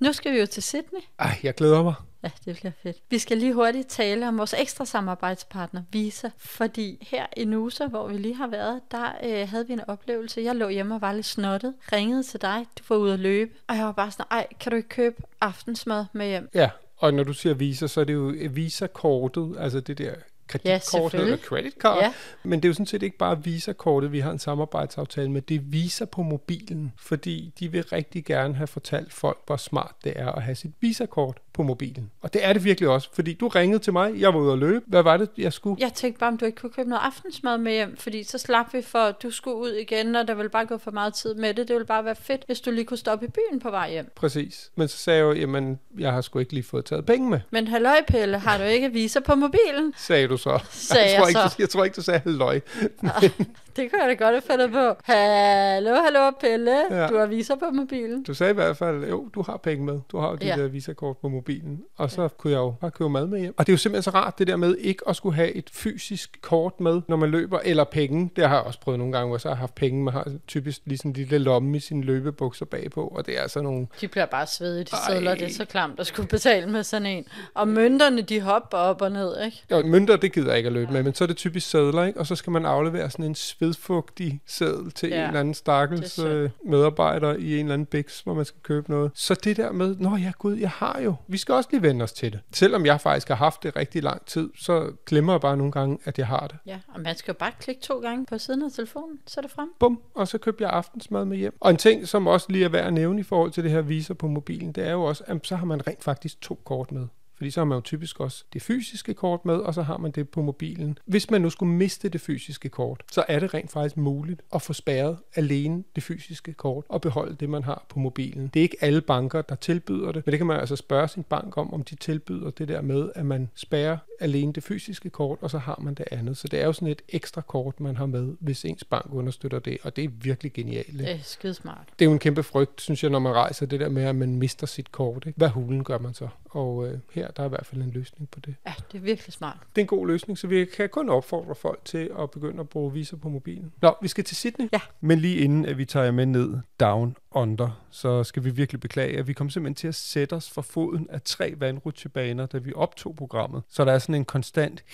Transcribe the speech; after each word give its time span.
Nu 0.00 0.12
skal 0.12 0.32
vi 0.32 0.38
jo 0.38 0.46
til 0.46 0.62
Sydney. 0.62 1.00
Ej, 1.18 1.38
jeg 1.42 1.54
glæder 1.54 1.82
mig. 1.82 1.94
Ja, 2.22 2.30
det 2.44 2.56
bliver 2.56 2.72
fedt. 2.82 2.96
Vi 3.10 3.18
skal 3.18 3.38
lige 3.38 3.54
hurtigt 3.54 3.88
tale 3.88 4.28
om 4.28 4.38
vores 4.38 4.54
ekstra 4.58 4.84
samarbejdspartner, 4.84 5.82
Visa. 5.92 6.30
Fordi 6.38 7.06
her 7.10 7.26
i 7.36 7.44
Nusa, 7.44 7.86
hvor 7.86 8.08
vi 8.08 8.18
lige 8.18 8.34
har 8.34 8.46
været, 8.46 8.80
der 8.90 9.12
øh, 9.24 9.48
havde 9.48 9.66
vi 9.66 9.72
en 9.72 9.80
oplevelse. 9.88 10.40
Jeg 10.40 10.56
lå 10.56 10.68
hjemme 10.68 10.94
og 10.94 11.00
var 11.00 11.12
lidt 11.12 11.26
snottet. 11.26 11.74
Ringede 11.92 12.22
til 12.22 12.42
dig, 12.42 12.66
du 12.78 12.84
var 12.88 12.96
ude 12.96 13.12
at 13.12 13.18
løbe. 13.18 13.50
Og 13.68 13.76
jeg 13.76 13.84
var 13.84 13.92
bare 13.92 14.10
sådan, 14.10 14.26
ej, 14.30 14.46
kan 14.60 14.70
du 14.70 14.76
ikke 14.76 14.88
købe 14.88 15.22
aftensmad 15.40 16.04
med 16.12 16.26
hjem? 16.28 16.48
Ja, 16.54 16.70
og 16.96 17.14
når 17.14 17.24
du 17.24 17.32
siger 17.32 17.54
Visa, 17.54 17.86
så 17.86 18.00
er 18.00 18.04
det 18.04 18.14
jo 18.14 18.34
Visa-kortet, 18.50 19.56
altså 19.58 19.80
det 19.80 19.98
der 19.98 20.14
kreditkort 20.50 21.14
eller 21.14 21.26
selvfølgelig. 21.26 21.44
credit 21.44 21.74
card. 21.74 22.02
Ja. 22.02 22.12
Men 22.42 22.60
det 22.60 22.64
er 22.64 22.68
jo 22.68 22.72
sådan 22.74 22.86
set 22.86 23.02
ikke 23.02 23.18
bare 23.18 23.44
Visa-kortet, 23.44 24.12
vi 24.12 24.20
har 24.20 24.30
en 24.30 24.38
samarbejdsaftale 24.38 25.30
med. 25.30 25.42
Det 25.42 25.54
er 25.54 25.60
Visa 25.62 26.04
på 26.04 26.22
mobilen, 26.22 26.92
fordi 26.98 27.52
de 27.58 27.72
vil 27.72 27.84
rigtig 27.84 28.24
gerne 28.24 28.54
have 28.54 28.66
fortalt 28.66 29.12
folk, 29.12 29.38
hvor 29.46 29.56
smart 29.56 29.94
det 30.04 30.12
er 30.16 30.32
at 30.32 30.42
have 30.42 30.54
sit 30.54 30.72
Visa-kort 30.80 31.40
på 31.60 31.64
mobilen. 31.64 32.10
Og 32.20 32.32
det 32.34 32.44
er 32.46 32.52
det 32.52 32.64
virkelig 32.64 32.88
også, 32.88 33.08
fordi 33.12 33.32
du 33.34 33.48
ringede 33.48 33.78
til 33.78 33.92
mig, 33.92 34.20
jeg 34.20 34.34
var 34.34 34.40
ude 34.40 34.52
at 34.52 34.58
løbe. 34.58 34.84
Hvad 34.86 35.02
var 35.02 35.16
det, 35.16 35.28
jeg 35.38 35.52
skulle? 35.52 35.76
Jeg 35.80 35.92
tænkte 35.92 36.20
bare, 36.20 36.28
om 36.28 36.38
du 36.38 36.44
ikke 36.44 36.60
kunne 36.60 36.70
købe 36.70 36.88
noget 36.88 37.02
aftensmad 37.04 37.58
med 37.58 37.72
hjem, 37.72 37.96
fordi 37.96 38.22
så 38.24 38.38
slap 38.38 38.74
vi 38.74 38.82
for, 38.82 38.98
at 38.98 39.22
du 39.22 39.30
skulle 39.30 39.56
ud 39.56 39.70
igen, 39.70 40.16
og 40.16 40.28
der 40.28 40.34
ville 40.34 40.48
bare 40.48 40.66
gå 40.66 40.78
for 40.78 40.90
meget 40.90 41.14
tid 41.14 41.34
med 41.34 41.54
det. 41.54 41.68
Det 41.68 41.74
ville 41.74 41.86
bare 41.86 42.04
være 42.04 42.14
fedt, 42.16 42.42
hvis 42.46 42.60
du 42.60 42.70
lige 42.70 42.84
kunne 42.84 42.96
stoppe 42.96 43.26
i 43.26 43.28
byen 43.28 43.60
på 43.60 43.70
vej 43.70 43.90
hjem. 43.90 44.12
Præcis. 44.16 44.70
Men 44.76 44.88
så 44.88 44.96
sagde 44.96 45.18
jeg 45.18 45.24
jo, 45.24 45.32
jamen, 45.32 45.78
jeg 45.98 46.12
har 46.12 46.20
sgu 46.20 46.38
ikke 46.38 46.52
lige 46.52 46.64
fået 46.64 46.84
taget 46.84 47.06
penge 47.06 47.30
med, 47.30 47.40
Men 47.50 47.68
halløj, 47.68 48.02
Pelle, 48.08 48.38
har 48.38 48.58
du 48.58 48.64
ikke 48.64 48.92
Visa 48.92 49.20
på 49.20 49.34
mobilen? 49.34 49.94
sagde 49.96 50.28
du 50.28 50.36
så. 50.36 50.58
Sagde 50.70 51.04
jeg, 51.10 51.16
tror 51.18 51.26
jeg 51.26 51.28
ikke, 51.28 51.40
så. 51.40 51.48
Du, 51.48 51.62
jeg 51.62 51.68
tror 51.68 51.84
ikke, 51.84 51.94
du 51.96 52.02
sagde 52.02 52.20
halløj. 52.24 52.60
Det 53.76 53.90
kunne 53.90 54.02
jeg 54.02 54.18
da 54.18 54.24
godt 54.24 54.34
have 54.34 54.42
fundet 54.50 54.72
på. 54.72 55.12
Hallo, 55.12 55.94
hallo, 55.94 56.30
Pelle. 56.40 56.70
Ja. 56.90 57.02
Ja. 57.02 57.08
Du 57.08 57.18
har 57.18 57.26
Visa 57.26 57.54
på 57.54 57.70
mobilen. 57.72 58.22
Du 58.22 58.34
sagde 58.34 58.50
i 58.50 58.54
hvert 58.54 58.76
fald, 58.76 59.04
jo, 59.04 59.28
du 59.34 59.42
har 59.42 59.56
penge 59.56 59.84
med. 59.84 60.00
Du 60.12 60.18
har 60.18 60.32
dit 60.36 60.42
ja. 60.42 60.56
Ja. 60.56 60.62
der 60.62 60.68
Visa-kort 60.68 61.16
på 61.16 61.28
mobilen. 61.28 61.82
Og 61.96 62.10
så 62.10 62.22
ja. 62.22 62.28
kunne 62.28 62.52
jeg 62.52 62.58
jo 62.58 62.74
bare 62.80 62.90
købe 62.90 63.10
mad 63.10 63.26
med 63.26 63.40
hjem. 63.40 63.54
Og 63.58 63.66
det 63.66 63.72
er 63.72 63.74
jo 63.74 63.78
simpelthen 63.78 64.02
så 64.02 64.10
rart, 64.10 64.38
det 64.38 64.46
der 64.46 64.56
med 64.56 64.76
ikke 64.76 65.02
at 65.08 65.16
skulle 65.16 65.36
have 65.36 65.52
et 65.52 65.70
fysisk 65.72 66.38
kort 66.42 66.80
med, 66.80 67.02
når 67.08 67.16
man 67.16 67.30
løber, 67.30 67.58
eller 67.64 67.84
penge. 67.84 68.30
Det 68.36 68.48
har 68.48 68.56
jeg 68.56 68.64
også 68.64 68.80
prøvet 68.80 68.98
nogle 68.98 69.12
gange, 69.12 69.26
hvor 69.26 69.36
jeg 69.36 69.40
så 69.40 69.48
har 69.48 69.56
haft 69.56 69.74
penge. 69.74 70.04
Man 70.04 70.14
har 70.14 70.26
typisk 70.46 70.80
lige 70.84 70.98
sådan 70.98 71.10
en 71.10 71.16
lille 71.16 71.38
lomme 71.38 71.76
i 71.76 71.80
sine 71.80 72.02
løbebukser 72.02 72.64
bagpå, 72.64 73.12
og 73.16 73.26
det 73.26 73.38
er 73.38 73.42
altså 73.42 73.62
nogle... 73.62 73.86
De 74.00 74.08
bliver 74.08 74.26
bare 74.26 74.46
svedige, 74.46 74.84
de 74.84 74.96
sædler. 75.06 75.34
Det 75.34 75.42
er 75.48 75.52
så 75.52 75.64
klamt 75.64 76.00
at 76.00 76.06
skulle 76.06 76.28
betale 76.28 76.66
med 76.66 76.82
sådan 76.82 77.06
en. 77.06 77.24
Og 77.54 77.68
mønterne, 77.68 78.22
de 78.22 78.40
hopper 78.40 78.78
op 78.78 79.02
og 79.02 79.12
ned, 79.12 79.44
ikke? 79.44 79.64
Jo, 79.70 79.82
mønter, 79.86 80.16
det 80.16 80.32
gider 80.32 80.48
jeg 80.48 80.56
ikke 80.56 80.66
at 80.66 80.72
løbe 80.72 80.92
med, 80.92 81.02
men 81.02 81.14
så 81.14 81.24
er 81.24 81.28
det 81.28 81.36
typisk 81.36 81.70
sædler, 81.70 82.04
ikke? 82.04 82.20
Og 82.20 82.26
så 82.26 82.36
skal 82.36 82.50
man 82.50 82.66
aflevere 82.66 83.10
sådan 83.10 83.24
en 83.24 83.34
svedfugtig 83.60 84.40
sædel 84.46 84.90
til 84.90 85.08
ja, 85.08 85.20
en 85.20 85.26
eller 85.26 85.40
anden 85.40 85.54
stakkels 85.54 86.18
øh, 86.18 86.50
medarbejder 86.64 87.34
i 87.34 87.52
en 87.54 87.58
eller 87.66 87.74
anden 87.74 87.86
biks, 87.86 88.20
hvor 88.20 88.34
man 88.34 88.44
skal 88.44 88.60
købe 88.62 88.90
noget. 88.90 89.10
Så 89.14 89.34
det 89.34 89.56
der 89.56 89.72
med, 89.72 89.96
nå 89.96 90.16
ja 90.16 90.32
gud, 90.38 90.56
jeg 90.56 90.70
har 90.70 91.00
jo. 91.00 91.14
Vi 91.26 91.36
skal 91.36 91.54
også 91.54 91.68
lige 91.72 91.82
vende 91.82 92.02
os 92.02 92.12
til 92.12 92.32
det. 92.32 92.40
Selvom 92.52 92.86
jeg 92.86 93.00
faktisk 93.00 93.28
har 93.28 93.34
haft 93.34 93.62
det 93.62 93.76
rigtig 93.76 94.02
lang 94.02 94.26
tid, 94.26 94.50
så 94.56 94.92
glemmer 95.06 95.32
jeg 95.32 95.40
bare 95.40 95.56
nogle 95.56 95.72
gange, 95.72 95.98
at 96.04 96.18
jeg 96.18 96.26
har 96.26 96.46
det. 96.46 96.56
Ja, 96.66 96.78
og 96.94 97.00
man 97.00 97.16
skal 97.16 97.32
jo 97.32 97.38
bare 97.38 97.52
klikke 97.60 97.82
to 97.82 98.00
gange 98.00 98.26
på 98.26 98.38
siden 98.38 98.62
af 98.62 98.72
telefonen, 98.72 99.18
så 99.26 99.40
er 99.40 99.42
det 99.42 99.50
frem. 99.50 99.68
Bum, 99.78 100.00
og 100.14 100.28
så 100.28 100.38
købte 100.38 100.64
jeg 100.64 100.70
aftensmad 100.70 101.24
med 101.24 101.36
hjem. 101.36 101.56
Og 101.60 101.70
en 101.70 101.76
ting, 101.76 102.08
som 102.08 102.26
også 102.26 102.46
lige 102.50 102.64
er 102.64 102.68
værd 102.68 102.86
at 102.86 102.92
nævne 102.92 103.20
i 103.20 103.22
forhold 103.22 103.50
til 103.50 103.64
det 103.64 103.70
her 103.70 103.80
viser 103.80 104.14
på 104.14 104.28
mobilen, 104.28 104.72
det 104.72 104.86
er 104.86 104.92
jo 104.92 105.02
også, 105.02 105.24
at 105.26 105.46
så 105.46 105.56
har 105.56 105.66
man 105.66 105.86
rent 105.86 106.04
faktisk 106.04 106.40
to 106.40 106.60
kort 106.64 106.92
med. 106.92 107.06
Fordi 107.40 107.50
så 107.50 107.60
har 107.60 107.64
man 107.64 107.76
jo 107.76 107.80
typisk 107.80 108.20
også 108.20 108.44
det 108.52 108.62
fysiske 108.62 109.14
kort 109.14 109.44
med, 109.44 109.54
og 109.54 109.74
så 109.74 109.82
har 109.82 109.96
man 109.96 110.10
det 110.10 110.28
på 110.28 110.42
mobilen. 110.42 110.98
Hvis 111.04 111.30
man 111.30 111.40
nu 111.40 111.50
skulle 111.50 111.72
miste 111.72 112.08
det 112.08 112.20
fysiske 112.20 112.68
kort, 112.68 113.02
så 113.12 113.24
er 113.28 113.40
det 113.40 113.54
rent 113.54 113.70
faktisk 113.70 113.96
muligt 113.96 114.42
at 114.54 114.62
få 114.62 114.72
spærret 114.72 115.18
alene 115.34 115.84
det 115.94 116.02
fysiske 116.02 116.52
kort 116.52 116.84
og 116.88 117.00
beholde 117.00 117.36
det, 117.40 117.50
man 117.50 117.64
har 117.64 117.86
på 117.88 117.98
mobilen. 117.98 118.50
Det 118.54 118.60
er 118.60 118.62
ikke 118.62 118.76
alle 118.80 119.00
banker, 119.00 119.42
der 119.42 119.54
tilbyder 119.54 120.12
det, 120.12 120.26
men 120.26 120.30
det 120.30 120.38
kan 120.38 120.46
man 120.46 120.60
altså 120.60 120.76
spørge 120.76 121.08
sin 121.08 121.22
bank 121.22 121.56
om, 121.56 121.74
om 121.74 121.82
de 121.82 121.94
tilbyder 121.94 122.50
det 122.50 122.68
der 122.68 122.80
med, 122.80 123.10
at 123.14 123.26
man 123.26 123.50
spærrer 123.54 123.98
alene 124.20 124.52
det 124.52 124.62
fysiske 124.62 125.10
kort, 125.10 125.38
og 125.40 125.50
så 125.50 125.58
har 125.58 125.78
man 125.82 125.94
det 125.94 126.04
andet. 126.10 126.36
Så 126.36 126.48
det 126.48 126.60
er 126.60 126.66
jo 126.66 126.72
sådan 126.72 126.88
et 126.88 127.02
ekstra 127.08 127.40
kort, 127.40 127.80
man 127.80 127.96
har 127.96 128.06
med, 128.06 128.36
hvis 128.40 128.64
ens 128.64 128.84
bank 128.84 129.06
understøtter 129.12 129.58
det, 129.58 129.78
og 129.82 129.96
det 129.96 130.04
er 130.04 130.08
virkelig 130.08 130.52
genialt. 130.52 130.98
Det 130.98 131.10
er 131.10 131.18
skidesmart. 131.22 131.88
Det 131.98 132.04
er 132.04 132.06
jo 132.06 132.12
en 132.12 132.18
kæmpe 132.18 132.42
frygt, 132.42 132.80
synes 132.80 133.02
jeg, 133.02 133.10
når 133.10 133.18
man 133.18 133.32
rejser 133.32 133.66
det 133.66 133.80
der 133.80 133.88
med, 133.88 134.02
at 134.02 134.16
man 134.16 134.36
mister 134.36 134.66
sit 134.66 134.92
kort. 134.92 135.24
Ikke? 135.26 135.36
Hvad 135.36 135.48
hulen 135.48 135.84
gør 135.84 135.98
man 135.98 136.14
så? 136.14 136.28
Og 136.50 136.88
øh, 136.88 136.98
her 137.12 137.30
der 137.30 137.42
er 137.42 137.46
i 137.46 137.48
hvert 137.48 137.66
fald 137.66 137.82
en 137.82 137.90
løsning 137.90 138.30
på 138.30 138.40
det. 138.40 138.54
Ja, 138.66 138.74
det 138.92 138.98
er 138.98 139.02
virkelig 139.02 139.32
smart. 139.32 139.56
Det 139.60 139.80
er 139.80 139.84
en 139.84 139.86
god 139.86 140.06
løsning, 140.06 140.38
så 140.38 140.46
vi 140.46 140.64
kan 140.64 140.88
kun 140.88 141.08
opfordre 141.08 141.54
folk 141.54 141.84
til 141.84 142.10
at 142.18 142.30
begynde 142.30 142.60
at 142.60 142.68
bruge 142.68 142.92
viser 142.92 143.16
på 143.16 143.28
mobilen. 143.28 143.72
Nå, 143.82 143.94
vi 144.02 144.08
skal 144.08 144.24
til 144.24 144.36
Sydney. 144.36 144.68
Ja. 144.72 144.80
Men 145.00 145.18
lige 145.18 145.36
inden 145.36 145.66
at 145.66 145.78
vi 145.78 145.84
tager 145.84 146.04
jer 146.04 146.12
med 146.12 146.26
ned 146.26 146.58
down 146.80 147.16
under, 147.30 147.84
så 147.90 148.24
skal 148.24 148.44
vi 148.44 148.50
virkelig 148.50 148.80
beklage, 148.80 149.18
at 149.18 149.26
vi 149.26 149.32
kom 149.32 149.50
simpelthen 149.50 149.74
til 149.74 149.88
at 149.88 149.94
sætte 149.94 150.32
os 150.32 150.50
for 150.50 150.62
foden 150.62 151.06
af 151.10 151.22
tre 151.22 151.54
vandrutsjebaner, 151.56 152.46
da 152.46 152.58
vi 152.58 152.72
optog 152.76 153.16
programmet. 153.16 153.62
Så 153.68 153.84
der 153.84 153.92
er 153.92 153.98
sådan 153.98 154.14
en 154.14 154.24
konstant 154.24 154.84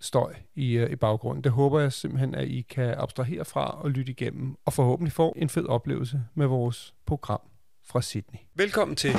støj 0.00 0.34
i, 0.54 0.72
øh, 0.72 0.90
i 0.90 0.96
baggrunden. 0.96 1.44
Det 1.44 1.52
håber 1.52 1.80
jeg 1.80 1.92
simpelthen, 1.92 2.34
at 2.34 2.48
I 2.48 2.60
kan 2.60 2.94
abstrahere 2.98 3.44
fra 3.44 3.82
og 3.82 3.90
lytte 3.90 4.12
igennem, 4.12 4.56
og 4.64 4.72
forhåbentlig 4.72 5.12
få 5.12 5.34
en 5.36 5.48
fed 5.48 5.66
oplevelse 5.66 6.22
med 6.34 6.46
vores 6.46 6.94
program 7.06 7.40
fra 7.84 8.02
Sydney. 8.02 8.38
Velkommen 8.54 8.96
til, 8.96 9.10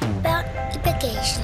Børn 0.00 0.44
i 0.74 0.78
bagagen. 0.78 1.42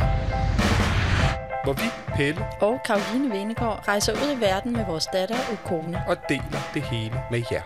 hvor 1.65 1.73
vi, 1.73 1.83
Pelle, 2.17 2.45
Og 2.61 2.81
Karoline 2.87 3.31
Venegård 3.35 3.85
rejser 3.89 4.13
ud 4.13 4.37
i 4.37 4.41
verden 4.41 4.73
med 4.73 4.85
vores 4.87 5.07
datter 5.13 5.37
og 5.53 5.59
kone. 5.65 6.03
og 6.09 6.17
deler 6.29 6.61
det 6.75 6.83
hele 6.83 7.15
med 7.31 7.43
jer. 7.53 7.63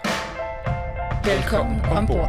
Velkommen 1.25 1.81
ombord. 1.81 2.28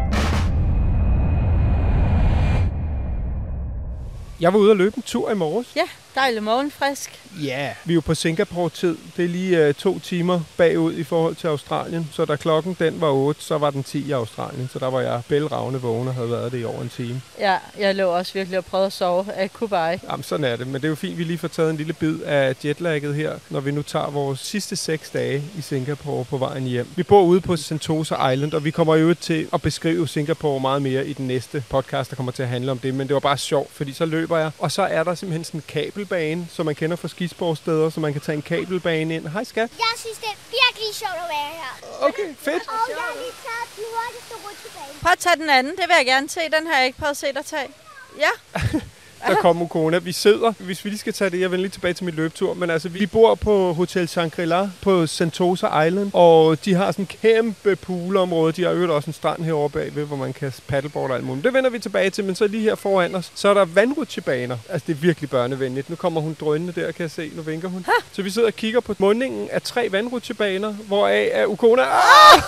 Jeg 4.40 4.53
var 4.53 4.59
ude 4.59 4.72
at 4.72 4.78
løbe 4.78 4.98
en 4.98 5.03
tur 5.03 5.31
i 5.31 5.36
morges. 5.36 5.75
Ja, 5.75 5.81
dejlig 6.16 6.44
morgenfrisk. 6.44 7.20
Ja. 7.42 7.74
Vi 7.86 7.94
er 7.94 7.96
jo 7.96 8.02
på 8.02 8.16
Singapore-tid. 8.16 8.97
Det 9.18 9.25
er 9.25 9.30
lige 9.30 9.68
uh, 9.68 9.74
to 9.74 10.00
timer 10.00 10.42
bagud 10.58 10.94
i 10.94 11.03
forhold 11.03 11.36
til 11.36 11.47
Australien. 11.47 12.09
Så 12.14 12.25
da 12.25 12.36
klokken 12.36 12.75
den 12.80 13.02
var 13.02 13.12
8, 13.12 13.42
så 13.42 13.58
var 13.58 13.70
den 13.70 13.84
10 13.84 14.08
i 14.08 14.12
Australien. 14.12 14.69
Så 14.74 14.80
der 14.80 14.90
var 14.90 15.02
jeg 15.02 15.22
bælragende 15.28 15.81
vågen 15.81 16.08
og 16.08 16.14
havde 16.14 16.31
været 16.31 16.52
det 16.52 16.62
i 16.62 16.66
over 16.66 16.81
en 16.81 16.90
time. 16.90 17.22
Ja, 17.40 17.58
jeg 17.80 17.96
lå 17.96 18.09
også 18.09 18.34
virkelig 18.34 18.58
og 18.58 18.66
prøvede 18.66 18.86
at 18.86 18.94
sove. 18.94 19.25
Jeg 19.38 19.53
kunne 19.53 19.69
bare 19.69 19.94
ikke. 19.94 20.06
Jamen, 20.12 20.24
sådan 20.24 20.44
er 20.44 20.56
det. 20.56 20.68
Men 20.68 20.75
det 20.75 20.84
er 20.84 20.90
jo 20.90 20.96
fint, 20.96 21.12
at 21.12 21.18
vi 21.18 21.24
lige 21.24 21.38
får 21.38 21.48
taget 21.48 21.69
en 21.69 21.78
lille 21.78 21.94
bid 21.94 22.22
af 22.22 22.66
jetlagget 22.66 23.16
her, 23.16 23.34
når 23.50 23.59
vi 23.59 23.72
nu 23.72 23.81
tager 23.81 24.09
vores 24.09 24.40
sidste 24.40 24.75
seks 24.75 25.09
dage 25.09 25.44
i 25.58 25.62
Singapore 25.62 26.25
på 26.25 26.38
vejen 26.38 26.64
hjem. 26.64 26.88
Vi 26.96 27.03
bor 27.03 27.22
ude 27.22 27.42
på 27.42 27.58
Sentosa 27.58 28.30
Island, 28.30 28.53
og 28.53 28.66
vi 28.66 28.72
kommer 28.72 28.96
jo 28.96 29.14
til 29.14 29.48
at 29.53 29.62
beskrive 29.62 30.08
Singapore 30.08 30.59
meget 30.59 30.81
mere 30.81 31.08
i 31.08 31.14
den 31.14 31.28
næste 31.28 31.64
podcast, 31.69 32.09
der 32.09 32.16
kommer 32.16 32.31
til 32.31 32.44
at 32.44 32.50
handle 32.50 32.72
om 32.72 32.80
det. 32.80 32.94
Men 32.94 33.08
det 33.08 33.14
var 33.14 33.19
bare 33.19 33.38
sjovt, 33.38 33.72
fordi 33.72 33.94
så 33.94 34.06
løber 34.06 34.38
jeg, 34.38 34.52
og 34.59 34.72
så 34.72 34.81
er 34.81 35.03
der 35.03 35.16
simpelthen 35.16 35.44
sådan 35.44 35.58
en 35.58 35.64
kabelbane, 36.09 36.47
som 36.52 36.66
man 36.66 36.75
kender 36.75 36.96
fra 36.97 37.08
skisportsteder, 37.08 37.90
så 37.90 38.00
man 38.00 38.14
kan 38.14 38.22
tage 38.22 38.36
en 38.36 38.42
kabelbane 38.42 39.16
ind. 39.16 39.28
Hej 39.28 39.44
skat. 39.44 39.70
Jeg 39.78 39.94
synes, 39.97 40.18
det 40.18 40.30
er 40.36 40.40
virkelig 40.59 40.96
sjovt 40.96 41.20
at 41.24 41.30
være 41.30 41.52
her. 41.62 41.74
Okay, 42.08 42.36
fedt. 42.38 42.64
Og 42.68 42.90
jeg 42.90 42.97
har 42.97 43.14
lige 43.14 43.36
taget 43.46 43.68
den 43.75 43.86
hurtigste 43.96 44.36
rutsjebane. 44.46 45.00
Prøv 45.02 45.12
at 45.12 45.19
tage 45.19 45.36
den 45.36 45.50
anden. 45.50 45.72
Det 45.72 45.86
vil 45.88 45.95
jeg 45.98 46.06
gerne 46.06 46.30
se. 46.30 46.39
Den 46.57 46.68
har 46.68 46.78
jeg 46.78 46.86
ikke 46.86 47.00
prøvet 47.00 47.12
at 47.12 47.18
se 47.18 47.28
dig 47.33 47.45
tage. 47.45 47.69
Ja. 48.19 48.31
Der 49.27 49.36
kom 49.36 49.62
Ukona. 49.62 49.98
Vi 49.98 50.12
sidder, 50.12 50.54
hvis 50.60 50.86
vi 50.86 50.89
lige 50.89 51.00
skal 51.00 51.13
tage 51.13 51.30
det, 51.30 51.39
jeg 51.39 51.51
vender 51.51 51.62
lige 51.62 51.71
tilbage 51.71 51.94
til 51.94 52.06
min 52.06 52.13
løbetur, 52.13 52.54
men 52.54 52.69
altså, 52.69 52.89
vi 52.89 53.06
bor 53.06 53.36
på 53.36 53.74
Hotel 53.74 54.07
Shangri-La 54.07 54.68
på 54.81 55.07
Sentosa 55.07 55.81
Island, 55.81 56.12
og 56.13 56.66
de 56.66 56.74
har 56.74 56.92
sådan 56.92 57.04
en 57.04 57.07
kæmpe 57.21 57.75
poolområde. 57.75 58.54
De 58.54 58.63
har 58.63 58.71
øvrigt 58.71 58.92
også 58.92 59.10
en 59.10 59.13
strand 59.13 59.44
herovre 59.44 59.69
bagved, 59.69 60.06
hvor 60.06 60.16
man 60.16 60.33
kan 60.33 60.54
paddleboard 60.68 61.10
og 61.10 61.16
alt 61.16 61.25
muligt. 61.25 61.44
Det 61.44 61.54
vender 61.54 61.69
vi 61.69 61.80
tilbage 61.80 62.10
til, 62.10 62.24
men 62.24 62.36
så 62.36 62.48
lige 62.48 62.63
her 62.63 62.75
foran 62.75 63.16
os, 63.16 63.31
så 63.36 63.50
er 63.50 63.54
der 63.54 63.66
vandrutsjebaner. 63.66 64.57
Altså, 64.69 64.86
det 64.88 64.94
er 64.94 64.98
virkelig 64.98 65.30
børnevenligt. 65.30 65.89
Nu 65.89 65.95
kommer 65.95 66.21
hun 66.21 66.38
drønende 66.39 66.81
der, 66.81 66.92
kan 66.92 67.04
jeg 67.04 67.12
se. 67.12 67.31
Nu 67.36 67.42
vinker 67.42 67.68
hun. 67.68 67.83
Ha! 67.86 67.92
Så 68.12 68.21
vi 68.21 68.30
sidder 68.30 68.48
og 68.48 68.56
kigger 68.56 68.80
på 68.80 68.95
mundingen 68.98 69.50
af 69.51 69.62
tre 69.62 69.88
vandrutsjebaner, 69.92 70.71
hvoraf 70.71 71.30
er 71.31 71.45
Ukona... 71.45 71.81
Ah! 71.83 72.42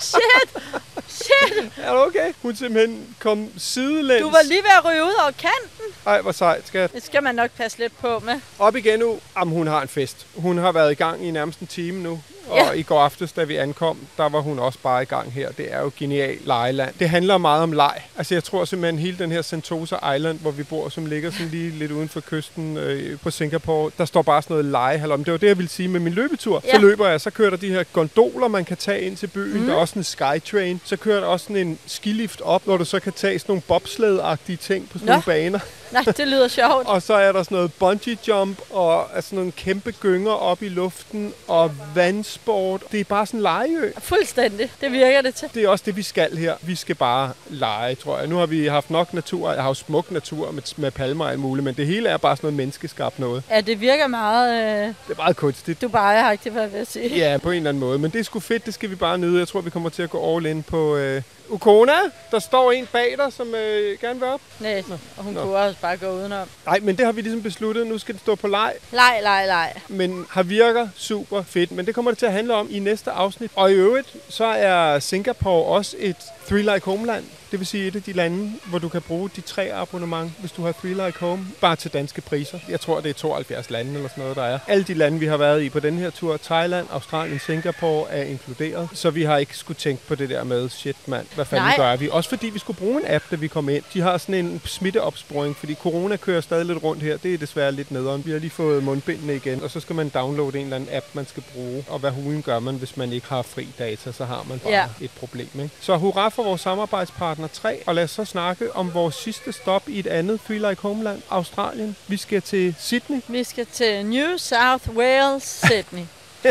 Shit. 0.00 0.62
Shit. 1.10 1.72
Er 1.84 1.92
du 1.94 1.98
okay? 1.98 2.32
Hun 2.42 2.56
simpelthen 2.56 3.16
kom 3.18 3.48
sidelæns. 3.58 4.22
Du 4.22 4.30
var 4.30 4.42
lige 4.42 4.62
ved 4.62 4.70
at 4.78 4.84
ryge 4.84 5.04
ud 5.04 5.14
over 5.22 5.30
kanten. 5.30 5.84
Ej, 6.06 6.20
hvor 6.20 6.32
sejt, 6.32 6.66
skat. 6.68 6.92
Det 6.92 7.04
skal 7.04 7.22
man 7.22 7.34
nok 7.34 7.50
passe 7.50 7.78
lidt 7.78 7.98
på 7.98 8.18
med. 8.18 8.40
Op 8.58 8.76
igen 8.76 8.98
nu. 8.98 9.20
Jamen, 9.38 9.54
hun 9.54 9.66
har 9.66 9.82
en 9.82 9.88
fest. 9.88 10.26
Hun 10.36 10.58
har 10.58 10.72
været 10.72 10.90
i 10.92 10.94
gang 10.94 11.26
i 11.26 11.30
nærmest 11.30 11.60
en 11.60 11.66
time 11.66 12.02
nu. 12.02 12.22
Og 12.50 12.56
Ja. 12.56 12.70
i 12.72 12.82
går 12.82 13.00
aftes, 13.00 13.32
da 13.32 13.44
vi 13.44 13.56
ankom, 13.56 13.98
der 14.16 14.28
var 14.28 14.40
hun 14.40 14.58
også 14.58 14.78
bare 14.82 15.02
i 15.02 15.04
gang 15.04 15.32
her. 15.32 15.50
Det 15.52 15.72
er 15.72 15.80
jo 15.80 15.90
genial 15.98 16.36
lejeland. 16.44 16.94
Det 16.98 17.08
handler 17.08 17.38
meget 17.38 17.62
om 17.62 17.72
leg. 17.72 18.02
Altså 18.18 18.34
jeg 18.34 18.44
tror 18.44 18.64
simpelthen 18.64 18.98
hele 18.98 19.18
den 19.18 19.32
her 19.32 19.42
Sentosa 19.42 20.14
Island, 20.16 20.38
hvor 20.40 20.50
vi 20.50 20.62
bor, 20.62 20.88
som 20.88 21.06
ligger 21.06 21.30
sådan 21.30 21.48
lige 21.48 21.70
lidt 21.70 21.92
uden 21.92 22.08
for 22.08 22.20
kysten 22.20 22.76
øh, 22.76 23.18
på 23.18 23.30
Singapore, 23.30 23.90
der 23.98 24.04
står 24.04 24.22
bare 24.22 24.42
sådan 24.42 24.54
noget 24.54 24.64
legehalom. 24.70 25.24
Det 25.24 25.32
var 25.32 25.38
det, 25.38 25.46
jeg 25.48 25.58
ville 25.58 25.68
sige 25.70 25.88
med 25.88 26.00
min 26.00 26.12
løbetur. 26.12 26.62
Ja. 26.66 26.74
Så 26.74 26.80
løber 26.80 27.08
jeg, 27.08 27.20
så 27.20 27.30
kører 27.30 27.50
der 27.50 27.56
de 27.56 27.68
her 27.68 27.82
gondoler, 27.92 28.48
man 28.48 28.64
kan 28.64 28.76
tage 28.76 29.00
ind 29.00 29.16
til 29.16 29.26
byen. 29.26 29.60
Mm. 29.60 29.66
Der 29.66 29.72
er 29.74 29.78
også 29.78 29.98
en 29.98 30.04
skytrain. 30.04 30.80
Så 30.84 30.96
kører 30.96 31.20
der 31.20 31.26
også 31.26 31.44
sådan 31.44 31.66
en 31.66 31.78
skilift 31.86 32.40
op, 32.40 32.62
hvor 32.64 32.76
du 32.76 32.84
så 32.84 33.00
kan 33.00 33.12
tage 33.12 33.38
sådan 33.38 33.50
nogle 33.52 33.62
bobsled-agtige 33.68 34.56
ting 34.56 34.88
på 34.88 34.98
sådan 34.98 35.06
Nå. 35.06 35.12
nogle 35.12 35.22
baner. 35.26 35.58
Nej, 35.92 36.02
det 36.16 36.28
lyder 36.28 36.48
sjovt. 36.48 36.86
Og 36.86 37.02
så 37.02 37.14
er 37.14 37.32
der 37.32 37.42
sådan 37.42 37.56
noget 37.56 37.72
bungee 37.72 38.16
jump 38.28 38.58
og 38.70 39.16
altså 39.16 39.34
nogle 39.34 39.52
kæmpe 39.52 39.92
gynger 40.00 40.32
op 40.32 40.62
i 40.62 40.68
luften 40.68 41.32
og 41.48 41.70
vandsport. 41.94 42.82
Det 42.92 43.00
er 43.00 43.04
bare 43.04 43.26
sådan 43.26 43.38
en 43.38 43.42
legeø. 43.42 43.92
Fuldstændig. 43.98 44.72
Det 44.80 44.92
virker 44.92 45.22
det 45.22 45.34
til. 45.34 45.48
Det 45.54 45.64
er 45.64 45.68
også 45.68 45.82
det, 45.86 45.96
vi 45.96 46.02
skal 46.02 46.36
her. 46.36 46.54
Vi 46.62 46.74
skal 46.74 46.94
bare 46.94 47.32
lege, 47.48 47.94
tror 47.94 48.18
jeg. 48.18 48.26
Nu 48.28 48.36
har 48.36 48.46
vi 48.46 48.66
haft 48.66 48.90
nok 48.90 49.14
natur. 49.14 49.52
Jeg 49.52 49.62
har 49.62 49.68
jo 49.70 49.74
smuk 49.74 50.10
natur 50.10 50.50
med, 50.50 50.62
med 50.76 50.90
palmer 50.90 51.24
og 51.24 51.30
alt 51.30 51.40
muligt, 51.40 51.64
men 51.64 51.74
det 51.74 51.86
hele 51.86 52.08
er 52.08 52.16
bare 52.16 52.36
sådan 52.36 52.46
noget 52.46 52.56
menneskeskabt 52.56 53.18
noget. 53.18 53.42
Ja, 53.50 53.60
det 53.60 53.80
virker 53.80 54.06
meget 54.06 54.62
øh, 54.62 54.86
Det 54.88 54.94
er 55.12 55.16
meget 55.16 55.36
kunstigt. 55.36 55.84
Dubai-agtigt, 55.84 56.50
hvad 56.50 56.62
jeg 56.62 56.72
vil 56.72 56.86
sige. 56.86 57.16
Ja, 57.16 57.38
på 57.42 57.50
en 57.50 57.56
eller 57.56 57.68
anden 57.68 57.80
måde. 57.80 57.98
Men 57.98 58.10
det 58.10 58.18
er 58.18 58.24
sgu 58.24 58.40
fedt, 58.40 58.66
det 58.66 58.74
skal 58.74 58.90
vi 58.90 58.94
bare 58.94 59.18
nyde. 59.18 59.38
Jeg 59.38 59.48
tror, 59.48 59.60
vi 59.60 59.70
kommer 59.70 59.88
til 59.88 60.02
at 60.02 60.10
gå 60.10 60.36
all 60.36 60.46
in 60.46 60.62
på 60.62 60.96
øh, 60.96 61.22
Ukona. 61.50 61.92
Der 62.30 62.38
står 62.38 62.72
en 62.72 62.86
bag 62.92 63.14
dig, 63.18 63.32
som 63.32 63.54
øh, 63.54 63.98
gerne 64.00 64.20
vil 64.20 64.28
op. 64.28 64.40
Nej, 64.60 64.82
og 65.16 65.24
hun 65.24 65.34
Nå. 65.34 65.42
kunne 65.42 65.56
også 65.56 65.80
bare 65.80 65.96
gå 65.96 66.06
udenom. 66.06 66.48
Nej, 66.66 66.80
men 66.82 66.96
det 66.96 67.04
har 67.06 67.12
vi 67.12 67.20
ligesom 67.20 67.42
besluttet. 67.42 67.86
Nu 67.86 67.98
skal 67.98 68.14
det 68.14 68.20
stå 68.22 68.34
på 68.34 68.48
leg. 68.48 68.72
Leg, 68.92 69.18
leg, 69.22 69.44
leg. 69.46 69.72
men 69.88 70.26
har 70.30 70.42
virker 70.42 70.88
super 70.96 71.42
fedt. 71.42 71.72
Men 71.72 71.86
det 71.86 71.94
kommer 71.94 72.10
det 72.10 72.18
til 72.18 72.26
at 72.26 72.32
handle 72.32 72.54
om 72.54 72.68
i 72.70 72.78
næste 72.78 73.10
afsnit. 73.10 73.50
Og 73.54 73.70
i 73.70 73.74
øvrigt, 73.74 74.16
så 74.28 74.44
er 74.44 74.98
Singapore 74.98 75.64
også 75.64 75.96
et 75.98 76.16
Three 76.48 76.62
Like 76.62 76.84
Homeland. 76.84 77.24
Det 77.50 77.58
vil 77.58 77.66
sige 77.66 77.86
et 77.86 77.96
af 77.96 78.02
de 78.02 78.12
lande, 78.12 78.52
hvor 78.66 78.78
du 78.78 78.88
kan 78.88 79.02
bruge 79.02 79.30
de 79.36 79.40
tre 79.40 79.72
abonnement, 79.74 80.32
hvis 80.40 80.52
du 80.52 80.64
har 80.64 80.72
Three 80.72 81.06
Like 81.06 81.18
Home, 81.20 81.46
bare 81.60 81.76
til 81.76 81.92
danske 81.92 82.20
priser. 82.20 82.58
Jeg 82.68 82.80
tror, 82.80 83.00
det 83.00 83.08
er 83.10 83.14
72 83.14 83.70
lande 83.70 83.94
eller 83.94 84.08
sådan 84.08 84.22
noget, 84.22 84.36
der 84.36 84.42
er. 84.42 84.58
Alle 84.68 84.84
de 84.84 84.94
lande, 84.94 85.18
vi 85.18 85.26
har 85.26 85.36
været 85.36 85.62
i 85.62 85.68
på 85.68 85.80
den 85.80 85.98
her 85.98 86.10
tur, 86.10 86.36
Thailand, 86.36 86.86
Australien, 86.90 87.38
Singapore, 87.46 88.10
er 88.10 88.22
inkluderet. 88.22 88.88
Så 88.94 89.10
vi 89.10 89.22
har 89.22 89.36
ikke 89.38 89.56
skulle 89.56 89.76
tænke 89.76 90.06
på 90.06 90.14
det 90.14 90.30
der 90.30 90.44
med, 90.44 90.68
shit 90.68 90.96
mand, 91.06 91.26
hvad 91.34 91.44
fanden 91.44 91.66
Nej. 91.66 91.76
gør 91.76 91.96
vi? 91.96 92.08
Også 92.12 92.28
fordi 92.28 92.46
vi 92.46 92.58
skulle 92.58 92.76
bruge 92.76 93.00
en 93.00 93.14
app, 93.14 93.24
da 93.30 93.36
vi 93.36 93.48
kom 93.48 93.68
ind. 93.68 93.82
De 93.94 94.00
har 94.00 94.18
sådan 94.18 94.34
en 94.34 94.62
smitteopsporing, 94.64 95.56
fordi 95.56 95.74
corona 95.74 96.16
kører 96.16 96.40
stadig 96.40 96.66
lidt 96.66 96.82
rundt 96.82 97.02
her. 97.02 97.16
Det 97.16 97.34
er 97.34 97.38
desværre 97.38 97.72
lidt 97.72 97.90
nederen. 97.90 98.26
Vi 98.26 98.30
har 98.30 98.38
lige 98.38 98.50
fået 98.50 98.82
mundbindene 98.84 99.36
igen, 99.36 99.62
og 99.62 99.70
så 99.70 99.80
skal 99.80 99.96
man 99.96 100.08
downloade 100.08 100.58
en 100.58 100.64
eller 100.64 100.76
anden 100.76 100.88
app, 100.96 101.06
man 101.12 101.26
skal 101.26 101.42
bruge. 101.54 101.84
Og 101.88 101.98
hvad 101.98 102.10
hulen 102.10 102.42
gør 102.42 102.58
man, 102.58 102.74
hvis 102.74 102.96
man 102.96 103.12
ikke 103.12 103.26
har 103.28 103.42
fri 103.42 103.68
data, 103.78 104.12
så 104.12 104.24
har 104.24 104.44
man 104.48 104.58
bare 104.58 104.72
Ja. 104.72 104.84
et 105.00 105.10
problem. 105.10 105.48
Ikke? 105.54 105.70
Så 105.80 105.96
hurra 105.96 106.28
for 106.28 106.42
vores 106.42 106.60
samarbejdspartner 106.60 107.39
3, 107.48 107.82
og 107.86 107.94
lad 107.94 108.04
os 108.04 108.10
så 108.10 108.24
snakke 108.24 108.76
om 108.76 108.94
vores 108.94 109.14
sidste 109.14 109.52
stop 109.52 109.88
i 109.88 109.98
et 109.98 110.06
andet 110.06 110.40
Free 110.40 110.58
Like 110.70 110.82
Homeland, 110.82 111.22
Australien. 111.30 111.96
Vi 112.08 112.16
skal 112.16 112.42
til 112.42 112.74
Sydney. 112.78 113.20
Vi 113.28 113.44
skal 113.44 113.66
til 113.66 114.06
New 114.06 114.36
South 114.36 114.88
Wales, 114.90 115.42
Sydney. 115.66 116.04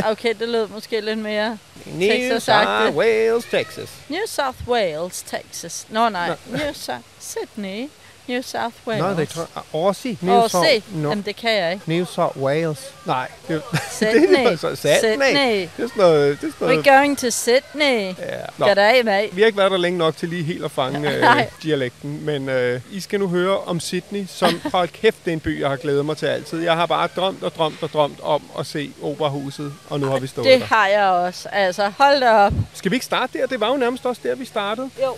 Okay, 0.06 0.34
det 0.40 0.50
lød 0.50 0.68
måske 0.68 1.02
lidt 1.02 1.20
mere 1.20 1.58
New. 1.86 2.40
South 2.40 2.96
Wales, 2.96 3.46
Texas. 3.52 3.90
New 4.10 4.26
South 4.28 4.68
Wales, 4.68 5.22
Texas. 5.22 5.86
Nå 5.90 6.10
nej, 6.10 6.30
Nå. 6.30 6.58
New 6.58 6.74
South 6.74 7.04
Sydney, 7.20 7.90
New 8.30 8.42
South 8.42 8.76
Wales. 8.88 9.02
Nå, 9.02 9.14
det 9.14 9.30
tror 9.30 9.48
jeg. 9.56 9.64
Aussie. 9.74 10.18
New 10.22 10.36
Åh, 10.36 10.50
South, 10.50 10.96
no, 10.96 11.10
Jamen, 11.10 11.24
det 11.26 11.36
kan 11.36 11.52
jeg 11.54 11.74
ikke. 11.74 11.84
New 11.90 12.06
South 12.06 12.38
Wales. 12.38 12.80
Nej, 13.06 13.28
det, 13.48 13.62
Sydney. 13.92 14.38
det 14.46 14.54
er 14.54 14.56
så 14.58 14.76
Sydney. 14.76 14.96
Sydney. 15.00 15.60
Det 15.78 15.84
er 15.84 15.88
sådan 15.88 15.90
noget... 15.98 16.42
Det 16.42 16.48
er 16.48 16.52
sådan 16.60 16.68
noget 16.68 16.88
We're 16.88 16.92
going 16.92 17.18
to 17.18 17.30
Sydney. 17.30 18.02
ja. 18.06 18.14
Nå. 18.58 18.66
Goddag, 18.68 19.06
mate. 19.06 19.36
Vi 19.36 19.42
har 19.42 19.46
ikke 19.46 19.58
været 19.58 19.72
der 19.72 19.78
længe 19.78 19.98
nok 20.00 20.18
til 20.18 20.30
lige 20.30 20.44
helt 20.44 20.66
at 20.66 20.72
fange 20.72 21.10
øh, 21.16 21.22
Nej. 21.22 21.50
dialekten, 21.64 22.26
men 22.26 22.50
øh, 22.50 22.82
I 22.92 23.00
skal 23.00 23.20
nu 23.20 23.28
høre 23.28 23.58
om 23.60 23.80
Sydney, 23.80 24.26
som 24.28 24.62
hold 24.74 24.90
kæft, 24.90 25.18
det 25.26 25.32
er 25.32 25.34
en 25.34 25.40
by, 25.40 25.62
jeg 25.62 25.70
har 25.70 25.76
glædet 25.78 26.06
mig 26.06 26.18
til 26.18 26.26
altid. 26.26 26.60
Jeg 26.64 26.74
har 26.74 26.86
bare 26.86 27.08
drømt 27.16 27.44
og 27.44 27.56
drømt 27.56 27.84
og 27.84 27.90
drømt 27.94 28.20
om 28.24 28.42
at 28.60 28.66
se 28.66 28.92
operahuset, 29.04 29.74
og 29.90 30.00
nu 30.00 30.08
har 30.08 30.20
vi 30.20 30.28
stået 30.28 30.48
Det 30.48 30.60
der. 30.60 30.66
har 30.66 30.88
jeg 30.88 31.04
også. 31.06 31.50
Altså, 31.52 31.92
hold 31.98 32.20
da 32.20 32.32
op. 32.32 32.54
Skal 32.74 32.92
vi 32.92 32.96
ikke 32.96 33.06
starte 33.06 33.38
der? 33.40 33.46
Det 33.48 33.60
var 33.60 33.68
jo 33.70 33.76
nærmest 33.78 34.06
også 34.06 34.22
der, 34.24 34.36
vi 34.36 34.46
startede. 34.46 34.90
Jo. 35.04 35.16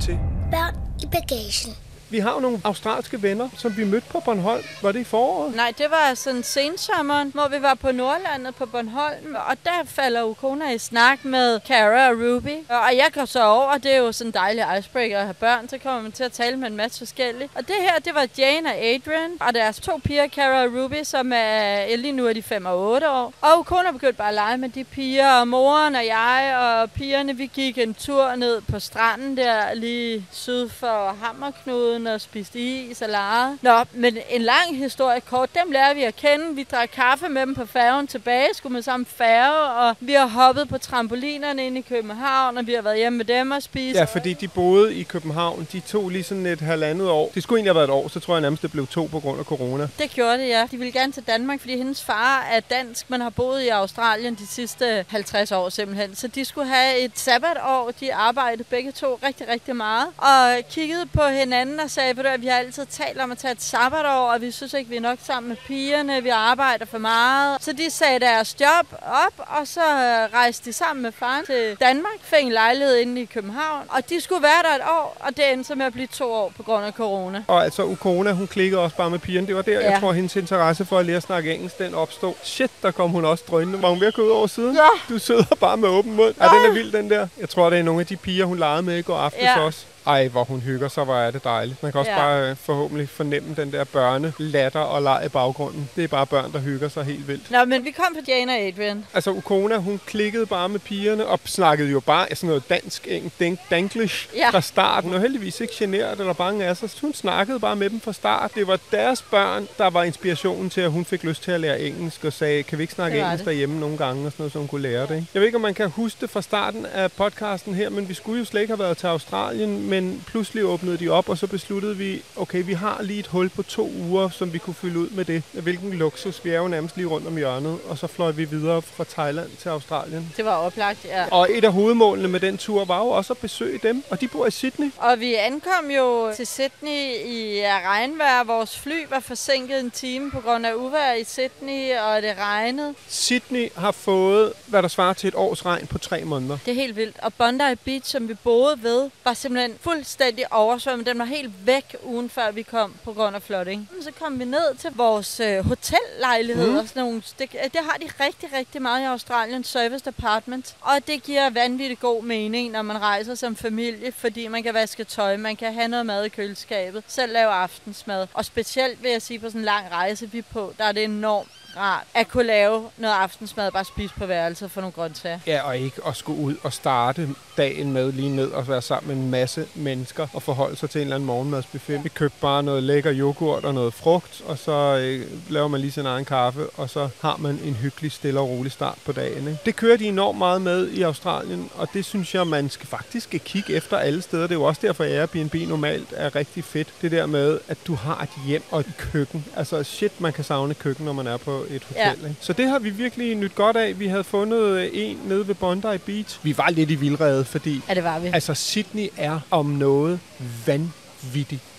Du 0.00 0.04
lytter 0.04 1.20
til. 1.28 1.89
Vi 2.10 2.18
har 2.18 2.34
jo 2.34 2.40
nogle 2.40 2.60
australske 2.64 3.22
venner, 3.22 3.48
som 3.56 3.76
vi 3.76 3.84
mødte 3.84 4.06
på 4.10 4.20
Bornholm. 4.20 4.64
Var 4.82 4.92
det 4.92 5.00
i 5.00 5.04
foråret? 5.04 5.54
Nej, 5.56 5.72
det 5.78 5.86
var 5.90 6.14
sådan 6.14 6.42
sensommeren, 6.42 7.30
hvor 7.34 7.48
vi 7.48 7.62
var 7.62 7.74
på 7.74 7.92
Nordlandet 7.92 8.54
på 8.54 8.66
Bornholm, 8.66 9.36
og 9.48 9.56
der 9.64 9.84
falder 9.86 10.22
Ukona 10.22 10.70
i 10.70 10.78
snak 10.78 11.24
med 11.24 11.60
Cara 11.68 12.08
og 12.08 12.16
Ruby. 12.16 12.56
Og 12.68 12.96
jeg 12.96 13.08
går 13.14 13.24
så 13.24 13.44
over, 13.44 13.78
det 13.78 13.92
er 13.92 13.96
jo 13.96 14.12
sådan 14.12 14.28
en 14.28 14.34
dejlig 14.34 14.66
icebreaker 14.78 15.18
at 15.18 15.24
have 15.24 15.34
børn, 15.34 15.68
så 15.68 15.78
kommer 15.78 16.02
man 16.02 16.12
til 16.12 16.24
at 16.24 16.32
tale 16.32 16.56
med 16.56 16.66
en 16.66 16.76
masse 16.76 16.98
forskellige. 16.98 17.50
Og 17.54 17.68
det 17.68 17.76
her, 17.80 17.98
det 18.04 18.14
var 18.14 18.26
Jane 18.38 18.68
og 18.68 18.76
Adrian, 18.76 19.30
og 19.40 19.54
deres 19.54 19.80
to 19.80 20.00
piger, 20.04 20.28
Cara 20.28 20.62
og 20.64 20.70
Ruby, 20.74 21.02
som 21.04 21.32
er, 21.34 21.96
lige 21.96 22.12
nu 22.12 22.26
er 22.26 22.32
de 22.32 22.42
5 22.42 22.66
og 22.66 22.90
8 22.90 23.10
år. 23.10 23.32
Og 23.40 23.58
Ukona 23.58 23.90
begyndte 23.90 24.16
bare 24.16 24.28
at 24.28 24.34
lege 24.34 24.58
med 24.58 24.68
de 24.68 24.84
piger, 24.84 25.32
og 25.32 25.48
moren 25.48 25.94
og 25.94 26.06
jeg 26.06 26.56
og 26.58 26.90
pigerne, 26.90 27.36
vi 27.36 27.46
gik 27.46 27.78
en 27.78 27.94
tur 27.94 28.34
ned 28.34 28.60
på 28.60 28.78
stranden 28.78 29.36
der, 29.36 29.74
lige 29.74 30.26
syd 30.32 30.68
for 30.68 31.16
Hammerknuden, 31.22 31.99
og 32.06 32.20
spiste 32.20 32.58
is 32.58 33.02
og 33.02 33.08
legede. 33.08 33.58
Nå, 33.62 33.84
men 33.92 34.18
en 34.30 34.42
lang 34.42 34.76
historie 34.76 35.20
kort, 35.20 35.48
dem 35.54 35.70
lærer 35.70 35.94
vi 35.94 36.02
at 36.02 36.16
kende. 36.16 36.54
Vi 36.54 36.62
drak 36.62 36.88
kaffe 36.94 37.28
med 37.28 37.42
dem 37.42 37.54
på 37.54 37.66
færgen 37.66 38.06
tilbage, 38.06 38.48
skulle 38.54 38.72
med 38.72 38.82
samme 38.82 39.06
færge, 39.06 39.88
og 39.88 39.96
vi 40.00 40.12
har 40.12 40.26
hoppet 40.26 40.68
på 40.68 40.78
trampolinerne 40.78 41.66
inde 41.66 41.78
i 41.78 41.84
København, 41.88 42.58
og 42.58 42.66
vi 42.66 42.72
har 42.72 42.82
været 42.82 42.96
hjemme 42.96 43.16
med 43.16 43.24
dem 43.24 43.50
og 43.50 43.62
spist. 43.62 43.96
Ja, 43.96 44.04
fordi 44.04 44.32
de 44.32 44.48
boede 44.48 44.94
i 44.94 45.02
København. 45.02 45.68
De 45.72 45.80
tog 45.80 46.10
lige 46.10 46.24
sådan 46.24 46.46
et 46.46 46.60
halvandet 46.60 47.08
år. 47.10 47.30
Det 47.34 47.42
skulle 47.42 47.58
egentlig 47.58 47.70
have 47.70 47.76
været 47.76 47.88
et 47.88 48.04
år, 48.04 48.08
så 48.08 48.20
tror 48.20 48.34
jeg 48.34 48.40
nærmest, 48.40 48.62
det 48.62 48.72
blev 48.72 48.86
to 48.86 49.08
på 49.12 49.20
grund 49.20 49.38
af 49.38 49.44
corona. 49.44 49.88
Det 49.98 50.10
gjorde 50.10 50.38
det, 50.38 50.48
ja. 50.48 50.66
De 50.70 50.76
ville 50.76 50.92
gerne 50.92 51.12
til 51.12 51.22
Danmark, 51.22 51.60
fordi 51.60 51.76
hendes 51.76 52.04
far 52.04 52.46
er 52.52 52.60
dansk, 52.60 53.10
men 53.10 53.20
har 53.20 53.30
boet 53.30 53.62
i 53.62 53.68
Australien 53.68 54.34
de 54.34 54.46
sidste 54.46 55.04
50 55.08 55.52
år 55.52 55.68
simpelthen. 55.68 56.16
Så 56.16 56.28
de 56.28 56.44
skulle 56.44 56.68
have 56.68 56.98
et 56.98 57.12
sabbatår. 57.14 57.90
De 58.00 58.14
arbejdede 58.14 58.64
begge 58.64 58.92
to 58.92 59.18
rigtig, 59.22 59.48
rigtig 59.48 59.76
meget. 59.76 60.06
Og 60.16 60.54
kiggede 60.70 61.06
på 61.06 61.22
hinanden 61.22 61.80
og 61.80 61.89
sagde, 61.90 62.16
ved 62.16 62.22
du, 62.24 62.28
at 62.28 62.42
vi 62.42 62.46
har 62.46 62.56
altid 62.58 62.86
talt 62.86 63.20
om 63.20 63.30
at 63.32 63.38
tage 63.38 63.52
et 63.52 63.62
sabbatår, 63.62 64.32
og 64.32 64.40
vi 64.40 64.50
synes 64.50 64.74
ikke, 64.74 64.90
vi 64.90 64.96
er 64.96 65.00
nok 65.00 65.18
sammen 65.26 65.48
med 65.48 65.56
pigerne. 65.66 66.22
Vi 66.22 66.28
arbejder 66.28 66.86
for 66.86 66.98
meget. 66.98 67.62
Så 67.64 67.72
de 67.72 67.90
sagde 67.90 68.20
deres 68.20 68.56
job 68.60 68.86
op, 69.02 69.46
og 69.58 69.66
så 69.66 69.80
øh, 69.80 70.34
rejste 70.34 70.64
de 70.64 70.72
sammen 70.72 71.02
med 71.02 71.12
faren 71.12 71.46
til 71.46 71.76
Danmark, 71.80 72.12
fik 72.22 72.44
en 72.44 72.52
lejlighed 72.52 72.96
inde 72.96 73.20
i 73.22 73.24
København. 73.24 73.82
Og 73.88 74.08
de 74.10 74.20
skulle 74.20 74.42
være 74.42 74.62
der 74.62 74.74
et 74.84 74.90
år, 74.90 75.16
og 75.20 75.36
det 75.36 75.52
endte 75.52 75.68
så 75.68 75.74
med 75.74 75.86
at 75.86 75.92
blive 75.92 76.06
to 76.06 76.32
år 76.32 76.52
på 76.56 76.62
grund 76.62 76.84
af 76.84 76.92
corona. 76.92 77.44
Og 77.48 77.64
altså, 77.64 77.84
Ukona, 77.84 78.32
hun 78.32 78.46
klikkede 78.46 78.80
også 78.82 78.96
bare 78.96 79.10
med 79.10 79.18
pigerne. 79.18 79.46
Det 79.46 79.56
var 79.56 79.62
der. 79.62 79.80
Ja. 79.80 79.90
jeg 79.90 80.00
tror, 80.00 80.12
hendes 80.12 80.36
interesse 80.36 80.84
for 80.84 80.98
at 80.98 81.06
lære 81.06 81.16
at 81.16 81.22
snakke 81.22 81.54
engelsk, 81.54 81.78
den 81.78 81.94
opstod. 81.94 82.34
Shit, 82.42 82.70
der 82.82 82.90
kom 82.90 83.10
hun 83.10 83.24
også 83.24 83.44
drønende. 83.50 83.82
Var 83.82 83.88
hun 83.88 84.00
ved 84.00 84.06
at 84.06 84.14
gå 84.14 84.22
ud 84.22 84.30
over 84.30 84.46
siden? 84.46 84.74
Ja. 84.76 85.14
Du 85.14 85.18
sidder 85.18 85.44
bare 85.60 85.76
med 85.76 85.88
åben 85.88 86.16
mund. 86.16 86.34
Ja, 86.40 86.44
den 86.44 86.64
er 86.70 86.72
vild, 86.72 86.92
den 86.92 87.10
der. 87.10 87.26
Jeg 87.40 87.48
tror, 87.48 87.70
det 87.70 87.78
er 87.78 87.82
nogle 87.82 88.00
af 88.00 88.06
de 88.06 88.16
piger, 88.16 88.44
hun 88.44 88.58
legede 88.58 88.82
med 88.82 88.96
i 88.98 89.02
går 89.02 89.16
aftes 89.16 89.42
Ja. 89.42 89.60
også. 89.60 89.84
Ej, 90.06 90.28
hvor 90.28 90.44
hun 90.44 90.60
hygger, 90.60 90.88
så 90.88 91.04
var 91.04 91.22
er 91.22 91.30
det 91.30 91.44
dejligt. 91.44 91.82
Man 91.82 91.92
kan 91.92 91.98
også 91.98 92.12
ja. 92.12 92.18
Bare 92.18 92.50
øh, 92.50 92.56
forhåbentlig 92.56 93.08
fornemme 93.08 93.54
den 93.54 93.72
der 93.72 93.84
børne, 93.84 94.32
latter 94.38 94.80
og 94.80 95.02
leg 95.02 95.22
i 95.26 95.28
baggrunden. 95.28 95.90
Det 95.96 96.04
er 96.04 96.08
bare 96.08 96.26
børn, 96.26 96.52
der 96.52 96.58
hygger 96.58 96.88
sig 96.88 97.04
helt 97.04 97.28
vildt. 97.28 97.50
Nå, 97.50 97.64
men 97.64 97.84
vi 97.84 97.90
kom 97.90 98.14
på 98.14 98.20
Jane 98.28 98.52
og 98.52 98.58
Adrian. 98.58 99.04
Altså, 99.14 99.30
Ukona, 99.30 99.76
hun 99.76 100.00
klikkede 100.06 100.46
bare 100.46 100.68
med 100.68 100.80
pigerne 100.80 101.26
og 101.26 101.40
snakkede 101.44 101.90
jo 101.90 102.00
bare 102.00 102.26
sådan 102.34 102.48
noget 102.48 102.68
dansk, 102.68 103.08
engelsk, 103.10 103.70
danglish 103.70 104.28
ja. 104.36 104.50
Fra 104.50 104.60
start. 104.60 105.04
Hun 105.04 105.12
var 105.12 105.18
heldigvis 105.18 105.60
ikke 105.60 105.74
generet 105.76 106.20
eller 106.20 106.32
bange 106.32 106.64
af 106.64 106.76
sig. 106.76 106.90
Hun 107.00 107.14
snakkede 107.14 107.60
bare 107.60 107.76
med 107.76 107.90
dem 107.90 108.00
fra 108.00 108.12
start. 108.12 108.50
Det 108.54 108.66
var 108.66 108.78
deres 108.92 109.22
børn, 109.22 109.68
der 109.78 109.90
var 109.90 110.02
inspirationen 110.02 110.70
til, 110.70 110.80
at 110.80 110.90
hun 110.90 111.04
fik 111.04 111.24
lyst 111.24 111.42
til 111.42 111.50
at 111.50 111.60
lære 111.60 111.80
engelsk 111.80 112.24
og 112.24 112.32
sagde, 112.32 112.62
kan 112.62 112.78
vi 112.78 112.82
ikke 112.82 112.94
snakke 112.94 113.18
engelsk 113.18 113.38
det. 113.38 113.46
derhjemme 113.46 113.80
nogle 113.80 113.96
gange 113.98 114.26
og 114.26 114.32
sådan 114.32 114.42
noget, 114.42 114.52
så 114.52 114.58
hun 114.58 114.68
kunne 114.68 114.82
lære 114.82 115.02
det. 115.02 115.14
Ikke? 115.14 115.26
Jeg 115.34 115.40
ved 115.40 115.46
ikke, 115.46 115.56
om 115.56 115.62
man 115.62 115.74
kan 115.74 115.90
huske 115.90 116.20
det 116.20 116.30
fra 116.30 116.42
starten 116.42 116.86
af 116.94 117.12
podcasten 117.12 117.74
her, 117.74 117.90
men 117.90 118.08
vi 118.08 118.14
skulle 118.14 118.38
jo 118.38 118.44
slet 118.44 118.60
ikke 118.60 118.70
have 118.72 118.78
været 118.84 118.96
til 118.98 119.06
Australien, 119.06 119.89
men 119.90 120.24
pludselig 120.26 120.64
åbnede 120.64 120.98
de 120.98 121.08
op, 121.08 121.28
og 121.28 121.38
så 121.38 121.46
besluttede 121.46 121.96
vi, 121.96 122.22
okay, 122.36 122.64
vi 122.64 122.72
har 122.72 123.02
lige 123.02 123.20
et 123.20 123.26
hul 123.26 123.48
på 123.48 123.62
to 123.62 123.90
uger, 124.00 124.28
som 124.28 124.52
vi 124.52 124.58
kunne 124.58 124.74
fylde 124.74 124.98
ud 124.98 125.08
med 125.10 125.24
det. 125.24 125.42
Hvilken 125.52 125.92
luksus. 125.92 126.44
Vi 126.44 126.50
er 126.50 126.58
jo 126.58 126.68
nærmest 126.68 126.96
lige 126.96 127.06
rundt 127.06 127.26
om 127.26 127.36
hjørnet, 127.36 127.78
og 127.88 127.98
så 127.98 128.06
fløj 128.06 128.30
vi 128.30 128.44
videre 128.44 128.82
fra 128.82 129.04
Thailand 129.04 129.48
til 129.62 129.68
Australien. 129.68 130.32
Det 130.36 130.44
var 130.44 130.56
oplagt, 130.56 131.04
ja. 131.04 131.24
Og 131.30 131.48
et 131.50 131.64
af 131.64 131.72
hovedmålene 131.72 132.28
med 132.28 132.40
den 132.40 132.58
tur 132.58 132.84
var 132.84 132.98
jo 132.98 133.08
også 133.08 133.32
at 133.32 133.38
besøge 133.38 133.80
dem, 133.82 134.04
og 134.10 134.20
de 134.20 134.28
bor 134.28 134.46
i 134.46 134.50
Sydney. 134.50 134.92
Og 134.96 135.20
vi 135.20 135.34
ankom 135.34 135.90
jo 135.96 136.32
til 136.36 136.46
Sydney 136.46 137.26
i 137.26 137.62
regnvejr. 137.64 138.44
Vores 138.44 138.78
fly 138.78 139.06
var 139.10 139.20
forsinket 139.20 139.80
en 139.80 139.90
time 139.90 140.30
på 140.30 140.40
grund 140.40 140.66
af 140.66 140.74
uvejr 140.74 141.14
i 141.14 141.24
Sydney, 141.24 141.98
og 141.98 142.22
det 142.22 142.34
regnede. 142.38 142.94
Sydney 143.08 143.68
har 143.76 143.92
fået, 143.92 144.52
hvad 144.66 144.82
der 144.82 144.88
svarer 144.88 145.12
til 145.12 145.28
et 145.28 145.34
års 145.34 145.66
regn 145.66 145.86
på 145.86 145.98
tre 145.98 146.24
måneder. 146.24 146.58
Det 146.64 146.70
er 146.70 146.74
helt 146.74 146.96
vildt. 146.96 147.16
Og 147.22 147.34
Bondi 147.34 147.74
Beach, 147.84 148.12
som 148.12 148.28
vi 148.28 148.34
boede 148.34 148.82
ved, 148.82 149.10
var 149.24 149.34
simpelthen 149.34 149.74
fuldstændig 149.80 150.52
oversvømmet. 150.52 151.06
Den 151.06 151.18
var 151.18 151.24
helt 151.24 151.66
væk 151.66 151.96
ugen 152.02 152.30
før 152.30 152.50
vi 152.50 152.62
kom 152.62 152.94
på 153.04 153.12
grund 153.12 153.36
af 153.36 153.42
flooding. 153.42 153.88
Så 154.00 154.10
kom 154.18 154.38
vi 154.38 154.44
ned 154.44 154.74
til 154.78 154.90
vores 154.96 155.40
øh, 155.40 155.68
hotellejligheder. 155.68 156.80
Mm. 156.80 156.86
Sådan 156.86 157.02
nogle, 157.02 157.22
det, 157.38 157.52
det 157.52 157.80
har 157.90 157.96
de 158.00 158.24
rigtig, 158.24 158.52
rigtig 158.52 158.82
meget 158.82 159.02
i 159.02 159.04
Australien, 159.04 159.64
service 159.64 160.04
department. 160.04 160.76
Og 160.80 161.06
det 161.06 161.22
giver 161.22 161.50
vanvittigt 161.50 162.00
god 162.00 162.22
mening, 162.22 162.72
når 162.72 162.82
man 162.82 163.00
rejser 163.00 163.34
som 163.34 163.56
familie, 163.56 164.12
fordi 164.12 164.48
man 164.48 164.62
kan 164.62 164.74
vaske 164.74 165.04
tøj, 165.04 165.36
man 165.36 165.56
kan 165.56 165.74
have 165.74 165.88
noget 165.88 166.06
mad 166.06 166.24
i 166.24 166.28
køleskabet, 166.28 167.04
selv 167.06 167.32
lave 167.32 167.50
aftensmad. 167.50 168.26
Og 168.34 168.44
specielt 168.44 169.02
vil 169.02 169.10
jeg 169.10 169.22
sige, 169.22 169.38
på 169.38 169.46
sådan 169.46 169.60
en 169.60 169.64
lang 169.64 169.90
rejse 169.90 170.30
vi 170.30 170.38
er 170.38 170.42
på, 170.52 170.74
der 170.78 170.84
er 170.84 170.92
det 170.92 171.04
enormt 171.04 171.48
rart 171.76 172.04
at 172.14 172.28
kunne 172.28 172.46
lave 172.46 172.90
noget 172.96 173.14
aftensmad 173.14 173.72
bare 173.72 173.84
spise 173.84 174.14
på 174.14 174.26
værelset 174.26 174.70
for 174.70 174.80
nogle 174.80 174.92
grøntsager. 174.92 175.38
Ja, 175.46 175.62
og 175.62 175.78
ikke 175.78 176.00
at 176.06 176.16
skulle 176.16 176.40
ud 176.42 176.54
og 176.62 176.72
starte 176.72 177.28
dagen 177.56 177.92
med 177.92 178.12
lige 178.12 178.36
ned 178.36 178.50
og 178.50 178.68
være 178.68 178.82
sammen 178.82 179.16
med 179.16 179.24
en 179.24 179.30
masse 179.30 179.66
mennesker 179.74 180.26
og 180.32 180.42
forholde 180.42 180.76
sig 180.76 180.90
til 180.90 180.98
en 180.98 181.06
eller 181.06 181.14
anden 181.14 181.26
morgenmadsbuffet. 181.26 181.94
Ja. 181.94 182.00
Vi 182.00 182.08
købte 182.08 182.36
bare 182.40 182.62
noget 182.62 182.82
lækker 182.82 183.12
yoghurt 183.14 183.64
og 183.64 183.74
noget 183.74 183.94
frugt, 183.94 184.42
og 184.46 184.58
så 184.58 184.98
øh, 185.02 185.26
laver 185.48 185.68
man 185.68 185.80
lige 185.80 185.92
sin 185.92 186.06
egen 186.06 186.24
kaffe, 186.24 186.66
og 186.76 186.90
så 186.90 187.08
har 187.20 187.36
man 187.36 187.58
en 187.64 187.74
hyggelig, 187.74 188.12
stille 188.12 188.40
og 188.40 188.48
rolig 188.48 188.72
start 188.72 188.98
på 189.04 189.12
dagen. 189.12 189.48
Ikke? 189.48 189.58
Det 189.64 189.76
kører 189.76 189.96
de 189.96 190.08
enormt 190.08 190.38
meget 190.38 190.62
med 190.62 190.88
i 190.88 191.02
Australien, 191.02 191.70
og 191.74 191.88
det 191.94 192.04
synes 192.04 192.34
jeg, 192.34 192.46
man 192.46 192.70
skal 192.70 192.86
faktisk 192.86 193.36
kigge 193.44 193.72
efter 193.74 193.98
alle 193.98 194.22
steder. 194.22 194.42
Det 194.42 194.50
er 194.50 194.58
jo 194.58 194.64
også 194.64 194.80
derfor, 194.84 195.04
at 195.04 195.10
Airbnb 195.10 195.54
normalt 195.54 196.08
er 196.16 196.36
rigtig 196.36 196.64
fedt. 196.64 196.88
Det 197.02 197.10
der 197.10 197.26
med, 197.26 197.58
at 197.68 197.78
du 197.86 197.94
har 197.94 198.22
et 198.22 198.46
hjem 198.46 198.62
og 198.70 198.80
et 198.80 198.92
køkken. 198.98 199.44
Altså 199.56 199.82
shit, 199.82 200.20
man 200.20 200.32
kan 200.32 200.44
savne 200.44 200.74
køkken, 200.74 201.04
når 201.04 201.12
man 201.12 201.26
er 201.26 201.36
på 201.36 201.59
et 201.70 201.84
hotel. 201.84 201.96
Ja. 201.96 202.12
Ikke? 202.12 202.36
Så 202.40 202.52
det 202.52 202.68
har 202.68 202.78
vi 202.78 202.90
virkelig 202.90 203.34
nyt 203.34 203.54
godt 203.54 203.76
af. 203.76 203.98
Vi 203.98 204.06
havde 204.06 204.24
fundet 204.24 204.90
en 205.10 205.18
nede 205.28 205.48
ved 205.48 205.54
Bondi 205.54 205.98
Beach. 206.06 206.38
Vi 206.42 206.58
var 206.58 206.70
lidt 206.70 206.90
i 206.90 206.94
vildrede, 206.94 207.44
fordi 207.44 207.80
ja, 207.88 207.94
det 207.94 208.04
var 208.04 208.18
vi. 208.18 208.30
Altså, 208.34 208.54
Sydney 208.54 209.08
er 209.16 209.40
om 209.50 209.66
noget 209.66 210.20
vanvittigt 210.66 211.09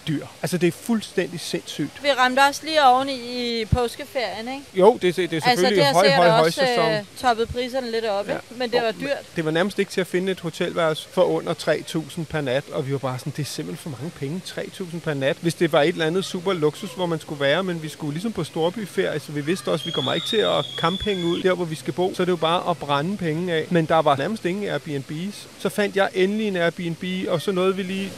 dyr. 0.07 0.25
Altså, 0.41 0.57
det 0.57 0.67
er 0.67 0.71
fuldstændig 0.71 1.39
sindssygt. 1.39 2.03
Vi 2.03 2.07
ramte 2.11 2.39
også 2.39 2.61
lige 2.65 2.85
oven 2.85 3.09
i, 3.09 3.61
i 3.61 3.65
påskeferien, 3.65 4.47
ikke? 4.47 4.65
Jo, 4.73 4.93
det, 5.01 5.15
det 5.15 5.33
er 5.33 5.39
selvfølgelig 5.39 5.85
altså, 5.85 6.03
det 6.03 6.11
høj, 6.11 6.27
høj, 6.27 6.29
høj 6.29 6.49
sæson. 6.49 6.91
Øh, 6.91 7.03
toppet 7.17 7.49
priserne 7.49 7.91
lidt 7.91 8.05
op, 8.05 8.27
ja. 8.27 8.33
ikke? 8.33 8.45
men 8.55 8.71
det 8.71 8.81
var 8.81 8.91
dyrt. 8.91 9.35
Det 9.35 9.45
var 9.45 9.51
nærmest 9.51 9.79
ikke 9.79 9.91
til 9.91 10.01
at 10.01 10.07
finde 10.07 10.31
et 10.31 10.39
hotelværelse 10.39 11.09
for 11.11 11.21
under 11.21 11.53
3.000 11.53 12.23
per 12.23 12.41
nat, 12.41 12.63
og 12.71 12.87
vi 12.87 12.91
var 12.91 12.97
bare 12.97 13.19
sådan, 13.19 13.33
det 13.37 13.41
er 13.41 13.45
simpelthen 13.45 13.91
for 13.91 13.99
mange 13.99 14.11
penge, 14.19 14.41
3.000 14.45 14.99
per 14.99 15.13
nat. 15.13 15.37
Hvis 15.41 15.53
det 15.53 15.71
var 15.71 15.81
et 15.81 15.87
eller 15.87 16.05
andet 16.05 16.25
super 16.25 16.53
luksus, 16.53 16.93
hvor 16.93 17.05
man 17.05 17.19
skulle 17.19 17.41
være, 17.41 17.63
men 17.63 17.83
vi 17.83 17.89
skulle 17.89 18.13
ligesom 18.13 18.31
på 18.31 18.43
storbyferie, 18.43 19.19
så 19.19 19.31
vi 19.31 19.41
vidste 19.41 19.67
også, 19.67 19.83
at 19.83 19.87
vi 19.87 19.91
kommer 19.91 20.13
ikke 20.13 20.27
til 20.27 20.37
at 20.37 20.65
penge 21.03 21.25
ud 21.25 21.41
der, 21.41 21.53
hvor 21.53 21.65
vi 21.65 21.75
skal 21.75 21.93
bo, 21.93 22.13
så 22.13 22.23
det 22.23 22.29
er 22.29 22.31
jo 22.31 22.35
bare 22.35 22.69
at 22.69 22.77
brænde 22.77 23.17
penge 23.17 23.53
af. 23.53 23.65
Men 23.69 23.85
der 23.85 23.95
var 23.95 24.15
nærmest 24.17 24.45
ingen 24.45 24.75
Airbnb's. 24.75 25.47
Så 25.59 25.69
fandt 25.69 25.95
jeg 25.95 26.09
endelig 26.13 26.47
en 26.47 26.55
Airbnb, 26.55 27.03
og 27.29 27.41
så 27.41 27.51
nåede 27.51 27.75
vi 27.75 27.83
lige 27.83 28.11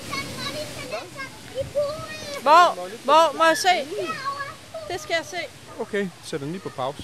hvor? 2.44 2.88
Hvor 3.04 3.38
må 3.38 3.44
jeg 3.44 3.58
se? 3.58 3.70
Det 4.92 5.02
skal 5.02 5.16
jeg 5.20 5.26
se. 5.26 5.38
Okay, 5.80 6.08
sæt 6.24 6.40
den 6.40 6.52
lige 6.52 6.62
på 6.62 6.70
pause. 6.70 7.04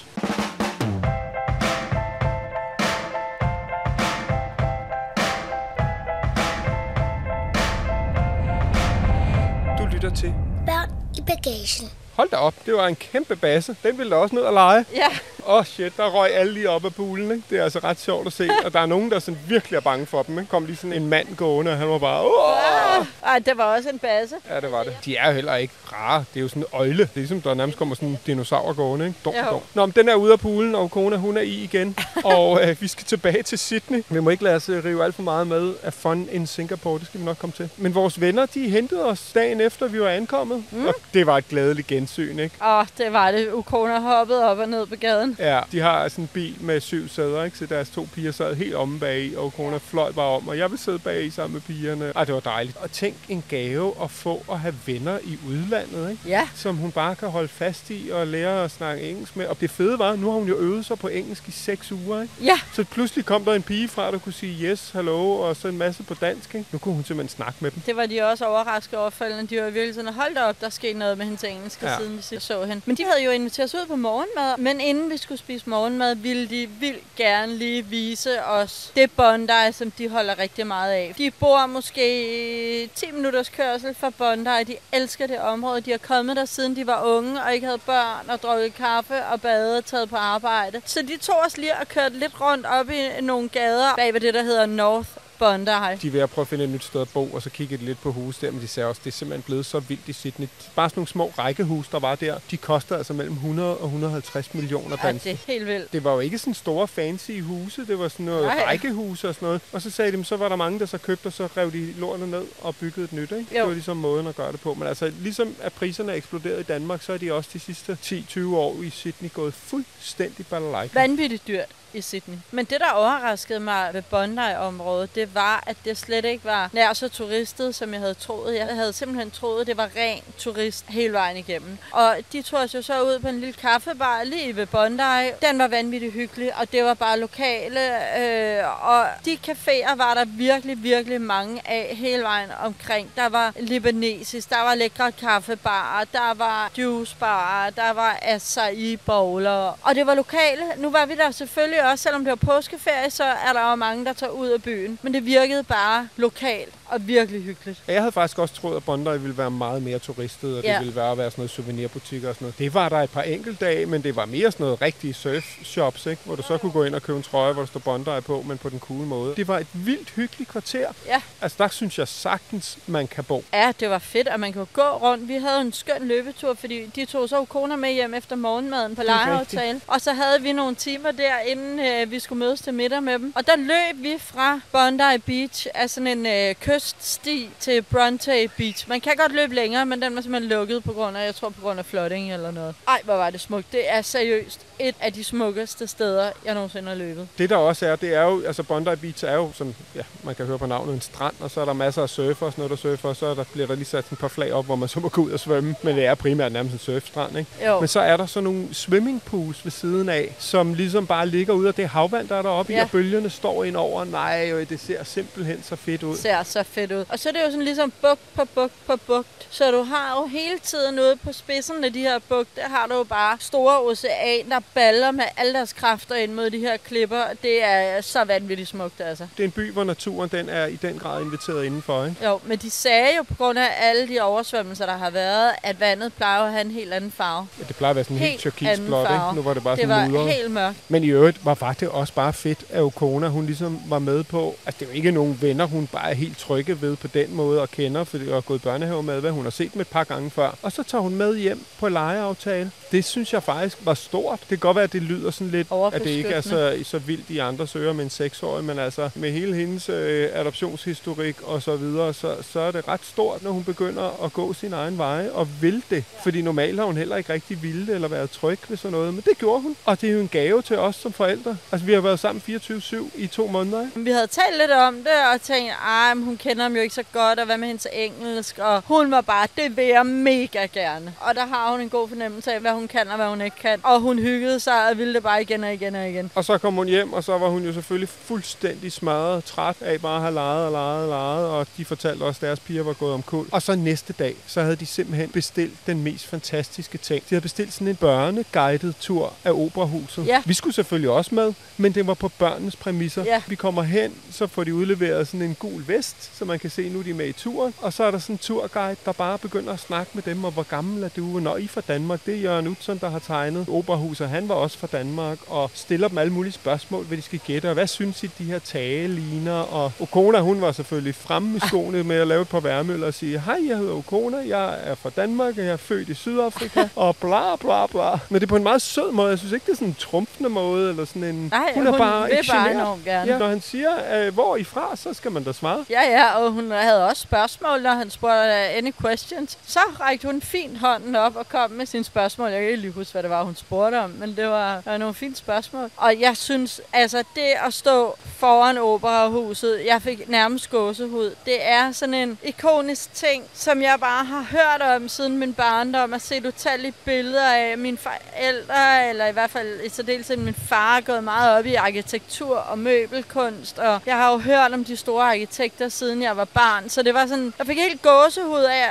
Du 9.78 9.86
lytter 9.94 10.12
til 10.16 10.34
Børn 10.66 10.90
i 11.18 11.22
bagagen. 11.22 11.90
Hold 12.16 12.30
da 12.30 12.36
op, 12.36 12.54
det 12.66 12.74
var 12.74 12.88
en 12.88 12.96
kæmpe 12.96 13.36
basse. 13.36 13.76
Den 13.84 13.98
ville 13.98 14.12
da 14.12 14.16
også 14.16 14.36
ned 14.36 14.44
og 14.44 14.54
lege. 14.54 14.86
Ja. 14.96 15.08
Åh 15.48 15.56
oh 15.56 15.66
shit, 15.66 15.98
der 15.98 16.10
røg 16.10 16.34
alle 16.34 16.54
lige 16.54 16.70
op 16.70 16.86
af 16.86 16.94
poolen. 16.94 17.32
Ikke? 17.32 17.44
Det 17.50 17.60
er 17.60 17.64
altså 17.64 17.80
ret 17.80 18.00
sjovt 18.00 18.28
at 18.28 18.34
se. 18.34 18.50
Og 18.66 18.74
der 18.74 18.80
er 18.80 18.86
nogen, 18.86 19.12
der 19.12 19.20
sådan 19.20 19.40
virkelig 19.48 19.78
er 19.78 19.82
bange 19.82 20.06
for 20.06 20.24
dem. 20.24 20.40
Ikke? 20.40 20.50
kom 20.50 20.66
lige 20.66 20.76
sådan 20.76 20.94
en 20.94 21.08
mand 21.10 21.36
gående, 21.36 21.72
og 21.72 21.78
han 21.78 21.90
var 21.90 21.98
bare... 21.98 22.24
Åh! 22.24 23.06
Ej, 23.24 23.40
det 23.40 23.58
var 23.58 23.76
også 23.76 23.90
en 23.90 24.00
basse. 24.00 24.36
Ja, 24.50 24.60
det 24.60 24.72
var 24.72 24.84
det. 24.84 24.98
De 25.06 25.16
er 25.16 25.28
jo 25.28 25.34
heller 25.34 25.56
ikke 25.56 25.74
rare. 25.94 26.24
Det 26.34 26.40
er 26.40 26.42
jo 26.42 26.48
sådan 26.48 26.64
en 26.64 26.68
øjle. 26.74 27.04
Det 27.04 27.10
er 27.16 27.20
ligesom, 27.20 27.42
der 27.42 27.54
nærmest 27.54 27.78
kommer 27.78 27.96
sådan 27.96 28.10
en 28.10 28.20
dinosaur 28.26 28.74
gående. 28.74 29.06
Ikke? 29.08 29.20
Dum, 29.26 29.34
dum. 29.50 29.62
Nå, 29.74 29.86
men 29.86 29.94
den 29.96 30.10
er 30.10 30.16
ude 30.16 30.32
af 30.32 30.40
poolen, 30.40 30.76
og 30.76 30.92
kona 30.92 31.16
hun 31.16 31.38
er 31.38 31.42
i 31.42 31.64
igen. 31.64 31.98
og 32.24 32.64
øh, 32.64 32.82
vi 32.82 32.88
skal 32.88 33.06
tilbage 33.06 33.44
til 33.44 33.60
Sydney. 33.60 34.04
Vi 34.10 34.20
må 34.20 34.30
ikke 34.30 34.44
lade 34.44 34.56
os 34.56 34.70
øh, 34.70 34.86
rive 34.86 35.04
alt 35.04 35.16
for 35.16 35.24
meget 35.24 35.48
med 35.48 35.74
af 35.84 35.94
fun 35.94 36.28
in 36.32 36.48
Singapore. 36.48 37.00
Det 37.00 37.08
skal 37.08 37.20
vi 37.20 37.26
nok 37.26 37.38
komme 37.38 37.54
til. 37.54 37.70
Men 37.78 37.96
vores 37.96 38.22
venner, 38.22 38.46
de 38.46 38.70
hentede 38.70 39.06
os 39.06 39.32
dagen 39.34 39.62
efter, 39.62 39.88
vi 39.88 40.02
var 40.02 40.10
ankommet. 40.10 40.64
Mm. 40.72 40.88
Og 40.88 40.96
det 41.14 41.26
var 41.28 41.38
et 41.38 41.48
glædeligt 41.48 41.88
gensyn, 41.88 42.40
ikke? 42.40 42.56
Åh, 42.62 42.68
oh, 42.80 42.86
det 42.98 43.14
var 43.14 43.32
det. 43.32 43.52
Ukona 43.54 44.00
hoppede 44.00 44.52
op 44.52 44.58
og 44.58 44.70
ned 44.70 44.86
på 44.86 44.96
gaden. 44.96 45.29
Ja, 45.40 45.62
de 45.72 45.80
har 45.80 46.08
sådan 46.08 46.24
en 46.24 46.30
bil 46.34 46.56
med 46.60 46.82
syv 46.82 47.08
sæder, 47.08 47.44
ikke? 47.44 47.58
Så 47.58 47.66
deres 47.66 47.90
to 47.90 48.08
piger 48.14 48.32
sad 48.32 48.56
helt 48.56 48.76
omme 48.76 49.00
bag 49.00 49.32
og 49.38 49.46
Ukona 49.46 49.78
fløj 49.78 50.12
bare 50.12 50.28
om, 50.28 50.48
og 50.48 50.58
jeg 50.58 50.72
vil 50.72 50.80
sidde 50.80 51.00
bag 51.00 51.34
sammen 51.34 51.54
med 51.54 51.62
pigerne. 51.62 52.12
Ej, 52.16 52.24
det 52.24 52.34
var 52.34 52.40
dejligt. 52.40 52.78
Og 52.78 52.92
tænk 52.92 53.16
en 53.30 53.44
gave 53.50 53.94
at 54.04 54.12
få 54.12 54.44
at 54.52 54.60
have 54.60 54.76
venner 54.86 55.20
i 55.24 55.38
udlandet, 55.48 56.12
ikke? 56.12 56.24
Ja. 56.26 56.50
Som 56.56 56.76
hun 56.76 56.92
bare 56.92 57.16
kan 57.16 57.30
holde 57.30 57.48
fast 57.48 57.90
i 57.90 58.10
og 58.12 58.28
lære 58.28 58.64
at 58.64 58.72
snakke 58.72 59.10
engelsk 59.10 59.36
med. 59.36 59.46
Og 59.46 59.62
det 59.62 59.72
fede 59.72 60.00
var, 60.00 60.16
nu 60.16 60.32
har 60.32 60.40
hun 60.40 60.48
jo 60.48 60.58
øvet 60.58 60.86
sig 60.86 61.00
på 61.00 61.08
engelsk 61.08 61.48
i 61.48 61.52
seks 61.52 61.92
uger, 61.92 62.22
ikke? 62.22 62.34
Ja. 62.44 62.60
Så 62.74 62.84
pludselig 62.84 63.26
kom 63.26 63.46
der 63.46 63.54
en 63.54 63.64
pige 63.64 63.88
fra, 63.88 64.12
der 64.12 64.18
kunne 64.18 64.34
sige 64.34 64.70
yes, 64.70 64.90
hello, 64.90 65.32
og 65.32 65.56
så 65.56 65.68
en 65.68 65.78
masse 65.78 66.04
på 66.04 66.14
dansk, 66.14 66.56
ikke? 66.56 66.68
Nu 66.72 66.80
kunne 66.80 66.96
hun 66.96 67.04
simpelthen 67.04 67.36
snakke 67.36 67.56
med 67.60 67.72
dem. 67.72 67.82
Det 67.86 67.96
var 67.96 68.06
de 68.06 68.22
også 68.22 68.46
overrasket 68.46 69.00
over, 69.00 69.10
de 69.50 69.62
var 69.62 69.70
virkelig 69.70 69.96
sådan, 69.96 70.14
hold 70.14 70.38
op, 70.38 70.62
der 70.62 70.70
skete 70.70 71.00
noget 71.00 71.18
med 71.18 71.26
hendes 71.26 71.44
engelsk, 71.44 71.84
ja. 71.84 71.98
siden 71.98 72.18
vi 72.18 72.40
så 72.40 72.64
hende. 72.66 72.82
Men 72.86 72.98
de 72.98 73.04
havde 73.04 73.24
jo 73.24 73.32
inviteret 73.32 73.66
os 73.66 73.76
ud 73.76 73.86
på 73.88 73.96
morgenmad, 73.96 74.58
men 74.58 74.82
inden 74.82 75.10
vi 75.10 75.18
skulle 75.20 75.38
spise 75.38 75.70
morgenmad, 75.70 76.16
ville 76.16 76.50
de 76.50 76.68
vildt 76.68 77.16
gerne 77.16 77.58
lige 77.58 77.86
vise 77.86 78.46
os 78.46 78.92
det 78.96 79.12
Bondi, 79.12 79.72
som 79.72 79.92
de 79.92 80.10
holder 80.10 80.40
rigtig 80.40 80.68
meget 80.68 80.94
af. 80.94 81.14
De 81.18 81.32
bor 81.32 81.66
måske 81.66 82.90
10 82.96 83.12
minutters 83.12 83.50
kørsel 83.50 83.96
fra 83.96 84.10
Bondi. 84.10 84.64
De 84.68 84.76
elsker 84.92 85.28
det 85.28 85.40
område. 85.40 85.82
De 85.82 85.92
har 85.92 85.98
kommet 85.98 86.36
der 86.36 86.46
siden 86.46 86.76
de 86.76 86.88
var 86.88 87.04
unge 87.04 87.44
og 87.44 87.54
ikke 87.54 87.66
havde 87.66 87.80
børn 87.86 88.30
og 88.30 88.42
drukket 88.42 88.76
kaffe 88.76 89.26
og 89.26 89.42
badet 89.42 89.78
og 89.78 89.86
taget 89.86 90.10
på 90.10 90.16
arbejde. 90.16 90.82
Så 90.86 91.02
de 91.02 91.18
tog 91.18 91.36
os 91.46 91.58
lige 91.58 91.76
og 91.76 91.88
kørte 91.88 92.20
lidt 92.20 92.42
rundt 92.42 92.66
op 92.66 92.90
i 92.90 93.22
nogle 93.22 93.50
gader 93.50 93.96
bag 93.96 94.14
ved 94.14 94.22
det, 94.22 94.34
der 94.34 94.44
hedder 94.44 94.66
North 94.66 95.10
Bondi. 95.40 95.72
De 96.02 96.08
er 96.08 96.12
ved 96.12 96.20
at 96.20 96.30
prøve 96.30 96.44
at 96.44 96.48
finde 96.48 96.64
et 96.64 96.70
nyt 96.70 96.84
sted 96.84 97.02
at 97.02 97.10
bo, 97.10 97.26
og 97.26 97.42
så 97.42 97.50
kiggede 97.50 97.82
de 97.82 97.86
lidt 97.86 98.02
på 98.02 98.12
hus 98.12 98.38
der, 98.38 98.52
men 98.52 98.62
de 98.62 98.68
sagde 98.68 98.90
også, 98.90 99.02
det 99.04 99.12
er 99.12 99.16
simpelthen 99.16 99.44
blevet 99.44 99.66
så 99.66 99.80
vildt 99.80 100.08
i 100.08 100.14
Sydney. 100.14 100.48
Bare 100.76 100.90
sådan 100.90 101.00
nogle 101.00 101.08
små 101.08 101.32
rækkehus, 101.38 101.88
der 101.88 102.00
var 102.00 102.16
der, 102.16 102.40
de 102.52 102.58
koster 102.58 102.98
altså 102.98 103.14
mellem 103.14 103.34
100 103.34 103.78
og 103.78 103.86
150 103.86 104.54
millioner 104.54 104.96
danske. 104.96 105.30
Ja, 105.30 105.36
det 105.36 105.42
er 105.48 105.54
helt 105.54 105.68
vildt. 105.68 105.94
Det 105.94 106.04
var 106.04 106.14
jo 106.14 106.20
ikke 106.20 106.38
sådan 106.38 106.54
store 106.54 106.88
fancy 106.88 107.32
huse, 107.42 107.88
det 107.88 108.00
var 108.00 108.08
sådan 108.08 108.26
noget 108.26 108.46
Nej. 108.46 108.64
rækkehuse 108.66 109.30
og 109.30 109.36
sådan 109.36 109.46
noget. 109.46 109.62
Og 109.72 109.82
så 109.82 109.90
sagde 109.90 110.12
de, 110.12 110.26
så 110.26 110.38
var 110.38 110.50
der 110.50 110.56
mange, 110.56 110.80
der 110.80 110.86
så 110.86 110.98
købte, 110.98 111.28
og 111.28 111.34
så 111.34 111.50
rev 111.58 111.72
de 111.72 111.94
lortet 111.98 112.30
ned 112.30 112.46
og 112.62 112.76
byggede 112.76 113.04
et 113.04 113.14
nyt. 113.14 113.32
Ikke? 113.32 113.46
Jo. 113.52 113.60
Det 113.60 113.68
var 113.68 113.74
ligesom 113.74 113.98
måden 113.98 114.28
at 114.28 114.36
gøre 114.36 114.52
det 114.52 114.60
på. 114.60 114.74
Men 114.74 114.88
altså, 114.88 115.12
ligesom 115.20 115.56
at 115.62 115.74
priserne 115.74 116.12
er 116.12 116.16
eksploderet 116.16 116.60
i 116.60 116.64
Danmark, 116.64 117.02
så 117.02 117.14
er 117.14 117.18
de 117.18 117.34
også 117.34 117.50
de 117.54 117.60
sidste 117.60 117.98
10-20 118.04 118.46
år 118.56 118.82
i 118.84 118.90
Sydney 118.90 119.32
gået 119.34 119.54
fuldstændig 119.54 120.48
balalaika. 120.48 121.00
Vanvittigt 121.00 121.48
dyrt 121.48 121.70
i 121.94 122.02
Sydney. 122.02 122.38
Men 122.52 122.66
det, 122.66 122.80
der 122.80 122.92
overraskede 122.92 123.60
mig 123.60 123.90
ved 123.94 124.02
Bondi-området, 124.02 125.16
det 125.16 125.36
var, 125.36 125.64
at 125.68 125.78
det 125.86 125.98
slet 125.98 126.26
ikke 126.26 126.46
var 126.46 126.70
nær 126.74 126.94
så 126.94 127.10
turistet, 127.10 127.76
som 127.76 127.94
jeg 127.94 128.00
havde 128.00 128.14
troet. 128.14 128.56
Jeg 128.56 128.68
havde 128.68 128.94
simpelthen 128.94 129.32
troet, 129.32 129.62
at 129.62 129.68
det 129.68 129.78
var 129.78 129.90
ren 129.96 130.24
turist 130.38 130.86
hele 130.88 131.14
vejen 131.14 131.38
igennem. 131.38 131.78
Og 131.92 132.16
de 132.34 132.42
tog 132.42 132.60
os 132.60 132.74
jo 132.74 132.82
så 132.82 133.02
ud 133.02 133.20
på 133.20 133.28
en 133.28 133.40
lille 133.40 133.54
kaffebar 133.54 134.24
lige 134.24 134.56
ved 134.56 134.66
Bondi. 134.66 135.32
Den 135.42 135.60
var 135.60 135.68
vanvittigt 135.68 136.14
hyggelig, 136.14 136.56
og 136.56 136.72
det 136.72 136.84
var 136.84 136.94
bare 136.94 137.20
lokale. 137.20 137.80
Øh, 138.20 138.88
og 138.90 139.06
de 139.26 139.38
caféer 139.48 139.96
var 139.96 140.14
der 140.14 140.26
virkelig, 140.26 140.84
virkelig 140.84 141.22
mange 141.22 141.62
af 141.66 141.96
hele 141.96 142.24
vejen 142.24 142.50
omkring. 142.64 143.12
Der 143.16 143.30
var 143.30 143.54
libanesisk, 143.60 144.50
der 144.50 144.62
var 144.62 144.76
lækre 144.76 145.12
kaffebarer, 145.12 146.06
der 146.06 146.34
var 146.34 146.72
juicebarer, 146.78 147.70
der 147.70 147.94
var 147.94 148.18
acai 148.22 148.98
bowler. 149.06 149.80
Og 149.82 149.96
det 149.96 150.08
var 150.08 150.14
lokale. 150.16 150.64
Nu 150.78 150.90
var 150.90 151.06
vi 151.06 151.16
der 151.16 151.32
selvfølgelig 151.32 151.79
selvfølgelig 151.80 151.92
også, 151.92 152.04
selvom 152.04 152.24
det 152.26 152.30
var 152.30 152.54
påskeferie, 152.56 153.10
så 153.10 153.24
er 153.24 153.54
der 153.54 153.70
jo 153.70 153.76
mange, 153.76 154.06
der 154.06 154.14
tager 154.14 154.32
ud 154.32 154.48
af 154.48 154.64
byen. 154.64 155.00
Men 155.02 155.14
det 155.14 155.26
virkede 155.26 155.64
bare 155.64 156.08
lokalt 156.18 156.74
og 156.86 157.08
virkelig 157.08 157.42
hyggeligt. 157.44 157.84
Jeg 157.88 158.00
havde 158.00 158.12
faktisk 158.12 158.40
også 158.40 158.56
troet, 158.56 158.76
at 158.76 158.84
Bondi 158.84 159.12
ville 159.12 159.38
være 159.38 159.52
meget 159.52 159.84
mere 159.84 160.00
turistet, 160.00 160.58
og 160.58 160.64
ja. 160.64 160.74
det 160.74 160.80
ville 160.80 160.96
være, 160.96 161.18
være 161.18 161.32
sådan 161.32 161.42
noget 161.42 161.52
souvenirbutikker 161.52 162.30
og 162.30 162.36
sådan 162.36 162.46
noget. 162.46 162.58
Det 162.58 162.74
var 162.74 162.90
der 162.90 162.98
et 162.98 163.10
par 163.10 163.22
enkelte 163.22 163.66
dage, 163.66 163.86
men 163.86 164.04
det 164.04 164.16
var 164.16 164.26
mere 164.26 164.52
sådan 164.52 164.64
noget 164.64 164.82
rigtige 164.82 165.14
surf-shops, 165.14 166.10
ikke? 166.10 166.22
hvor 166.26 166.36
du 166.36 166.42
så 166.42 166.58
kunne 166.58 166.72
gå 166.72 166.84
ind 166.84 166.96
og 166.96 167.02
købe 167.02 167.18
en 167.18 167.24
trøje, 167.24 167.54
hvor 167.54 167.62
der 167.62 167.68
står 167.68 167.80
Bondi 167.80 168.22
på, 168.26 168.42
men 168.48 168.58
på 168.58 168.70
den 168.70 168.80
cool 168.80 169.06
måde. 169.06 169.36
Det 169.36 169.48
var 169.48 169.60
et 169.60 169.68
vildt 169.74 170.10
hyggeligt 170.10 170.52
kvarter. 170.52 170.88
Ja. 171.06 171.22
Altså 171.42 171.56
der 171.60 171.68
synes 171.68 172.00
jeg 172.00 172.08
sagtens, 172.08 172.78
man 172.88 173.08
kan 173.08 173.24
bo. 173.24 173.44
Ja, 173.54 173.72
det 173.80 173.90
var 173.90 174.00
fedt, 174.00 174.28
at 174.28 174.40
man 174.40 174.54
kunne 174.54 174.68
gå 174.74 174.82
rundt. 174.82 175.28
Vi 175.28 175.36
havde 175.36 175.62
en 175.62 175.74
skøn 175.74 176.08
løbetur, 176.08 176.54
fordi 176.54 176.86
de 176.96 177.06
tog 177.06 177.30
så 177.30 177.46
koner 177.46 177.76
med 177.76 177.94
hjem 177.94 178.14
efter 178.14 178.36
morgenmaden 178.36 178.96
på 178.96 179.04
lejeaftale. 179.04 179.82
Og 179.88 180.02
så 180.02 180.14
havde 180.14 180.42
vi 180.42 180.52
nogle 180.52 180.76
timer 180.76 181.12
der, 181.12 181.40
inden 181.48 181.69
inden 181.70 181.86
øh, 181.86 182.12
vi 182.12 182.20
skulle 182.20 182.40
mødes 182.40 182.62
til 182.62 182.74
middag 182.74 183.04
med 183.04 183.14
dem. 183.14 183.34
Og 183.36 183.48
der 183.48 183.56
løb 183.56 184.04
vi 184.04 184.16
fra 184.20 184.60
Bondi 184.72 185.18
Beach, 185.26 185.68
af 185.74 185.90
sådan 185.90 186.08
en 186.08 186.26
øh, 186.26 186.56
kyststi 186.56 187.50
til 187.60 187.82
Bronte 187.82 188.50
Beach. 188.58 188.90
Man 188.90 189.02
kan 189.02 189.14
godt 189.18 189.36
løbe 189.36 189.56
længere, 189.56 189.86
men 189.86 190.02
den 190.02 190.16
var 190.16 190.22
simpelthen 190.22 190.50
lukket 190.50 190.84
på 190.84 190.94
grund 190.94 191.18
af, 191.18 191.26
jeg 191.26 191.36
tror 191.36 191.50
på 191.50 191.62
grund 191.62 191.80
af 191.80 191.86
flooding 191.86 192.34
eller 192.34 192.52
noget. 192.52 192.76
Ej, 192.88 193.02
hvor 193.04 193.14
var 193.14 193.30
det 193.30 193.42
smukt. 193.42 193.72
Det 193.72 193.94
er 193.94 194.02
seriøst 194.02 194.62
et 194.80 194.96
af 195.00 195.14
de 195.14 195.24
smukkeste 195.24 195.88
steder, 195.88 196.32
jeg 196.46 196.54
nogensinde 196.54 196.88
har 196.88 196.96
løbet. 196.96 197.28
Det 197.38 197.50
der 197.50 197.56
også 197.56 197.86
er, 197.86 197.96
det 197.96 198.16
er 198.16 198.24
jo, 198.24 198.44
altså 198.48 198.64
Bondi 198.64 198.96
Beach 198.96 199.26
er 199.26 199.34
jo, 199.34 199.52
som 199.54 199.76
ja, 199.96 200.02
man 200.24 200.36
kan 200.36 200.46
høre 200.46 200.60
på 200.60 200.66
navnet, 200.66 200.94
en 200.94 201.02
strand, 201.02 201.34
og 201.40 201.52
så 201.52 201.62
er 201.62 201.66
der 201.66 201.74
masser 201.74 202.02
af 202.04 202.10
surfer 202.10 202.46
og 202.46 202.52
sådan 202.52 202.62
noget, 202.62 202.70
der 202.70 202.90
surfer, 202.90 203.10
og 203.10 203.16
så 203.16 203.26
er 203.26 203.36
der, 203.36 203.44
bliver 203.54 203.68
der 203.68 203.76
lige 203.76 203.86
sat 203.86 204.10
en 204.10 204.18
par 204.18 204.28
flag 204.28 204.54
op, 204.54 204.66
hvor 204.66 204.76
man 204.76 204.90
så 204.90 205.00
må 205.00 205.10
gå 205.10 205.22
ud 205.22 205.32
og 205.32 205.40
svømme, 205.40 205.76
men 205.84 205.96
det 205.96 206.06
er 206.06 206.16
primært 206.16 206.52
nærmest 206.52 206.74
en 206.74 206.80
surfstrand, 206.80 207.38
ikke? 207.38 207.52
Jo. 207.68 207.80
Men 207.80 207.88
så 207.88 208.00
er 208.00 208.18
der 208.18 208.26
sådan 208.26 208.44
nogle 208.44 208.74
swimmingpools 208.74 209.66
ved 209.66 209.72
siden 209.72 210.10
af, 210.10 210.36
som 210.40 210.74
ligesom 210.74 211.08
bare 211.08 211.28
ligger 211.28 211.54
ud 211.60 211.66
af 211.66 211.74
det 211.74 211.88
havvand, 211.88 212.28
der 212.28 212.36
er 212.36 212.42
deroppe, 212.42 212.74
ja. 212.74 212.80
I, 212.80 212.82
og 212.82 212.92
bølgerne 212.92 213.30
står 213.30 213.64
ind 213.64 213.76
over. 213.76 214.04
Nej, 214.04 214.48
jo, 214.52 214.60
det 214.60 214.80
ser 214.80 215.04
simpelthen 215.04 215.64
så 215.64 215.76
fedt 215.76 216.04
ud. 216.04 216.18
ser 216.18 216.44
så 216.44 216.64
fedt 216.64 216.92
ud. 216.92 217.06
Og 217.10 217.20
så 217.20 217.30
er 217.30 217.34
det 217.34 217.40
jo 217.40 217.46
sådan 217.46 217.62
ligesom 217.66 217.94
bugt 218.02 218.20
på 218.36 218.46
bugt 218.56 218.74
på 218.88 218.96
bugt. 219.08 219.28
Så 219.50 219.72
du 219.72 219.84
har 219.84 220.16
jo 220.22 220.28
hele 220.28 220.60
tiden 220.60 221.00
ude 221.00 221.16
på 221.24 221.34
spidsen 221.34 221.84
af 221.84 221.94
de 221.94 222.00
her 222.00 222.20
bugte, 222.30 222.62
har 222.62 222.88
du 222.88 222.96
jo 222.96 223.04
bare 223.04 223.38
store 223.40 223.80
oceaner, 223.80 224.50
der 224.50 224.60
baller 224.74 225.12
med 225.12 225.24
alle 225.38 225.54
deres 225.54 225.74
kræfter 225.74 226.16
ind 226.16 226.34
mod 226.34 226.50
de 226.50 226.60
her 226.60 226.78
klipper. 226.78 227.22
Det 227.42 227.64
er 227.64 228.02
så 228.02 228.24
vanvittigt 228.24 228.70
smukt, 228.70 229.02
altså. 229.02 229.28
Det 229.38 229.44
er 229.44 229.48
en 229.48 229.52
by, 229.52 229.72
hvor 229.72 229.84
naturen 229.84 230.30
den 230.30 230.50
er 230.50 230.66
i 230.66 230.76
den 230.76 231.00
grad 231.00 231.22
inviteret 231.22 231.66
indenfor, 231.66 232.06
ikke? 232.06 232.26
Jo, 232.26 232.40
men 232.46 232.58
de 232.58 232.70
sagde 232.70 233.08
jo 233.18 233.24
på 233.24 233.34
grund 233.38 233.60
af 233.60 233.68
alle 233.78 234.08
de 234.08 234.20
oversvømmelser, 234.22 234.86
der 234.86 234.98
har 234.98 235.10
været, 235.10 235.52
at 235.64 235.80
vandet 235.80 236.14
plejer 236.14 236.42
at 236.42 236.52
have 236.52 236.66
en 236.66 236.72
helt 236.72 236.94
anden 236.94 237.12
farve. 237.12 237.48
Ja, 237.60 237.64
det 237.68 237.76
plejer 237.76 237.90
at 237.90 237.96
være 237.96 238.04
sådan 238.06 238.18
helt, 238.18 238.30
Helt 238.32 238.42
turkisblåt, 238.42 239.08
ikke? 239.12 239.36
Nu 239.36 239.42
var 239.42 239.54
det 239.54 239.64
bare 239.64 239.76
Det 239.76 239.84
sådan 239.84 240.02
var 240.02 240.08
mudret. 240.08 240.34
helt 240.34 240.52
mørkt. 240.52 240.78
Men 240.88 241.04
i 241.04 241.08
øvrigt 241.08 241.46
var, 241.50 241.58
var 241.60 241.74
det 241.74 241.90
også 241.90 242.14
bare 242.14 242.34
fedt, 242.34 242.66
at 242.70 242.82
Okona, 242.82 243.28
hun 243.28 243.46
ligesom 243.46 243.82
var 243.88 244.00
med 244.00 244.24
på, 244.24 244.56
altså 244.66 244.80
det 244.80 244.86
er 244.86 244.90
jo 244.90 244.96
ikke 244.96 245.12
nogen 245.12 245.38
venner, 245.42 245.66
hun 245.66 245.88
bare 245.88 246.10
er 246.10 246.14
helt 246.14 246.38
trygge 246.38 246.82
ved 246.82 246.96
på 246.96 247.08
den 247.08 247.36
måde 247.36 247.62
og 247.62 247.72
kender, 247.72 248.04
fordi 248.04 248.24
hun 248.24 248.34
har 248.34 248.42
gået 248.42 248.62
børnehave 248.62 249.04
med, 249.04 249.20
hvad 249.20 249.32
hun 249.32 249.44
har 249.44 249.50
set 249.50 249.74
dem 249.74 249.82
et 249.82 249.88
par 249.88 250.04
gange 250.04 250.30
før. 250.30 250.56
Og 250.62 250.72
så 250.72 250.84
tager 250.84 251.02
hun 251.02 251.16
med 251.16 251.38
hjem 251.38 251.66
på 251.80 251.90
lejeaftale. 251.90 252.72
Det 252.92 253.06
synes 253.06 253.34
jeg 253.34 253.44
faktisk 253.44 253.78
var 253.82 253.94
stort. 253.94 254.40
Det 254.40 254.48
kan 254.48 254.58
godt 254.58 254.76
være, 254.76 254.84
at 254.84 254.94
det 254.94 255.02
lyder 255.02 255.32
sådan 255.32 255.52
lidt, 255.52 255.68
at 255.94 256.04
det 256.04 256.10
ikke 256.10 256.30
er 256.30 256.42
så, 256.42 256.80
så 256.84 257.00
vildt 257.00 257.30
i 257.30 257.38
andre 257.38 257.68
søger 257.68 257.94
med 257.94 258.04
en 258.04 258.10
seksårig, 258.10 258.64
men 258.64 258.80
altså 258.80 259.10
med 259.16 259.32
hele 259.32 259.56
hendes 259.56 259.90
øh, 259.90 260.30
adoptionshistorik 260.34 261.42
og 261.42 261.62
så 261.62 261.76
videre, 261.76 262.14
så, 262.14 262.36
så 262.42 262.60
er 262.60 262.72
det 262.72 262.88
ret 262.88 263.06
stort, 263.06 263.44
når 263.44 263.52
hun 263.52 263.64
begynder 263.64 264.24
at 264.26 264.34
gå 264.34 264.54
sin 264.54 264.74
egen 264.74 264.98
vej 264.98 265.30
og 265.34 265.48
vil 265.62 265.84
det. 265.90 266.04
Fordi 266.24 266.42
normalt 266.42 266.80
har 266.80 266.86
hun 266.86 266.98
heller 266.98 267.16
ikke 267.16 267.34
rigtig 267.34 267.64
ville 267.64 267.88
det 267.88 267.96
eller 267.96 268.08
været 268.08 268.30
tryg 268.32 268.60
ved 268.70 268.78
sådan 268.78 268.92
noget, 268.92 269.14
men 269.14 269.24
det 269.26 269.38
gjorde 269.38 269.62
hun. 269.62 269.76
Og 269.86 270.02
det 270.02 270.10
er 270.10 270.14
jo 270.14 270.20
en 270.20 270.28
gave 270.28 270.62
til 270.62 270.78
os 270.78 270.96
som 270.96 271.14
forældre. 271.14 271.39
Altså 271.72 271.86
vi 271.86 271.94
har 271.94 272.02
været 272.02 272.20
sammen 272.20 272.44
24-7 272.48 272.96
i 273.16 273.28
to 273.28 273.48
måneder, 273.48 273.82
ikke? 273.82 274.00
Vi 274.00 274.12
havde 274.12 274.28
talt 274.28 274.58
lidt 274.58 274.72
om 274.72 274.96
det, 274.96 275.34
og 275.34 275.42
tænkt, 275.42 275.72
ej, 275.86 276.14
men 276.14 276.24
hun 276.24 276.38
kender 276.38 276.64
ham 276.64 276.76
jo 276.76 276.82
ikke 276.82 276.96
så 276.96 277.04
godt, 277.14 277.40
og 277.40 277.46
hvad 277.46 277.58
med 277.58 277.68
hendes 277.68 277.88
engelsk? 277.94 278.60
Og 278.60 278.84
hun 278.86 279.12
var 279.12 279.22
bare, 279.22 279.48
det 279.58 279.78
vil 279.78 279.86
jeg 279.86 280.06
mega 280.06 280.66
gerne. 280.66 281.14
Og 281.20 281.36
der 281.36 281.46
har 281.46 281.72
hun 281.72 281.82
en 281.82 281.90
god 281.90 282.08
fornemmelse 282.08 282.54
af, 282.54 282.60
hvad 282.60 282.72
hun 282.72 282.88
kan 282.88 283.08
og 283.10 283.16
hvad 283.16 283.28
hun 283.28 283.42
ikke 283.42 283.58
kan. 283.62 283.80
Og 283.84 284.00
hun 284.00 284.20
hyggede 284.20 284.60
sig 284.60 284.90
og 284.90 284.98
ville 284.98 285.14
det 285.14 285.24
bare 285.24 285.42
igen 285.42 285.64
og 285.64 285.74
igen 285.74 285.96
og 285.96 286.10
igen. 286.10 286.32
Og 286.36 286.46
så 286.46 286.58
kom 286.58 286.74
hun 286.74 286.88
hjem, 286.88 287.14
og 287.14 287.24
så 287.24 287.38
var 287.38 287.48
hun 287.50 287.64
jo 287.64 287.74
selvfølgelig 287.74 288.10
fuldstændig 288.10 288.92
smadret, 288.92 289.44
træt 289.44 289.76
af 289.82 290.02
bare 290.02 290.16
at 290.16 290.22
have 290.22 290.34
leget 290.34 290.66
og 290.66 290.72
leget 290.72 291.04
og 291.04 291.10
leget, 291.10 291.48
og 291.48 291.68
de 291.78 291.86
fortalte 291.86 292.24
også, 292.24 292.38
at 292.38 292.48
deres 292.48 292.60
piger 292.60 292.84
var 292.84 292.94
gået 292.94 293.14
om 293.14 293.24
kul. 293.24 293.46
Og 293.52 293.62
så 293.62 293.76
næste 293.76 294.14
dag, 294.14 294.36
så 294.48 294.62
havde 294.62 294.76
de 294.76 294.86
simpelthen 294.86 295.30
bestilt 295.30 295.74
den 295.88 296.04
mest 296.04 296.28
fantastiske 296.28 296.98
ting. 296.98 297.24
De 297.24 297.30
havde 297.30 297.42
bestilt 297.42 297.74
sådan 297.74 297.88
en 297.88 297.96
børneguided 297.96 298.94
tur 299.00 299.34
af 299.44 299.52
Operahuset. 299.52 300.28
Ja. 300.28 300.42
Vi 300.46 300.54
skulle 300.54 300.74
selvfølgelig 300.74 301.10
også 301.10 301.29
med, 301.32 301.54
men 301.78 301.92
det 301.92 302.08
var 302.08 302.14
på 302.14 302.28
børnenes 302.28 302.76
præmisser. 302.76 303.24
Ja. 303.24 303.42
Vi 303.48 303.56
kommer 303.56 303.82
hen, 303.82 304.14
så 304.32 304.48
får 304.48 304.64
de 304.64 304.76
udleveret 304.76 305.28
sådan 305.28 305.42
en 305.42 305.56
gul 305.60 305.84
vest, 305.88 306.38
så 306.38 306.46
man 306.46 306.60
kan 306.60 306.70
se, 306.70 306.90
nu 306.90 307.00
er 307.00 307.04
de 307.04 307.14
med 307.14 307.28
i 307.28 307.32
turen. 307.32 307.74
Og 307.78 307.94
så 307.94 308.04
er 308.04 308.12
der 308.12 308.20
sådan 308.20 308.34
en 308.34 308.38
turguide, 308.38 308.96
der 309.06 309.12
bare 309.12 309.38
begynder 309.38 309.74
at 309.74 309.80
snakke 309.80 310.12
med 310.14 310.24
dem, 310.24 310.44
og 310.44 310.52
hvor 310.52 310.64
gammel 310.64 311.04
er 311.04 311.10
du? 311.10 311.40
Når 311.40 311.58
I 311.58 311.64
er 311.64 311.68
fra 311.68 311.82
Danmark, 311.88 312.20
det 312.26 312.34
er 312.34 312.40
Jørgen 312.40 312.68
Utzon, 312.68 312.98
der 312.98 313.10
har 313.10 313.20
tegnet 313.20 313.66
Operahuset. 313.70 314.30
Han 314.30 314.50
var 314.50 314.56
også 314.56 314.78
fra 314.78 314.88
Danmark, 314.92 315.38
og 315.48 315.72
stiller 315.74 316.08
dem 316.08 316.18
alle 316.18 316.34
mulige 316.34 316.54
spørgsmål, 316.54 317.06
hvad 317.06 317.18
de 317.18 317.22
skal 317.22 317.40
gætte, 317.40 317.68
og 317.68 317.74
hvad 317.74 317.88
synes 317.88 318.24
I, 318.24 318.30
de 318.38 318.44
her 318.44 318.60
tage 318.60 319.08
ligner? 319.08 319.60
Og 319.60 319.92
Okona, 320.00 320.40
hun 320.40 320.62
var 320.62 320.72
selvfølgelig 320.72 321.16
fremme 321.16 321.58
i 321.58 321.60
skoene 321.68 322.04
med 322.04 322.16
at 322.16 322.28
lave 322.28 322.42
et 322.42 322.48
par 322.50 322.60
værmøller 322.60 323.08
og 323.08 323.14
sige, 323.14 323.40
hej, 323.40 323.60
jeg 323.68 323.78
hedder 323.78 323.94
Okona, 323.94 324.38
jeg 324.38 324.80
er 324.84 324.96
fra 324.96 325.10
Danmark, 325.10 325.58
og 325.58 325.64
jeg 325.64 325.74
er 325.74 325.78
født 325.78 326.10
i 326.10 326.14
Sydafrika, 326.14 326.88
og 326.96 327.16
bla 327.16 327.56
bla 327.56 327.88
bla. 327.88 328.12
Men 328.30 328.36
det 328.36 328.44
er 328.44 328.48
på 328.48 328.56
en 328.56 328.64
meget 328.64 328.82
sød 328.82 329.12
måde. 329.12 329.30
Jeg 329.30 329.40
synes 329.40 329.54
ikke, 329.54 329.66
det 329.66 329.72
er 329.72 329.76
sådan 329.76 329.88
en 329.88 329.96
trumfende 330.00 330.50
måde, 330.50 330.90
eller 330.90 331.06
sådan 331.10 331.24
en... 331.24 331.48
Nej, 331.52 331.72
hun 331.74 331.88
er 331.88 331.92
hun 331.92 332.00
bare 332.00 332.30
vil 332.30 332.48
bare 332.52 332.72
enormt 332.72 333.06
gerne. 333.06 333.32
Ja, 333.32 333.38
når 333.38 333.48
han 333.48 333.62
siger, 333.62 333.92
øh, 334.16 334.34
hvor 334.34 334.54
er 334.54 334.58
I 334.58 334.64
fra, 334.64 334.96
så 334.96 335.14
skal 335.14 335.32
man 335.32 335.44
da 335.44 335.52
svare. 335.52 335.86
Ja, 335.90 336.02
ja, 336.02 336.34
og 336.34 336.52
hun 336.52 336.72
havde 336.72 337.08
også 337.08 337.22
spørgsmål, 337.22 337.82
når 337.82 337.92
han 337.92 338.10
spurgte, 338.10 338.40
uh, 338.40 338.78
any 338.78 338.94
questions? 339.02 339.58
Så 339.66 339.80
rækte 340.00 340.28
hun 340.28 340.42
fint 340.42 340.78
hånden 340.78 341.16
op 341.16 341.36
og 341.36 341.50
kom 341.50 341.72
med 341.72 341.86
sine 341.86 342.04
spørgsmål. 342.04 342.50
Jeg 342.50 342.60
kan 342.60 342.70
ikke 342.70 342.82
lige 342.82 342.92
huske, 342.92 343.12
hvad 343.12 343.24
det 343.24 343.32
var, 343.32 343.44
hun 343.44 343.56
spurgte 343.56 344.00
om, 344.00 344.10
men 344.10 344.36
det 344.36 344.48
var, 344.48 344.82
var 344.86 344.98
nogle 344.98 345.14
fine 345.14 345.36
spørgsmål. 345.36 345.92
Og 345.98 346.20
jeg 346.20 346.38
synes, 346.38 346.82
altså 346.94 347.24
det 347.36 347.54
at 347.66 347.74
stå 347.74 348.16
foran 348.40 348.78
operahuset, 348.78 349.86
jeg 349.86 350.02
fik 350.02 350.30
nærmest 350.30 350.70
gåsehud. 350.70 351.36
Det 351.46 351.68
er 351.68 351.92
sådan 351.92 352.14
en 352.14 352.38
ikonisk 352.44 353.14
ting, 353.14 353.44
som 353.54 353.82
jeg 353.82 353.98
bare 354.00 354.26
har 354.26 354.46
hørt 354.52 354.82
om 354.96 355.10
siden 355.10 355.38
min 355.38 355.54
barndom, 355.54 356.14
at 356.14 356.22
se 356.22 356.48
utallige 356.48 356.94
billeder 357.06 357.48
af 357.48 357.78
mine 357.78 357.98
forældre, 357.98 359.10
eller 359.10 359.28
i 359.28 359.32
hvert 359.32 359.50
fald 359.50 359.80
i 359.86 359.90
særdeleshed 359.90 360.38
min 360.38 360.54
far, 360.54 360.98
er 360.98 361.02
gået 361.02 361.24
meget 361.24 361.60
op 361.60 361.66
i 361.66 361.74
arkitektur 361.76 362.58
og 362.58 362.80
møbelkunst, 362.80 363.80
og 363.80 364.02
jeg 364.06 364.16
har 364.16 364.32
jo 364.32 364.38
hørt 364.38 364.74
om 364.74 364.86
de 364.86 364.98
store 364.98 365.24
arkitekter, 365.24 365.90
siden 365.90 366.22
jeg 366.22 366.38
var 366.38 366.46
barn, 366.46 366.90
så 366.90 367.04
det 367.04 367.14
var 367.14 367.26
sådan, 367.26 367.54
jeg 367.58 367.68
fik 367.68 367.78
helt 367.78 368.02
gåsehud 368.02 368.64
af 368.64 368.86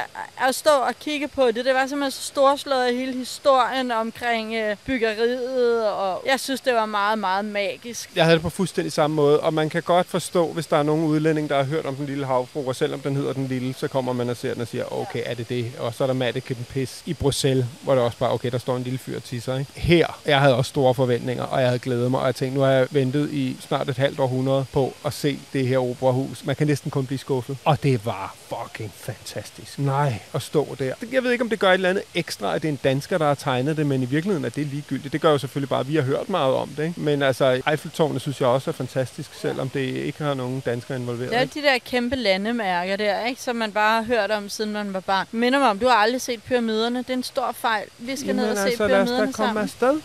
at, 0.48 0.54
stå 0.54 0.70
og 0.70 0.94
kigge 1.00 1.28
på 1.28 1.46
det. 1.46 1.64
Det 1.64 1.74
var 1.74 1.86
simpelthen 1.86 2.10
så 2.10 2.22
storslået 2.22 2.94
hele 2.94 3.12
historien 3.12 3.90
omkring 3.90 4.54
øh, 4.54 4.76
byggeriet, 4.86 5.88
og 5.88 6.22
jeg 6.26 6.40
synes, 6.40 6.60
det 6.60 6.74
var 6.74 6.86
meget, 6.86 7.18
meget 7.18 7.44
magisk. 7.44 8.10
Jeg 8.16 8.24
havde 8.24 8.34
det 8.34 8.42
på 8.42 8.50
fuldstændig 8.50 8.92
samme 8.92 9.16
måde, 9.16 9.37
og 9.38 9.54
man 9.54 9.68
kan 9.68 9.82
godt 9.82 10.06
forstå, 10.06 10.52
hvis 10.52 10.66
der 10.66 10.76
er 10.76 10.82
nogen 10.82 11.04
udlænding, 11.04 11.48
der 11.48 11.56
har 11.56 11.64
hørt 11.64 11.86
om 11.86 11.96
den 11.96 12.06
lille 12.06 12.26
havfru, 12.26 12.68
og 12.68 12.76
selvom 12.76 13.00
den 13.00 13.16
hedder 13.16 13.32
den 13.32 13.46
lille, 13.46 13.74
så 13.74 13.88
kommer 13.88 14.12
man 14.12 14.30
og 14.30 14.36
ser 14.36 14.52
den 14.52 14.62
og 14.62 14.68
siger, 14.68 14.92
okay, 14.92 15.22
er 15.26 15.34
det 15.34 15.48
det? 15.48 15.72
Og 15.78 15.94
så 15.94 16.04
er 16.04 16.06
der 16.06 16.14
Madicken 16.14 16.66
Piss 16.72 17.02
i 17.06 17.14
Bruxelles, 17.14 17.66
hvor 17.82 17.94
det 17.94 18.04
også 18.04 18.18
bare, 18.18 18.32
okay, 18.32 18.50
der 18.50 18.58
står 18.58 18.76
en 18.76 18.82
lille 18.82 18.98
fyr 18.98 19.16
og 19.16 19.24
tisser, 19.24 19.58
ikke? 19.58 19.70
Her, 19.74 20.20
jeg 20.26 20.40
havde 20.40 20.56
også 20.56 20.68
store 20.68 20.94
forventninger, 20.94 21.44
og 21.44 21.60
jeg 21.60 21.68
havde 21.68 21.78
glædet 21.78 22.10
mig, 22.10 22.20
og 22.20 22.26
jeg 22.26 22.34
tænkte, 22.34 22.58
nu 22.58 22.64
har 22.64 22.70
jeg 22.70 22.86
ventet 22.90 23.30
i 23.30 23.56
snart 23.60 23.88
et 23.88 23.96
halvt 23.96 24.20
århundrede 24.20 24.64
på 24.72 24.94
at 25.04 25.12
se 25.12 25.38
det 25.52 25.66
her 25.66 25.78
operahus. 25.78 26.44
Man 26.44 26.56
kan 26.56 26.66
næsten 26.66 26.90
kun 26.90 27.06
blive 27.06 27.18
skuffet. 27.18 27.56
Og 27.64 27.82
det 27.82 28.06
var 28.06 28.34
fucking 28.48 28.92
fantastisk. 28.96 29.78
Nej, 29.78 30.18
at 30.34 30.42
stå 30.42 30.76
der. 30.78 30.94
Jeg 31.12 31.22
ved 31.22 31.30
ikke, 31.32 31.44
om 31.44 31.50
det 31.50 31.58
gør 31.58 31.68
et 31.68 31.74
eller 31.74 31.88
andet 31.88 32.04
ekstra, 32.14 32.54
at 32.54 32.62
det 32.62 32.68
er 32.68 32.72
en 32.72 32.78
dansker, 32.84 33.18
der 33.18 33.26
har 33.26 33.34
tegnet 33.34 33.76
det, 33.76 33.86
men 33.86 34.02
i 34.02 34.06
virkeligheden 34.06 34.44
er 34.44 34.48
det 34.48 34.66
ligegyldigt. 34.66 35.12
Det 35.12 35.20
gør 35.20 35.30
jo 35.30 35.38
selvfølgelig 35.38 35.68
bare, 35.68 35.80
at 35.80 35.88
vi 35.88 35.96
har 35.96 36.02
hørt 36.02 36.28
meget 36.28 36.54
om 36.54 36.68
det. 36.68 36.84
Ikke? 36.84 37.00
Men 37.00 37.22
altså, 37.22 37.62
Eiffeltårnet 37.70 38.22
synes 38.22 38.40
jeg 38.40 38.48
også 38.48 38.70
er 38.70 38.72
fantastisk, 38.72 39.27
selvom 39.32 39.68
det 39.68 39.80
ikke 39.80 40.24
har 40.24 40.34
nogen 40.34 40.60
danskere 40.60 40.98
involveret. 40.98 41.30
Det 41.30 41.40
er 41.40 41.44
de 41.44 41.62
der 41.62 41.78
kæmpe 41.78 42.16
landemærker 42.16 42.96
der, 42.96 43.26
ikke? 43.26 43.42
som 43.42 43.56
man 43.56 43.72
bare 43.72 44.02
har 44.02 44.02
hørt 44.02 44.30
om, 44.30 44.48
siden 44.48 44.72
man 44.72 44.94
var 44.94 45.00
barn. 45.00 45.26
Minder 45.32 45.58
mig 45.58 45.70
om, 45.70 45.78
du 45.78 45.86
har 45.86 45.94
aldrig 45.94 46.20
set 46.20 46.42
pyramiderne. 46.42 46.98
Det 46.98 47.10
er 47.10 47.14
en 47.14 47.22
stor 47.22 47.52
fejl. 47.52 47.88
Vi 47.98 48.16
skal 48.16 48.36
ned 48.36 48.50
og 48.50 48.56
se 48.56 48.62
altså, 48.62 48.82
da 48.82 48.88
pyramiderne 48.88 49.32
sammen. 49.32 49.62
afsted. 49.62 50.00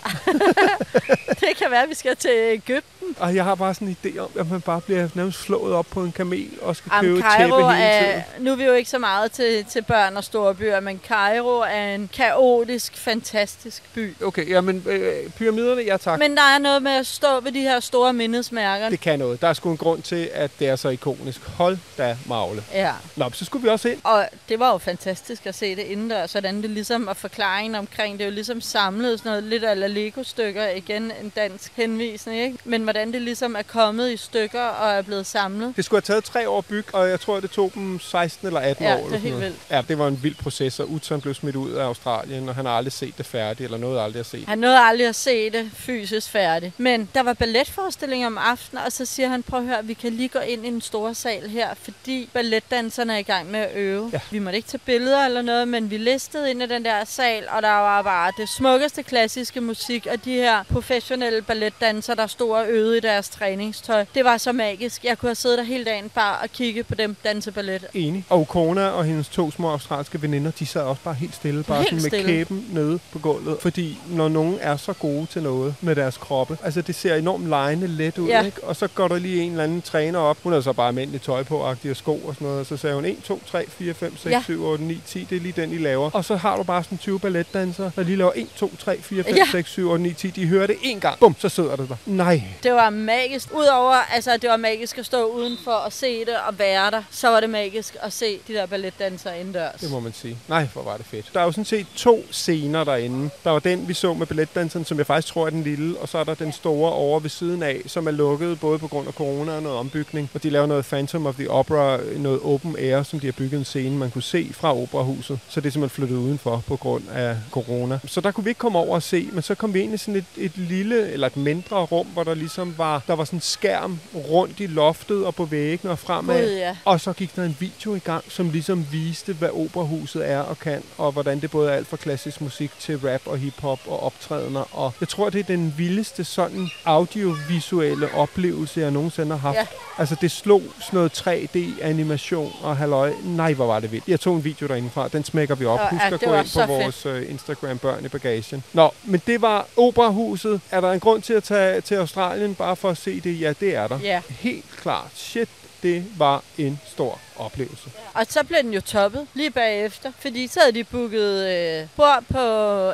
Det 1.39 1.57
kan 1.57 1.71
være, 1.71 1.83
at 1.83 1.89
vi 1.89 1.95
skal 1.95 2.15
til 2.15 2.31
Ægypten. 2.31 3.15
Og 3.19 3.35
jeg 3.35 3.43
har 3.43 3.55
bare 3.55 3.73
sådan 3.73 3.87
en 3.87 3.97
idé 4.05 4.19
om, 4.19 4.29
at 4.39 4.51
man 4.51 4.61
bare 4.61 4.81
bliver 4.81 5.07
nærmest 5.13 5.39
slået 5.39 5.73
op 5.73 5.85
på 5.91 6.03
en 6.03 6.11
kamel 6.11 6.49
og 6.61 6.75
skal 6.75 6.91
købe 7.01 7.13
Am 7.13 7.17
et 7.17 7.23
tæppe 7.37 7.55
Cairo 7.55 7.69
hele 7.69 7.83
er, 7.83 8.11
tiden. 8.11 8.23
nu 8.45 8.51
er 8.51 8.55
vi 8.55 8.63
jo 8.63 8.73
ikke 8.73 8.89
så 8.89 8.99
meget 8.99 9.31
til, 9.31 9.65
til 9.65 9.81
børn 9.81 10.17
og 10.17 10.23
store 10.23 10.55
byer, 10.55 10.79
men 10.79 11.01
Cairo 11.07 11.59
er 11.59 11.95
en 11.95 12.09
kaotisk, 12.13 12.97
fantastisk 12.97 13.83
by. 13.93 14.15
Okay, 14.23 14.49
jamen, 14.49 14.83
øh, 14.87 15.29
pyramiderne, 15.29 15.81
ja 15.81 15.97
tak. 15.97 16.19
Men 16.19 16.37
der 16.37 16.43
er 16.55 16.59
noget 16.59 16.83
med 16.83 16.91
at 16.91 17.07
stå 17.07 17.39
ved 17.39 17.51
de 17.51 17.61
her 17.61 17.79
store 17.79 18.13
mindesmærker. 18.13 18.89
Det 18.89 18.99
kan 18.99 19.12
noget. 19.17 19.41
Der 19.41 19.47
er 19.47 19.53
sgu 19.53 19.71
en 19.71 19.77
grund 19.77 20.01
til, 20.01 20.29
at 20.33 20.51
det 20.59 20.67
er 20.67 20.75
så 20.75 20.89
ikonisk. 20.89 21.41
Hold 21.47 21.77
da 21.97 22.17
magle. 22.25 22.63
Ja, 22.73 22.91
Nå, 23.15 23.29
så 23.33 23.45
skulle 23.45 23.63
vi 23.63 23.69
også 23.69 23.89
ind. 23.89 23.99
og 24.03 24.27
det 24.49 24.59
var 24.59 24.71
jo 24.71 24.77
fantastisk 24.77 25.45
at 25.45 25.55
se 25.55 25.75
det 25.75 25.81
indendørs, 25.83 26.31
sådan 26.31 26.61
det 26.61 26.69
ligesom, 26.69 27.07
og 27.07 27.17
forklaringen 27.17 27.75
omkring 27.75 28.17
det 28.17 28.23
er 28.23 28.27
jo 28.29 28.33
ligesom 28.33 28.61
samlet 28.61 29.19
sådan 29.19 29.29
noget 29.31 29.43
lidt 29.43 29.63
af 29.63 29.93
Lego-stykker, 29.93 30.67
igen 30.69 31.11
en 31.21 31.29
dansk 31.35 31.71
henvisning, 31.75 32.39
ikke? 32.41 32.57
Men 32.63 32.83
hvordan 32.83 33.13
det 33.13 33.21
ligesom 33.21 33.55
er 33.55 33.61
kommet 33.61 34.11
i 34.11 34.17
stykker 34.17 34.61
og 34.61 34.91
er 34.91 35.01
blevet 35.01 35.25
samlet. 35.25 35.73
Det 35.75 35.85
skulle 35.85 35.97
have 36.07 36.13
taget 36.15 36.23
tre 36.23 36.49
år 36.49 36.57
at 36.57 36.65
bygge, 36.65 36.89
og 36.95 37.09
jeg 37.09 37.19
tror, 37.19 37.39
det 37.39 37.51
tog 37.51 37.71
dem 37.75 37.99
16 37.99 38.47
eller 38.47 38.59
18 38.59 38.85
Ja, 38.85 38.93
år. 38.93 38.97
det 38.97 39.03
er 39.03 39.05
eller 39.05 39.19
helt 39.19 39.39
vildt. 39.41 39.55
Ja, 39.71 39.81
det 39.87 39.99
var 39.99 40.07
en 40.07 40.19
vild 40.23 40.35
proces, 40.35 40.79
og 40.79 40.89
Uton 40.91 41.21
blev 41.21 41.33
smidt 41.33 41.55
ud 41.55 41.71
af 41.71 41.83
Australien, 41.85 42.49
og 42.49 42.55
han 42.55 42.65
har 42.65 42.77
aldrig 42.77 42.91
set 42.93 43.17
det 43.17 43.25
færdigt, 43.25 43.65
eller 43.65 43.77
noget 43.77 44.03
aldrig 44.03 44.19
at 44.19 44.25
se. 44.25 44.43
Han 44.47 44.57
nåede 44.57 44.79
aldrig 44.79 45.07
at 45.07 45.15
se 45.15 45.49
det 45.49 45.71
fysisk 45.75 46.29
færdigt. 46.29 46.79
Men 46.79 47.09
der 47.13 47.23
var 47.23 47.33
balletforestilling 47.33 48.25
om 48.25 48.37
aftenen, 48.37 48.83
og 48.85 48.91
så 48.91 49.02
siger 49.05 49.29
han, 49.29 49.43
prøv 49.43 49.59
at 49.59 49.65
høre, 49.65 49.85
vi 49.85 49.93
kan 49.93 50.13
lige 50.13 50.29
gå 50.29 50.39
ind 50.39 50.65
i 50.65 50.69
den 50.69 50.81
store 50.81 51.13
sal 51.15 51.49
her, 51.49 51.67
fordi 51.81 52.29
balletdanserne 52.33 53.13
er 53.13 53.17
i 53.17 53.21
gang 53.21 53.51
med 53.51 53.59
at 53.59 53.75
øve. 53.75 54.09
Ja. 54.13 54.19
Vi 54.31 54.39
måtte 54.39 54.57
ikke 54.57 54.67
tage 54.69 54.81
billeder 54.85 55.25
eller 55.25 55.41
noget, 55.41 55.67
men 55.67 55.89
vi 55.91 55.97
listede 55.97 56.51
ind 56.51 56.63
i 56.63 56.65
den 56.67 56.85
der 56.85 57.05
sal, 57.05 57.43
og 57.49 57.61
der 57.61 57.69
var 57.69 58.01
bare 58.01 58.31
det 58.37 58.49
smukkeste 58.49 59.03
klassiske 59.03 59.61
musik, 59.61 60.07
og 60.11 60.25
de 60.25 60.33
her 60.33 60.63
professionelle 60.63 61.41
balletdansere, 61.41 62.15
der 62.15 62.27
stod 62.27 62.51
og 62.51 62.67
øvede 62.69 62.97
i 62.97 62.99
deres 62.99 63.29
træningstøj. 63.29 64.05
Det 64.15 64.23
var 64.25 64.37
så 64.37 64.51
magisk. 64.51 65.03
Jeg 65.05 65.17
kunne 65.17 65.29
have 65.29 65.35
siddet 65.35 65.57
der 65.57 65.63
hele 65.63 65.83
dagen 65.85 66.09
bare 66.09 66.37
og 66.43 66.49
kigge 66.49 66.83
på 66.83 66.95
dem 66.95 67.15
danse 67.23 67.51
ballet. 67.51 67.85
Enig. 67.93 68.25
Og 68.29 68.47
Kona 68.47 68.87
og 68.87 69.05
hendes 69.05 69.27
to 69.29 69.51
små 69.51 69.69
australske 69.71 70.21
veninder, 70.21 70.51
de 70.51 70.65
sad 70.65 70.81
også 70.81 71.01
bare 71.03 71.13
helt 71.13 71.35
stille, 71.35 71.63
bare 71.63 71.77
Helt 71.77 71.89
sådan 71.89 72.01
med 72.01 72.09
stille. 72.09 72.25
kæben 72.25 72.65
nede 72.71 72.99
på 73.11 73.19
gulvet. 73.19 73.57
Fordi 73.61 73.97
når 74.09 74.29
nogen 74.29 74.57
er 74.61 74.77
så 74.77 74.93
gode 74.93 75.25
til 75.25 75.43
noget 75.43 75.75
med 75.81 75.95
deres 75.95 76.17
kroppe, 76.17 76.57
altså 76.63 76.81
det 76.81 76.95
ser 76.95 77.15
enormt 77.15 77.47
lejende 77.47 77.87
let 77.87 78.17
ud, 78.17 78.27
Ja. 78.27 78.43
ikke? 78.45 78.63
Og 78.63 78.75
så 78.75 78.87
går 78.95 79.07
der 79.07 79.19
lige 79.19 79.43
en 79.43 79.51
eller 79.51 79.63
anden 79.63 79.81
træner 79.81 80.19
op. 80.19 80.37
Hun 80.43 80.51
havde 80.51 80.63
så 80.63 80.73
bare 80.73 80.87
almindeligt 80.87 81.23
tøj 81.23 81.43
på, 81.43 81.63
agtig 81.65 81.91
og 81.91 81.97
sko 81.97 82.15
og 82.17 82.33
sådan 82.35 82.45
noget. 82.47 82.59
Og 82.59 82.65
så 82.65 82.77
sagde 82.77 82.95
hun 82.95 83.05
1, 83.05 83.17
2, 83.23 83.41
3, 83.51 83.65
4, 83.69 83.93
5, 83.93 84.17
6, 84.17 84.31
Ja. 84.31 84.41
7, 84.43 84.63
8, 84.65 84.83
9, 84.83 85.01
10. 85.07 85.27
Det 85.29 85.35
er 85.35 85.39
lige 85.41 85.61
den, 85.61 85.71
I 85.71 85.77
laver. 85.77 86.09
Og 86.13 86.25
så 86.25 86.35
har 86.35 86.57
du 86.57 86.63
bare 86.63 86.83
sådan 86.83 86.97
20 86.97 87.19
balletdansere, 87.19 87.91
der 87.95 88.03
lige 88.03 88.15
laver 88.17 88.31
1, 88.35 88.47
2, 88.55 88.71
3, 88.79 88.97
4, 89.01 89.23
5, 89.23 89.35
Ja. 89.35 89.45
6, 89.51 89.69
7, 89.69 89.89
8, 89.89 90.03
9, 90.03 90.13
10. 90.13 90.27
De 90.29 90.47
hører 90.47 90.67
det 90.67 90.75
en 90.83 90.99
gang. 90.99 91.19
Bum, 91.19 91.35
så 91.39 91.49
sidder 91.49 91.75
det 91.75 91.89
der. 91.89 91.95
Nej. 92.05 92.43
Det 92.63 92.73
var 92.73 92.89
magisk. 92.89 93.49
Udover, 93.53 93.95
altså, 94.13 94.37
det 94.41 94.49
var 94.49 94.57
magisk 94.57 94.97
at 94.97 95.05
stå 95.05 95.25
udenfor 95.25 95.71
og 95.71 95.93
se 95.93 96.19
det 96.19 96.35
og 96.47 96.59
være 96.59 96.91
der, 96.91 97.01
så 97.11 97.27
var 97.29 97.39
det 97.39 97.49
magisk 97.49 97.95
at 98.01 98.13
se 98.13 98.39
de 98.47 98.53
der 98.53 98.65
balletdansere 98.65 99.39
indendørs. 99.39 99.79
Det 99.79 99.91
må 99.91 99.99
man 99.99 100.13
sige. 100.13 100.37
Nej, 100.47 100.67
hvor 100.73 100.83
var 100.83 100.97
det 100.97 101.05
fedt. 101.05 101.29
Der 101.33 101.39
er 101.39 101.43
jo 101.43 101.51
sådan 101.51 101.65
set 101.65 101.85
to 101.95 102.23
scener 102.31 102.83
derinde. 102.83 103.29
Der 103.43 103.49
var 103.51 103.59
den, 103.59 103.87
vi 103.87 103.93
så 103.93 104.13
med 104.13 104.27
balletdanseren, 104.27 104.85
som 104.85 104.97
jeg 104.97 105.05
faktisk 105.05 105.33
tror 105.33 105.45
er 105.45 105.49
den 105.49 105.63
lille, 105.63 105.97
og 105.99 106.09
så 106.09 106.17
er 106.17 106.23
der 106.23 106.33
den 106.33 106.51
store 106.51 106.91
over 106.93 107.19
ved 107.19 107.29
siden 107.29 107.63
af, 107.63 107.81
som 107.87 108.07
er 108.07 108.11
lukket 108.11 108.59
både 108.59 108.72
på 108.79 108.87
grund 108.87 109.07
af 109.07 109.13
corona 109.13 109.55
og 109.55 109.63
noget 109.63 109.77
ombygning. 109.77 110.29
Og 110.33 110.43
de 110.43 110.49
laver 110.49 110.65
noget 110.65 110.85
Phantom 110.85 111.25
of 111.25 111.35
the 111.35 111.49
Opera, 111.49 111.99
noget 112.17 112.39
open 112.43 112.75
air, 112.79 113.03
som 113.03 113.19
de 113.19 113.27
har 113.27 113.31
bygget 113.31 113.57
en 113.59 113.65
scene, 113.65 113.97
man 113.97 114.11
kunne 114.11 114.23
se 114.23 114.49
fra 114.53 114.77
operahuset. 114.77 115.39
Så 115.49 115.61
det 115.61 115.67
er 115.67 115.71
simpelthen 115.71 115.95
flyttet 115.95 116.15
udenfor 116.15 116.63
på 116.67 116.75
grund 116.75 117.03
af 117.13 117.37
corona. 117.51 117.99
Så 118.05 118.21
der 118.21 118.31
kunne 118.31 118.43
vi 118.43 118.49
ikke 118.49 118.59
komme 118.59 118.79
over 118.79 118.95
og 118.95 119.03
se, 119.03 119.29
men 119.31 119.41
så 119.41 119.55
kom 119.55 119.73
vi 119.73 119.79
ind 119.79 119.93
i 119.93 119.97
sådan 119.97 120.15
et, 120.15 120.25
et 120.37 120.57
lille, 120.57 121.11
eller 121.11 121.27
et 121.27 121.37
mindre 121.37 121.77
rum, 121.77 122.07
hvor 122.07 122.23
der 122.23 122.33
ligesom 122.33 122.73
var, 122.77 123.01
der 123.07 123.13
var 123.13 123.25
sådan 123.25 123.37
en 123.37 123.41
skærm 123.41 123.99
rundt 124.15 124.59
i 124.59 124.67
loftet 124.67 125.25
og 125.25 125.35
på 125.35 125.45
væggene 125.45 125.91
og 125.91 125.99
fremad. 125.99 126.43
Gud, 126.43 126.51
ja. 126.51 126.75
Og 126.85 127.01
så 127.01 127.13
gik 127.13 127.35
der 127.35 127.43
en 127.43 127.57
video 127.59 127.95
i 127.95 127.99
gang, 127.99 128.23
som 128.27 128.49
ligesom 128.49 128.87
viste, 128.91 129.33
hvad 129.33 129.49
operahuset 129.49 130.29
er 130.29 130.39
og 130.39 130.59
kan, 130.59 130.83
og 130.97 131.11
hvordan 131.11 131.39
det 131.39 131.51
både 131.51 131.69
er 131.69 131.75
alt 131.75 131.87
fra 131.87 131.97
klassisk 131.97 132.41
musik 132.41 132.71
til 132.79 132.97
rap 132.97 133.21
og 133.25 133.37
hiphop 133.37 133.79
og 133.87 134.03
optrædener. 134.03 134.77
Og 134.77 134.93
jeg 134.99 135.07
tror, 135.07 135.29
det 135.29 135.39
er 135.39 135.43
den 135.43 135.73
vildeste 135.77 136.23
sådan 136.23 136.69
audiovisuelle 136.85 138.13
oplevelse, 138.13 138.62
jeg 138.77 138.91
nogensinde 138.91 139.37
har 139.37 139.53
haft. 139.53 139.57
Ja. 139.57 139.65
Altså, 139.97 140.15
det 140.21 140.31
slog 140.31 140.61
sådan 140.79 140.97
noget 140.97 141.27
3D-animation 141.27 142.55
og 142.63 142.77
halløj. 142.77 143.13
Nej, 143.23 143.53
hvor 143.53 143.65
var 143.65 143.79
det 143.79 143.91
vildt. 143.91 144.07
Jeg 144.07 144.19
tog 144.19 144.35
en 144.35 144.43
video 144.43 144.67
derindefra. 144.67 145.07
Den 145.07 145.23
smækker 145.23 145.55
vi 145.55 145.65
op. 145.65 145.79
Ja, 145.79 145.89
Husk 145.89 146.03
ja, 146.03 146.13
at 146.13 146.19
gå 146.19 146.33
ind 146.35 146.67
på 146.67 146.73
vores 146.73 147.05
uh, 147.05 147.29
Instagram 147.31 147.77
Børn 147.77 148.05
i 148.05 148.07
Bagagen. 148.07 148.63
Nå, 148.73 148.91
men 149.03 149.21
det 149.27 149.41
var 149.41 149.67
operahuset. 149.77 150.61
Er 150.71 150.81
der 150.81 150.91
en 150.91 150.99
grund 150.99 151.21
til 151.21 151.33
at 151.33 151.43
tage 151.43 151.81
til 151.81 151.95
Australien 151.95 152.55
bare 152.55 152.75
for 152.75 152.89
at 152.89 152.97
se 152.97 153.19
det? 153.19 153.41
Ja, 153.41 153.53
det 153.59 153.75
er 153.75 153.87
der. 153.87 153.99
Ja. 153.99 154.21
Helt 154.29 154.65
klart. 154.77 155.11
Shit, 155.15 155.49
det 155.83 156.05
var 156.17 156.43
en 156.57 156.79
stor 156.85 157.19
oplevelse. 157.35 157.89
Og 158.13 158.25
så 158.29 158.43
blev 158.43 158.59
den 158.63 158.73
jo 158.73 158.81
toppet 158.81 159.27
lige 159.33 159.51
bagefter, 159.51 160.11
fordi 160.19 160.47
så 160.47 160.59
havde 160.59 160.71
de 160.73 160.83
booket 160.83 161.47
øh, 161.47 161.87
bord 161.95 162.23
på 162.29 162.39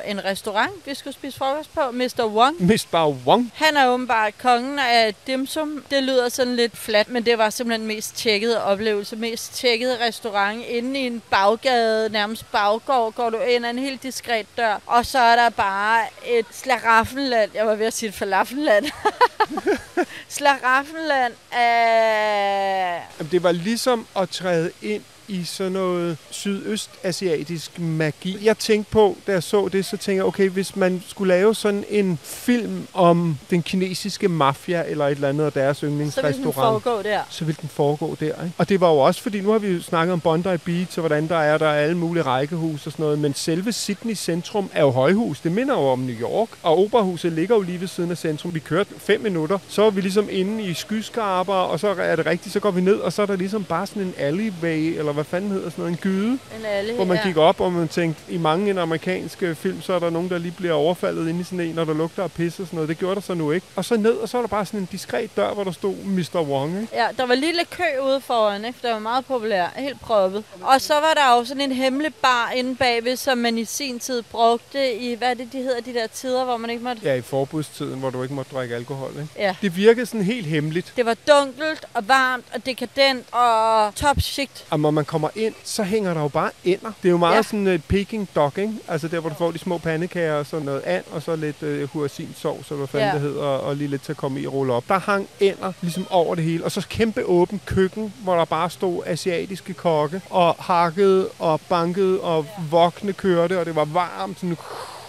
en 0.05 0.25
restaurant, 0.25 0.71
vi 0.85 0.93
skulle 0.93 1.13
spise 1.13 1.37
frokost 1.37 1.73
på, 1.73 1.81
Mr. 1.91 2.25
Wong. 2.25 2.63
Mr. 2.65 3.07
Wong. 3.25 3.51
Han 3.55 3.77
er 3.77 3.87
åbenbart 3.87 4.37
kongen 4.37 4.79
af 4.79 5.15
dimsum. 5.27 5.83
Det 5.91 6.03
lyder 6.03 6.29
sådan 6.29 6.55
lidt 6.55 6.77
flat, 6.77 7.09
men 7.09 7.25
det 7.25 7.37
var 7.37 7.49
simpelthen 7.49 7.87
mest 7.87 8.15
tjekkede 8.15 8.63
oplevelse. 8.63 9.15
Mest 9.15 9.55
tjekkede 9.55 10.05
restaurant 10.07 10.65
inde 10.65 10.99
i 10.99 11.05
en 11.05 11.21
baggade, 11.29 12.09
nærmest 12.09 12.51
baggård, 12.51 13.13
går 13.13 13.29
du 13.29 13.37
ind 13.37 13.65
ad 13.65 13.69
en 13.69 13.79
helt 13.79 14.03
diskret 14.03 14.45
dør. 14.57 14.81
Og 14.85 15.05
så 15.05 15.19
er 15.19 15.35
der 15.35 15.49
bare 15.49 16.01
et 16.25 16.45
slaraffenland. 16.51 17.51
Jeg 17.53 17.67
var 17.67 17.75
ved 17.75 17.85
at 17.85 17.93
sige 17.93 18.09
et 18.09 18.15
falafelland. 18.15 18.85
slaraffenland 20.29 21.33
er... 21.51 23.01
Jamen, 23.19 23.31
det 23.31 23.43
var 23.43 23.51
ligesom 23.51 24.07
at 24.15 24.29
træde 24.29 24.71
ind 24.81 25.03
i 25.29 25.43
sådan 25.43 25.71
noget 25.71 26.17
sydøstasiatisk 26.29 27.79
magi. 27.79 28.37
Jeg 28.43 28.57
tænkte 28.57 28.91
på, 28.91 29.17
da 29.27 29.31
jeg 29.31 29.43
så 29.43 29.67
det, 29.67 29.85
så 29.85 29.97
tænkte 29.97 30.15
jeg, 30.15 30.25
okay, 30.25 30.49
hvis 30.49 30.75
man 30.75 31.03
skulle 31.07 31.33
lave 31.33 31.55
sådan 31.55 31.83
en 31.89 32.19
film 32.23 32.87
om 32.93 33.37
den 33.49 33.63
kinesiske 33.63 34.27
mafia 34.27 34.83
eller 34.87 35.05
et 35.05 35.11
eller 35.11 35.29
andet 35.29 35.45
af 35.45 35.51
deres 35.51 35.77
Så 35.77 35.85
ville 35.85 35.91
den 35.91 35.97
yndlingsrestaurant, 35.99 36.83
foregå 36.83 37.01
der. 37.01 37.19
så 37.29 37.45
ville 37.45 37.57
den 37.61 37.69
foregå 37.69 38.15
der. 38.19 38.25
Ikke? 38.25 38.51
Og 38.57 38.69
det 38.69 38.81
var 38.81 38.89
jo 38.89 38.97
også, 38.97 39.21
fordi 39.21 39.41
nu 39.41 39.51
har 39.51 39.59
vi 39.59 39.67
jo 39.67 39.81
snakket 39.81 40.13
om 40.13 40.19
Bondi 40.19 40.57
Beach, 40.57 40.97
og 40.97 41.01
hvordan 41.01 41.27
der 41.27 41.37
er 41.37 41.57
der 41.57 41.67
er 41.67 41.81
alle 41.81 41.97
mulige 41.97 42.23
rækkehus 42.23 42.85
og 42.85 42.91
sådan 42.91 43.03
noget, 43.03 43.19
men 43.19 43.33
selve 43.33 43.71
Sydney 43.71 44.15
centrum 44.15 44.69
er 44.73 44.81
jo 44.81 44.89
højhus. 44.89 45.39
Det 45.39 45.51
minder 45.51 45.73
jo 45.73 45.87
om 45.87 45.99
New 45.99 46.15
York, 46.15 46.49
og 46.63 46.79
operahuset 46.79 47.31
ligger 47.31 47.55
jo 47.55 47.61
lige 47.61 47.81
ved 47.81 47.87
siden 47.87 48.11
af 48.11 48.17
centrum. 48.17 48.53
Vi 48.53 48.59
kørte 48.59 48.89
fem 48.97 49.21
minutter, 49.21 49.59
så 49.67 49.83
er 49.83 49.89
vi 49.89 50.01
ligesom 50.01 50.27
inde 50.31 50.63
i 50.63 50.73
skyskraber, 50.73 51.53
og 51.53 51.79
så 51.79 51.87
er 51.87 52.15
det 52.15 52.25
rigtigt, 52.25 52.53
så 52.53 52.59
går 52.59 52.71
vi 52.71 52.81
ned, 52.81 52.95
og 52.95 53.13
så 53.13 53.21
er 53.21 53.25
der 53.25 53.35
ligesom 53.35 53.63
bare 53.63 53.87
sådan 53.87 54.01
en 54.01 54.13
alleyway, 54.17 54.97
eller 54.97 55.11
hvad 55.19 55.25
fanden 55.25 55.51
hedder 55.51 55.69
sådan 55.69 55.81
noget, 55.81 55.91
en 55.91 55.97
gyde, 56.01 56.31
En 56.31 56.65
alle, 56.65 56.93
hvor 56.93 57.05
man 57.05 57.17
ja. 57.17 57.23
kigger 57.23 57.41
op, 57.41 57.61
og 57.61 57.71
man 57.73 57.87
tænkte, 57.87 58.21
i 58.29 58.37
mange 58.37 58.81
amerikanske 58.81 59.55
film, 59.55 59.81
så 59.81 59.93
er 59.93 59.99
der 59.99 60.09
nogen, 60.09 60.29
der 60.29 60.37
lige 60.37 60.51
bliver 60.51 60.73
overfaldet 60.73 61.29
inde 61.29 61.41
i 61.41 61.43
sådan 61.43 61.59
en, 61.59 61.75
når 61.75 61.85
der 61.85 61.93
lugter 61.93 62.23
af 62.23 62.31
pis 62.31 62.59
og 62.59 62.65
sådan 62.65 62.77
noget. 62.77 62.89
Det 62.89 62.97
gjorde 62.97 63.15
der 63.15 63.21
så 63.21 63.33
nu 63.33 63.51
ikke. 63.51 63.67
Og 63.75 63.85
så 63.85 63.97
ned, 63.97 64.11
og 64.11 64.29
så 64.29 64.37
er 64.37 64.41
der 64.41 64.47
bare 64.47 64.65
sådan 64.65 64.79
en 64.79 64.87
diskret 64.91 65.29
dør, 65.35 65.53
hvor 65.53 65.63
der 65.63 65.71
stod 65.71 65.95
Mr. 65.95 66.41
Wong, 66.41 66.81
ikke? 66.81 66.95
Ja, 66.95 67.07
der 67.17 67.25
var 67.25 67.35
lille 67.35 67.65
kø 67.69 67.83
ude 68.03 68.21
foran, 68.21 68.65
ikke? 68.65 68.79
Der 68.81 68.91
var 68.91 68.99
meget 68.99 69.25
populær, 69.25 69.67
helt 69.75 70.01
proppet. 70.01 70.43
Og 70.61 70.81
så 70.81 70.93
var 70.93 71.13
der 71.13 71.37
jo 71.37 71.45
sådan 71.45 71.61
en 71.61 71.71
hemmelig 71.71 72.13
bar 72.15 72.51
inde 72.55 72.75
bagved, 72.75 73.15
som 73.15 73.37
man 73.37 73.57
i 73.57 73.65
sin 73.65 73.99
tid 73.99 74.21
brugte 74.21 74.93
i, 74.93 75.15
hvad 75.15 75.35
det, 75.35 75.53
de 75.53 75.57
hedder, 75.57 75.81
de 75.81 75.93
der 75.93 76.07
tider, 76.07 76.45
hvor 76.45 76.57
man 76.57 76.69
ikke 76.69 76.83
måtte... 76.83 77.01
Ja, 77.03 77.13
i 77.13 77.21
forbudstiden, 77.21 77.99
hvor 77.99 78.09
du 78.09 78.23
ikke 78.23 78.35
måtte 78.35 78.55
drikke 78.55 78.75
alkohol, 78.75 79.11
ikke? 79.11 79.27
Ja. 79.37 79.55
Det 79.61 79.75
virkede 79.75 80.05
sådan 80.05 80.21
helt 80.21 80.45
hemmeligt. 80.47 80.93
Det 80.95 81.05
var 81.05 81.15
dunkelt 81.27 81.85
og 81.93 82.07
varmt 82.07 82.45
og 82.55 82.65
dekadent 82.65 83.25
og 83.31 83.95
top 83.95 84.21
shit. 84.21 84.65
Og 84.69 84.79
når 84.79 84.91
man 84.91 85.05
kommer 85.09 85.29
ind, 85.35 85.53
så 85.63 85.83
hænger 85.83 86.13
der 86.13 86.21
jo 86.21 86.27
bare 86.27 86.51
ender. 86.63 86.91
Det 87.03 87.07
er 87.09 87.11
jo 87.11 87.17
meget 87.17 87.35
Ja. 87.35 87.41
sådan 87.41 87.67
et 87.67 87.83
Peking 87.87 88.29
dog, 88.35 88.51
ikke? 88.57 88.73
Altså 88.87 89.07
der, 89.07 89.19
hvor 89.19 89.29
du 89.29 89.35
får 89.35 89.51
de 89.51 89.57
små 89.59 89.77
pandekager 89.77 90.33
og 90.33 90.45
sådan 90.45 90.65
noget 90.65 90.81
and, 90.85 91.03
og 91.11 91.21
så 91.21 91.35
lidt 91.35 91.63
uh, 91.63 91.83
huracinsovs, 91.83 92.67
eller 92.67 92.77
hvad 92.77 92.87
fanden 92.87 93.07
Ja. 93.07 93.13
det 93.13 93.21
hedder, 93.21 93.43
og 93.43 93.75
lige 93.75 93.87
lidt 93.87 94.01
til 94.01 94.11
at 94.11 94.17
komme 94.17 94.39
i 94.41 94.45
og 94.47 94.53
rulle 94.53 94.73
op. 94.73 94.83
Der 94.87 94.99
hang 94.99 95.27
ender 95.39 95.71
ligesom 95.81 96.07
over 96.09 96.35
det 96.35 96.43
hele, 96.43 96.63
og 96.65 96.71
så 96.71 96.85
kæmpe 96.89 97.25
åben 97.25 97.61
køkken, 97.65 98.13
hvor 98.23 98.35
der 98.35 98.45
bare 98.45 98.69
stod 98.69 99.03
asiatiske 99.05 99.73
kokke, 99.73 100.21
og 100.29 100.55
hakkede 100.59 101.29
og 101.39 101.61
bankede, 101.69 102.19
og 102.21 102.45
vogne 102.69 103.13
kørte, 103.13 103.59
og 103.59 103.65
det 103.65 103.75
var 103.75 103.85
varmt, 103.85 104.39
sådan 104.39 104.57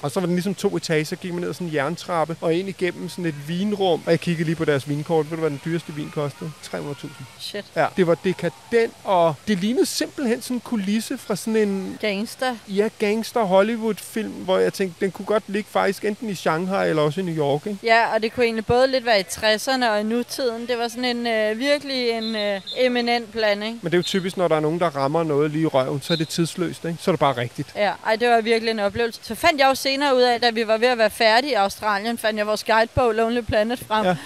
og 0.02 0.10
så 0.10 0.20
var 0.20 0.26
den 0.26 0.34
ligesom 0.36 0.54
to 0.54 0.76
etager, 0.76 1.04
så 1.04 1.16
gik 1.16 1.32
man 1.32 1.40
ned 1.40 1.48
ad 1.48 1.54
sådan 1.54 1.66
en 1.66 1.74
jerntrappe 1.74 2.36
og 2.40 2.54
ind 2.54 2.68
igennem 2.68 3.08
sådan 3.08 3.24
et 3.26 3.48
vinrum. 3.48 4.02
Og 4.06 4.10
jeg 4.10 4.20
kiggede 4.20 4.44
lige 4.44 4.56
på 4.56 4.64
deres 4.64 4.88
vinkort. 4.88 5.30
Ved 5.30 5.36
du, 5.36 5.40
hvad 5.40 5.50
den 5.50 5.60
dyreste 5.64 5.92
vin 5.94 6.10
kostede? 6.14 6.52
300.000. 6.74 7.08
Shit. 7.38 7.64
Ja, 7.76 7.86
det 7.96 8.06
var 8.06 8.14
dekadent, 8.14 8.92
og 9.04 9.34
det 9.48 9.58
lignede 9.58 9.86
simpelthen 9.86 10.42
sådan 10.42 10.56
en 10.56 10.60
kulisse 10.60 11.18
fra 11.18 11.36
sådan 11.36 11.56
en 11.56 11.98
Gangster. 12.00 12.56
ja, 12.68 12.88
gangster 12.98 13.42
Hollywood-film, 13.42 14.30
hvor 14.32 14.58
jeg 14.58 14.72
tænkte, 14.72 15.04
den 15.04 15.10
kunne 15.12 15.26
godt 15.26 15.42
ligge 15.46 15.68
faktisk 15.70 16.04
enten 16.04 16.28
i 16.28 16.34
Shanghai 16.34 16.88
eller 16.88 17.02
også 17.02 17.20
i 17.20 17.24
New 17.24 17.36
York, 17.36 17.66
ikke? 17.66 17.78
Ja, 17.82 18.14
og 18.14 18.22
det 18.22 18.32
kunne 18.32 18.44
egentlig 18.44 18.66
både 18.66 18.86
lidt 18.86 19.04
være 19.04 19.20
i 19.20 19.22
60'erne 19.22 19.88
og 19.90 20.00
i 20.00 20.02
nutiden. 20.02 20.66
Det 20.66 20.78
var 20.78 20.88
sådan 20.88 21.04
en 21.04 21.26
øh, 21.26 21.58
virkelig 21.58 22.10
en 22.10 22.36
øh, 22.36 22.60
eminent 22.76 23.32
blanding. 23.32 23.78
Men 23.82 23.92
det 23.92 23.96
er 23.96 23.98
jo 23.98 24.02
typisk, 24.02 24.36
når 24.36 24.48
der 24.48 24.56
er 24.56 24.60
nogen, 24.60 24.80
der 24.80 24.96
rammer 24.96 25.22
noget 25.22 25.50
lige 25.50 25.62
i 25.62 25.66
røven, 25.66 26.00
så 26.02 26.12
er 26.12 26.16
det 26.16 26.28
tidsløst, 26.28 26.84
ikke? 26.84 26.96
Så 27.00 27.10
er 27.10 27.12
det 27.12 27.20
bare 27.20 27.36
rigtigt. 27.36 27.68
Ja, 27.76 27.92
ej, 28.06 28.16
det 28.16 28.28
var 28.28 28.40
virkelig 28.40 28.70
en 28.70 28.78
oplevelse. 28.78 29.20
Så 29.22 29.34
fandt 29.34 29.60
jeg 29.60 29.68
jo 29.68 29.74
senere 29.90 30.16
ud 30.16 30.22
af, 30.22 30.40
da 30.40 30.50
vi 30.50 30.66
var 30.66 30.76
ved 30.78 30.88
at 30.88 30.98
være 30.98 31.10
færdige 31.10 31.50
i 31.50 31.54
Australien, 31.54 32.18
fandt 32.18 32.38
jeg 32.38 32.46
vores 32.46 32.64
guidebog 32.64 33.14
Lonely 33.14 33.40
Planet 33.40 33.78
frem. 33.88 34.04
Ja. 34.04 34.08
Ja. 34.10 34.16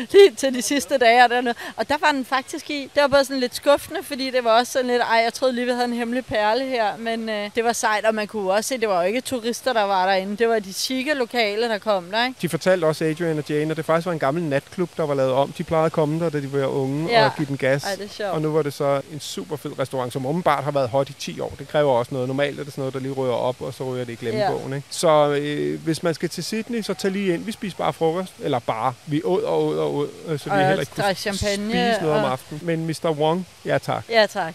lige 0.12 0.30
til 0.36 0.54
de 0.54 0.62
sidste 0.62 0.98
dage 0.98 1.24
og 1.24 1.30
dernede. 1.30 1.54
Og 1.76 1.88
der 1.88 1.94
var 2.00 2.12
den 2.12 2.24
faktisk 2.24 2.70
i. 2.70 2.90
Det 2.94 3.02
var 3.02 3.08
både 3.08 3.24
sådan 3.24 3.40
lidt 3.40 3.54
skuffende, 3.54 4.02
fordi 4.02 4.30
det 4.30 4.44
var 4.44 4.50
også 4.58 4.72
sådan 4.72 4.86
lidt, 4.90 5.02
ej, 5.02 5.20
jeg 5.24 5.34
troede 5.34 5.54
lige, 5.54 5.64
vi 5.66 5.72
havde 5.72 5.84
en 5.84 5.92
hemmelig 5.92 6.24
perle 6.26 6.64
her. 6.64 6.96
Men 6.98 7.28
øh, 7.28 7.50
det 7.54 7.64
var 7.64 7.72
sejt, 7.72 8.04
og 8.04 8.14
man 8.14 8.26
kunne 8.26 8.52
også 8.52 8.68
se, 8.68 8.78
det 8.80 8.88
var 8.88 9.00
jo 9.00 9.06
ikke 9.06 9.20
turister, 9.20 9.72
der 9.72 9.82
var 9.82 10.06
derinde. 10.06 10.36
Det 10.36 10.48
var 10.48 10.58
de 10.58 10.72
chique 10.72 11.14
lokale, 11.14 11.62
der 11.68 11.78
kom 11.78 12.04
der, 12.10 12.26
ikke? 12.26 12.38
De 12.42 12.48
fortalte 12.48 12.84
også 12.84 13.04
Adrian 13.04 13.38
og 13.38 13.44
Jane, 13.48 13.70
at 13.70 13.76
det 13.76 13.84
faktisk 13.84 14.06
var 14.06 14.12
en 14.12 14.18
gammel 14.18 14.42
natklub, 14.42 14.90
der 14.96 15.06
var 15.06 15.14
lavet 15.14 15.32
om. 15.32 15.52
De 15.52 15.64
plejede 15.64 15.86
at 15.86 15.92
komme 15.92 16.24
der, 16.24 16.30
da 16.30 16.40
de 16.40 16.52
var 16.52 16.66
unge, 16.66 17.08
Ja. 17.10 17.24
og 17.24 17.30
give 17.36 17.46
den 17.46 17.56
gas. 17.56 17.84
Ej, 17.84 17.94
det 17.94 18.04
er 18.04 18.08
sjovt. 18.08 18.30
Og 18.30 18.42
nu 18.42 18.52
var 18.52 18.62
det 18.62 18.72
så 18.72 19.00
en 19.12 19.20
super 19.20 19.56
fed 19.56 19.78
restaurant, 19.78 20.12
som 20.12 20.26
åbenbart 20.26 20.64
har 20.64 20.70
været 20.70 20.88
hot 20.88 21.08
i 21.10 21.12
10 21.12 21.40
år. 21.40 21.52
Det 21.58 21.68
kræver 21.68 21.92
også 21.92 22.14
noget. 22.14 22.28
Normalt 22.28 22.60
er 22.60 22.64
det 22.64 22.72
sådan 22.72 22.82
noget, 22.82 22.94
der 22.94 23.00
lige 23.00 23.12
rører 23.12 23.32
op, 23.34 23.62
og 23.62 23.74
så 23.74 23.84
ryger 23.84 24.04
det 24.04 24.12
i 24.12 24.16
glemmebogen. 24.16 24.72
Ikke? 24.72 24.86
Så 24.96 25.38
øh, 25.40 25.80
hvis 25.84 26.02
man 26.02 26.14
skal 26.14 26.28
til 26.28 26.44
Sydney, 26.44 26.82
så 26.82 26.94
tag 26.94 27.10
lige 27.10 27.34
ind. 27.34 27.44
Vi 27.44 27.52
spiser 27.52 27.76
bare 27.76 27.92
frokost. 27.92 28.34
Eller 28.40 28.58
bare. 28.58 28.94
Vi 29.06 29.22
åd 29.24 29.42
og 29.42 29.66
åd 29.66 29.78
og 29.78 29.94
åd, 29.94 30.08
øh, 30.28 30.38
så 30.38 30.44
vi 30.44 30.50
Og 30.50 30.66
heller 30.66 30.80
ikke 30.80 30.92
kunne 30.92 31.14
champagne, 31.14 31.70
spise 31.70 32.02
noget 32.02 32.18
om 32.18 32.24
aftenen. 32.24 32.66
Men 32.66 32.86
Mr. 32.86 33.10
Wong, 33.10 33.46
ja 33.64 33.78
tak. 33.78 34.04
Ja, 34.10 34.26
tak. 34.26 34.54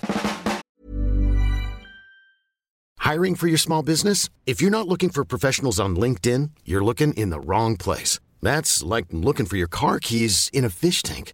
Hiring 3.12 3.40
for 3.40 3.48
your 3.48 3.58
small 3.58 3.84
business? 3.86 4.30
If 4.48 4.62
you're 4.62 4.78
not 4.80 4.88
looking 4.88 5.14
for 5.14 5.24
professionals 5.24 5.80
on 5.80 5.96
LinkedIn, 5.96 6.52
you're 6.68 6.86
looking 6.86 7.14
in 7.18 7.30
the 7.30 7.40
wrong 7.40 7.78
place. 7.78 8.20
That's 8.44 8.96
like 8.96 9.08
looking 9.12 9.48
for 9.48 9.58
your 9.58 9.70
car 9.70 10.00
keys 10.00 10.50
in 10.54 10.66
a 10.66 10.70
fish 10.70 11.02
tank. 11.04 11.34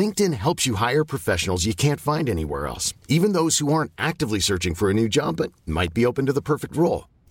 LinkedIn 0.00 0.32
helps 0.34 0.66
you 0.66 0.76
hire 0.76 1.04
professionals 1.04 1.66
you 1.66 1.74
can't 1.74 2.00
find 2.00 2.28
anywhere 2.28 2.66
else, 2.66 2.94
even 3.08 3.32
those 3.32 3.58
who 3.58 3.72
aren't 3.72 3.92
actively 3.98 4.40
searching 4.40 4.74
for 4.74 4.90
a 4.90 4.94
new 4.94 5.08
job 5.08 5.36
but 5.36 5.52
might 5.66 5.92
be 5.94 6.06
open 6.06 6.26
to 6.26 6.32
the 6.32 6.42
perfect 6.42 6.76
role. 6.76 7.04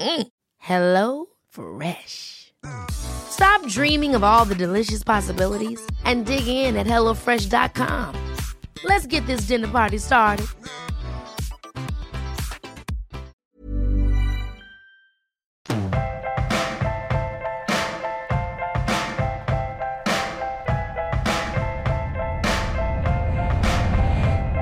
Mm. 0.00 0.26
Hello 0.58 1.26
Fresh. 1.48 2.52
Stop 2.90 3.66
dreaming 3.68 4.14
of 4.14 4.24
all 4.24 4.44
the 4.44 4.54
delicious 4.54 5.04
possibilities 5.04 5.80
and 6.04 6.26
dig 6.26 6.46
in 6.48 6.76
at 6.76 6.86
HelloFresh.com. 6.86 8.34
Let's 8.84 9.06
get 9.06 9.26
this 9.26 9.42
dinner 9.42 9.68
party 9.68 9.98
started. 9.98 10.46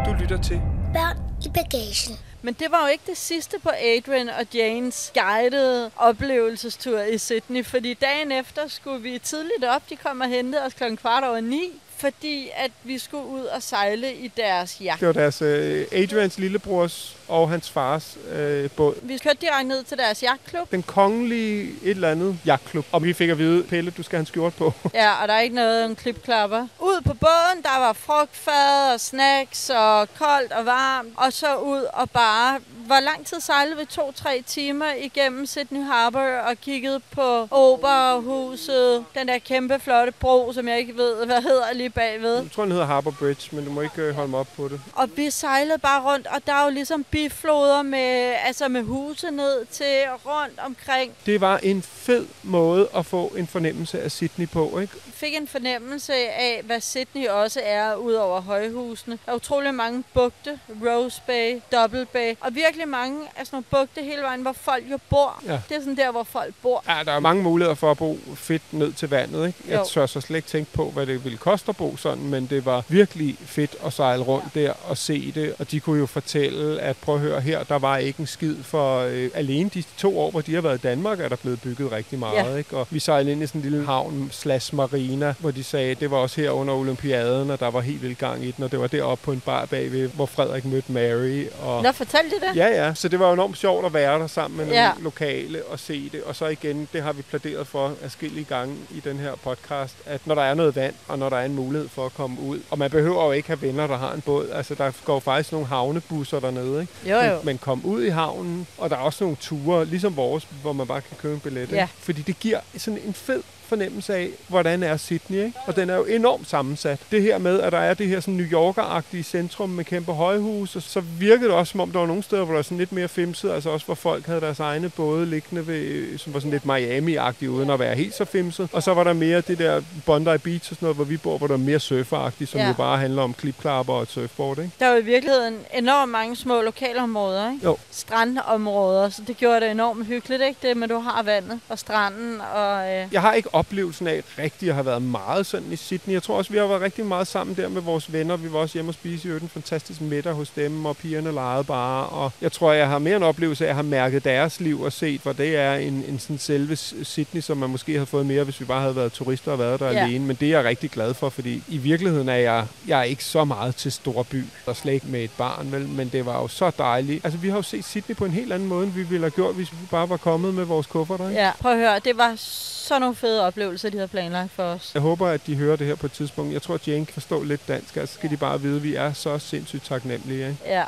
Du 0.04 0.12
lytter 0.20 0.42
til. 0.42 0.60
Børn 0.92 1.18
i 1.44 1.48
bagagen. 1.48 2.33
Men 2.44 2.54
det 2.54 2.70
var 2.70 2.80
jo 2.80 2.92
ikke 2.92 3.04
det 3.06 3.16
sidste 3.16 3.58
på 3.58 3.70
Adrian 3.78 4.28
og 4.28 4.46
Janes 4.54 5.12
guidede 5.14 5.90
oplevelsestur 5.96 7.00
i 7.00 7.18
Sydney, 7.18 7.64
fordi 7.64 7.94
dagen 7.94 8.32
efter 8.32 8.68
skulle 8.68 9.02
vi 9.02 9.18
tidligt 9.18 9.64
op. 9.64 9.90
De 9.90 9.96
kom 9.96 10.20
og 10.20 10.28
hentede 10.28 10.64
os 10.64 10.74
klokken 10.74 10.96
kvart 10.96 11.24
over 11.24 11.40
ni, 11.40 11.72
fordi 11.96 12.50
at 12.56 12.70
vi 12.82 12.98
skulle 12.98 13.26
ud 13.26 13.44
og 13.44 13.62
sejle 13.62 14.14
i 14.14 14.28
deres 14.28 14.80
jagt. 14.80 15.00
Det 15.00 15.06
var 15.06 15.12
deres 15.12 15.42
øh, 15.42 15.86
Adrians 15.92 16.38
lillebrors 16.38 17.16
og 17.28 17.50
hans 17.50 17.70
fars 17.70 18.18
øh, 18.32 18.70
båd. 18.70 18.94
Vi 19.02 19.18
kørte 19.18 19.38
direkte 19.40 19.68
ned 19.68 19.84
til 19.84 19.98
deres 19.98 20.22
jagtklub. 20.22 20.70
Den 20.70 20.82
kongelige 20.82 21.62
et 21.82 21.90
eller 21.90 22.10
andet 22.10 22.38
jagtklub. 22.46 22.86
Og 22.92 23.04
vi 23.04 23.12
fik 23.12 23.30
at 23.30 23.38
vide, 23.38 23.62
Pelle, 23.62 23.90
du 23.90 24.02
skal 24.02 24.16
have 24.16 24.20
en 24.20 24.26
skjort 24.26 24.54
på. 24.54 24.72
Ja, 24.94 25.22
og 25.22 25.28
der 25.28 25.34
er 25.34 25.40
ikke 25.40 25.54
noget 25.54 25.84
en 25.84 25.96
klipklapper. 25.96 26.66
Ud 26.80 27.00
på 27.00 27.14
båden, 27.14 27.62
der 27.62 27.78
var 27.78 27.92
frugtfad 27.92 28.94
og 28.94 29.00
snacks 29.00 29.70
og 29.70 30.08
koldt 30.18 30.52
og 30.52 30.66
varmt. 30.66 31.08
Og 31.16 31.32
så 31.32 31.56
ud 31.56 31.86
og 31.92 32.10
bare... 32.10 32.60
Hvor 32.86 33.00
lang 33.00 33.26
tid 33.26 33.40
sejlede 33.40 33.76
vi? 33.76 33.84
To-tre 33.84 34.42
timer 34.46 34.92
igennem 34.98 35.46
Sydney 35.46 35.82
Harbour 35.82 36.20
og 36.20 36.56
kiggede 36.60 37.00
på 37.10 37.48
Operahuset. 37.50 39.04
Den 39.14 39.28
der 39.28 39.38
kæmpe 39.38 39.78
flotte 39.80 40.12
bro, 40.12 40.52
som 40.52 40.68
jeg 40.68 40.78
ikke 40.78 40.96
ved, 40.96 41.26
hvad 41.26 41.42
hedder 41.42 41.72
lige 41.74 41.90
bagved. 41.90 42.34
Jeg 42.34 42.50
tror, 42.54 42.62
den 42.62 42.72
hedder 42.72 42.86
Harbour 42.86 43.14
Bridge, 43.18 43.56
men 43.56 43.64
du 43.64 43.70
må 43.70 43.80
ikke 43.80 44.02
øh, 44.02 44.14
holde 44.14 44.30
mig 44.30 44.40
op 44.40 44.48
på 44.56 44.68
det. 44.68 44.80
Og 44.92 45.08
vi 45.16 45.30
sejlede 45.30 45.78
bare 45.78 46.12
rundt, 46.12 46.26
og 46.26 46.46
der 46.46 46.52
er 46.52 46.64
jo 46.64 46.70
ligesom 46.70 47.04
bifloder 47.10 47.82
med, 47.82 48.34
altså 48.44 48.68
med 48.68 48.82
huse 48.82 49.30
ned 49.30 49.66
til 49.66 50.02
rundt 50.26 50.58
omkring. 50.58 51.12
Det 51.26 51.40
var 51.40 51.58
en 51.58 51.82
fed 51.82 52.26
måde 52.42 52.88
at 52.96 53.06
få 53.06 53.26
en 53.36 53.46
fornemmelse 53.46 54.02
af 54.02 54.12
Sydney 54.12 54.48
på, 54.48 54.78
ikke? 54.78 54.94
Fik 55.14 55.34
en 55.34 55.46
fornemmelse 55.48 56.14
af, 56.14 56.60
hvad 56.64 56.80
Sydney 56.80 57.28
også 57.28 57.60
er, 57.64 57.94
ud 57.94 58.12
over 58.12 58.40
højhusene. 58.40 59.18
Der 59.26 59.32
er 59.32 59.36
utrolig 59.36 59.74
mange 59.74 60.04
bugte, 60.14 60.58
Rose 60.86 61.22
Bay, 61.26 61.58
Double 61.72 62.06
Bay, 62.12 62.34
og 62.40 62.54
virkelig 62.54 62.88
mange 62.88 63.20
af 63.36 63.46
sådan 63.46 63.56
nogle 63.56 63.64
bugte 63.86 64.02
hele 64.02 64.22
vejen, 64.22 64.42
hvor 64.42 64.52
folk 64.52 64.84
jo 64.90 64.98
bor. 65.10 65.42
Ja. 65.46 65.60
Det 65.68 65.76
er 65.76 65.80
sådan 65.80 65.96
der, 65.96 66.10
hvor 66.10 66.22
folk 66.22 66.54
bor. 66.62 66.84
Ja, 66.88 67.02
der 67.04 67.12
er 67.12 67.20
mange 67.20 67.42
muligheder 67.42 67.74
for 67.74 67.90
at 67.90 67.96
bo 67.98 68.18
fedt 68.34 68.62
ned 68.72 68.92
til 68.92 69.08
vandet, 69.10 69.46
ikke? 69.46 69.58
Jeg 69.68 69.78
Jo. 69.78 69.84
tør 69.84 70.06
så 70.06 70.20
slet 70.20 70.36
ikke 70.36 70.48
tænke 70.48 70.72
på, 70.72 70.90
hvad 70.90 71.06
det 71.06 71.24
ville 71.24 71.38
koste 71.38 71.68
at 71.68 71.76
bo 71.76 71.96
sådan, 71.96 72.24
men 72.24 72.46
det 72.46 72.64
var 72.66 72.84
virkelig 72.88 73.36
fedt 73.46 73.76
at 73.86 73.92
sejle 73.92 74.22
rundt 74.22 74.54
der 74.54 74.72
og 74.88 74.98
se 74.98 75.32
det. 75.32 75.54
Og 75.58 75.70
de 75.70 75.80
kunne 75.80 75.98
jo 76.00 76.06
fortælle, 76.06 76.80
at 76.80 76.96
prøv 76.96 77.14
at 77.14 77.20
høre 77.20 77.40
her, 77.40 77.62
der 77.64 77.78
var 77.78 77.96
ikke 77.96 78.20
en 78.20 78.26
skid 78.26 78.56
for 78.62 78.98
øh, 79.00 79.30
alene 79.34 79.70
de 79.74 79.84
to 79.98 80.18
år, 80.18 80.30
hvor 80.30 80.40
de 80.40 80.54
har 80.54 80.60
været 80.60 80.78
i 80.78 80.80
Danmark, 80.80 81.20
er 81.20 81.28
der 81.28 81.36
blevet 81.36 81.60
bygget 81.60 81.92
rigtig 81.92 82.18
meget, 82.18 82.50
Ja. 82.52 82.56
ikke? 82.56 82.76
Og 82.76 82.86
vi 82.90 82.98
sejlede 82.98 83.32
ind 83.32 83.42
i 83.42 83.46
sådan 83.46 83.60
en 83.60 83.70
lille 83.70 83.86
havn 83.86 84.28
slash 84.32 84.74
marina, 85.04 85.34
hvor 85.38 85.50
de 85.50 85.64
sagde, 85.64 85.94
det 85.94 86.10
var 86.10 86.16
også 86.16 86.40
her 86.40 86.50
under 86.50 86.74
olympiaden, 86.74 87.50
og 87.50 87.60
der 87.60 87.70
var 87.70 87.80
helt 87.80 88.02
vildt 88.02 88.18
gang 88.18 88.44
i 88.44 88.50
den, 88.50 88.64
og 88.64 88.70
det 88.72 88.80
var 88.80 88.86
deroppe 88.86 89.24
på 89.24 89.32
en 89.32 89.40
bar 89.40 89.64
bagved, 89.66 90.08
hvor 90.08 90.26
Frederik 90.26 90.64
mødte 90.64 90.92
Mary. 90.92 91.44
Og 91.62 91.82
Nå, 91.82 91.92
fortæl 91.92 92.20
de 92.24 92.46
det? 92.48 92.56
Ja, 92.56 92.66
ja. 92.86 92.94
Så 92.94 93.08
det 93.08 93.18
var 93.20 93.26
jo 93.26 93.32
enormt 93.32 93.58
sjovt 93.58 93.86
at 93.86 93.94
være 93.94 94.18
der 94.18 94.26
sammen 94.26 94.56
med 94.56 94.64
nogle 94.66 94.80
Ja. 94.80 94.86
ja. 94.86 94.92
lokale 95.02 95.64
og 95.64 95.78
se 95.78 96.08
det. 96.12 96.22
Og 96.22 96.36
så 96.36 96.46
igen, 96.46 96.88
det 96.92 97.02
har 97.02 97.12
vi 97.12 97.22
pladeret 97.22 97.66
for 97.66 97.92
adskillige 98.02 98.44
gange 98.44 98.74
i 98.90 99.00
den 99.00 99.18
her 99.18 99.32
podcast, 99.44 99.94
at 100.06 100.20
når 100.26 100.34
der 100.34 100.42
er 100.42 100.54
noget 100.54 100.76
vand, 100.76 100.94
og 101.08 101.18
når 101.18 101.28
der 101.28 101.36
er 101.36 101.44
en 101.44 101.54
mulighed 101.54 101.88
for 101.88 102.06
at 102.06 102.14
komme 102.14 102.40
ud, 102.40 102.60
og 102.70 102.78
man 102.78 102.90
behøver 102.90 103.24
jo 103.24 103.32
ikke 103.32 103.48
have 103.48 103.62
venner, 103.62 103.86
der 103.86 103.96
har 103.96 104.12
en 104.12 104.20
båd. 104.20 104.48
Altså, 104.50 104.74
der 104.74 104.92
går 105.04 105.20
faktisk 105.20 105.52
nogle 105.52 105.66
havnebusser 105.66 106.40
dernede, 106.40 106.80
ikke? 106.80 106.92
Jo, 107.10 107.16
jo. 107.20 107.36
Men, 107.36 107.46
men 107.46 107.58
kom 107.58 107.80
ud 107.84 108.02
i 108.04 108.08
havnen, 108.08 108.66
og 108.78 108.90
der 108.90 108.96
er 108.96 109.00
også 109.00 109.24
nogle 109.24 109.36
ture, 109.40 109.84
ligesom 109.84 110.16
vores, 110.16 110.46
hvor 110.62 110.72
man 110.72 110.86
bare 110.86 111.00
kan 111.00 111.16
købe 111.22 111.34
en 111.34 111.40
billet. 111.40 111.72
Ja. 111.72 111.82
Ikke? 111.82 111.94
Fordi 111.98 112.22
det 112.22 112.38
giver 112.40 112.60
sådan 112.78 113.00
en 113.06 113.14
fed 113.14 113.42
fornemmelse 113.64 114.14
af, 114.14 114.28
hvordan 114.48 114.82
er 114.82 114.96
Sydney, 114.96 115.38
ikke? 115.44 115.58
Og 115.66 115.76
den 115.76 115.90
er 115.90 115.96
jo 115.96 116.04
enormt 116.04 116.48
sammensat. 116.48 116.98
Det 117.10 117.22
her 117.22 117.38
med, 117.38 117.60
at 117.60 117.72
der 117.72 117.78
er 117.78 117.94
det 117.94 118.06
her 118.06 118.20
sådan 118.20 118.34
New 118.34 118.46
Yorker-agtige 118.46 119.22
centrum 119.22 119.68
med 119.70 119.84
kæmpe 119.84 120.12
højhuse, 120.12 120.80
så 120.80 121.00
virkede 121.00 121.44
det 121.44 121.50
også, 121.54 121.70
som 121.70 121.80
om 121.80 121.90
der 121.90 121.98
var 121.98 122.06
nogle 122.06 122.22
steder, 122.22 122.44
hvor 122.44 122.52
der 122.52 122.58
var 122.58 122.62
sådan 122.62 122.78
lidt 122.78 122.92
mere 122.92 123.08
femset, 123.08 123.50
altså 123.50 123.70
også 123.70 123.86
hvor 123.86 123.94
folk 123.94 124.26
havde 124.26 124.40
deres 124.40 124.60
egne 124.60 124.88
både 124.88 125.26
liggende 125.26 125.66
ved, 125.66 126.18
som 126.18 126.34
var 126.34 126.40
sådan 126.40 126.50
lidt 126.50 126.64
Miami-agtige, 126.66 127.48
uden 127.50 127.70
at 127.70 127.78
være 127.78 127.94
helt 127.94 128.14
så 128.14 128.24
femset. 128.24 128.68
Og 128.72 128.82
så 128.82 128.94
var 128.94 129.04
der 129.04 129.12
mere 129.12 129.40
det 129.40 129.58
der 129.58 129.82
Bondi 130.06 130.38
Beach 130.38 130.72
og 130.72 130.76
sådan 130.76 130.78
noget, 130.80 130.96
hvor 130.96 131.04
vi 131.04 131.16
bor, 131.16 131.38
hvor 131.38 131.46
der 131.46 131.54
er 131.54 131.58
mere 131.58 131.80
surferagtigt, 131.80 132.50
som 132.50 132.60
Ja. 132.60 132.66
jo 132.68 132.72
bare 132.72 132.98
handler 132.98 133.22
om 133.22 133.34
klipklapper 133.34 133.92
og 133.94 134.02
et 134.02 134.08
surfboard, 134.10 134.58
ikke? 134.58 134.70
Der 134.80 134.86
er 134.86 134.92
jo 134.92 134.98
i 134.98 135.04
virkeligheden 135.04 135.56
enormt 135.74 136.12
mange 136.12 136.36
små 136.36 136.60
lokalområder, 136.60 137.52
ikke? 137.52 137.64
Jo. 137.64 137.76
Strandområder, 137.90 139.08
så 139.08 139.22
det 139.26 139.36
gjorde 139.36 139.60
det 139.60 139.70
enormt 139.70 140.06
hyggeligt, 140.06 140.42
ikke? 140.42 140.68
Det 140.68 140.76
med, 140.76 140.88
du 140.88 140.98
har 140.98 141.22
vandet 141.22 141.60
og 141.68 141.78
stranden 141.78 142.40
og... 142.54 142.92
Øh, 142.92 143.06
Jeg 143.12 143.20
har 143.20 143.32
ikke 143.32 143.53
oplevelsen 143.54 144.06
af 144.06 144.22
rigtigt 144.38 144.68
at 144.68 144.74
have 144.74 144.86
været 144.86 145.02
meget 145.02 145.46
sådan 145.46 145.72
i 145.72 145.76
Sydney. 145.76 146.14
Jeg 146.14 146.22
tror 146.22 146.36
også, 146.36 146.52
vi 146.52 146.58
har 146.58 146.66
været 146.66 146.80
rigtig 146.80 147.06
meget 147.06 147.26
sammen 147.26 147.56
der 147.56 147.68
med 147.68 147.82
vores 147.82 148.12
venner. 148.12 148.36
Vi 148.36 148.52
var 148.52 148.58
også 148.58 148.74
hjemme 148.74 148.90
og 148.90 148.94
spise 148.94 149.28
i 149.28 149.32
en 149.32 149.48
fantastisk 149.48 150.00
middag 150.00 150.32
hos 150.32 150.50
dem, 150.50 150.86
og 150.86 150.96
pigerne 150.96 151.32
legede 151.32 151.64
bare. 151.64 152.06
Og 152.06 152.32
jeg 152.40 152.52
tror, 152.52 152.72
jeg 152.72 152.88
har 152.88 152.98
mere 152.98 153.16
en 153.16 153.22
oplevelse 153.22 153.66
af 153.66 153.68
at 153.68 153.74
have 153.74 153.86
mærket 153.86 154.24
deres 154.24 154.60
liv 154.60 154.80
og 154.80 154.92
set, 154.92 155.20
hvor 155.20 155.32
det 155.32 155.56
er 155.56 155.74
en, 155.74 156.04
en 156.08 156.18
sådan 156.18 156.38
selve 156.38 156.76
Sydney, 156.76 157.40
som 157.40 157.56
man 157.56 157.70
måske 157.70 157.92
havde 157.92 158.06
fået 158.06 158.26
mere, 158.26 158.44
hvis 158.44 158.60
vi 158.60 158.64
bare 158.64 158.80
havde 158.80 158.96
været 158.96 159.12
turister 159.12 159.52
og 159.52 159.58
været 159.58 159.80
der 159.80 159.90
ja. 159.90 160.04
alene. 160.04 160.26
Men 160.26 160.36
det 160.36 160.46
er 160.46 160.50
jeg 160.50 160.64
rigtig 160.64 160.90
glad 160.90 161.14
for, 161.14 161.28
fordi 161.28 161.62
i 161.68 161.78
virkeligheden 161.78 162.28
er 162.28 162.34
jeg, 162.34 162.66
jeg 162.88 162.98
er 162.98 163.02
ikke 163.02 163.24
så 163.24 163.44
meget 163.44 163.76
til 163.76 163.92
storby, 163.92 164.44
og 164.66 164.76
slet 164.76 164.92
ikke 164.92 165.06
med 165.06 165.24
et 165.24 165.30
barn, 165.38 165.72
vel? 165.72 165.88
men 165.88 166.08
det 166.08 166.26
var 166.26 166.40
jo 166.40 166.48
så 166.48 166.70
dejligt. 166.78 167.24
Altså, 167.24 167.38
vi 167.38 167.48
har 167.48 167.56
jo 167.56 167.62
set 167.62 167.84
Sydney 167.84 168.16
på 168.16 168.24
en 168.24 168.30
helt 168.30 168.52
anden 168.52 168.68
måde, 168.68 168.84
end 168.86 168.92
vi 168.92 169.02
ville 169.02 169.24
have 169.24 169.30
gjort, 169.30 169.54
hvis 169.54 169.72
vi 169.72 169.78
bare 169.90 170.08
var 170.08 170.16
kommet 170.16 170.54
med 170.54 170.64
vores 170.64 170.86
kufferter. 170.86 171.28
Ikke? 171.28 171.40
ja, 171.40 171.52
prøv 171.60 171.72
at 171.72 171.78
høre, 171.78 171.98
det 171.98 172.18
var 172.18 172.32
sådan 172.36 173.00
nogle 173.00 173.16
fede 173.16 173.43
oplevelser, 173.46 173.90
de 173.90 173.96
havde 173.96 174.08
planlagt 174.08 174.52
for 174.52 174.62
os. 174.62 174.90
Jeg 174.94 175.02
håber, 175.02 175.28
at 175.28 175.46
de 175.46 175.56
hører 175.56 175.76
det 175.76 175.86
her 175.86 175.94
på 175.94 176.06
et 176.06 176.12
tidspunkt. 176.12 176.52
Jeg 176.52 176.62
tror, 176.62 176.74
at 176.74 176.88
Jane 176.88 177.06
kan 177.06 177.12
forstå 177.12 177.42
lidt 177.42 177.68
dansk. 177.68 177.96
Altså 177.96 178.14
skal 178.14 178.30
de 178.30 178.36
bare 178.36 178.60
vide, 178.60 178.76
at 178.76 178.82
vi 178.82 178.94
er 178.94 179.12
så 179.12 179.38
sindssygt 179.38 179.84
taknemmelige. 179.84 180.48
Ikke? 180.48 180.58
Ja. 180.64 180.84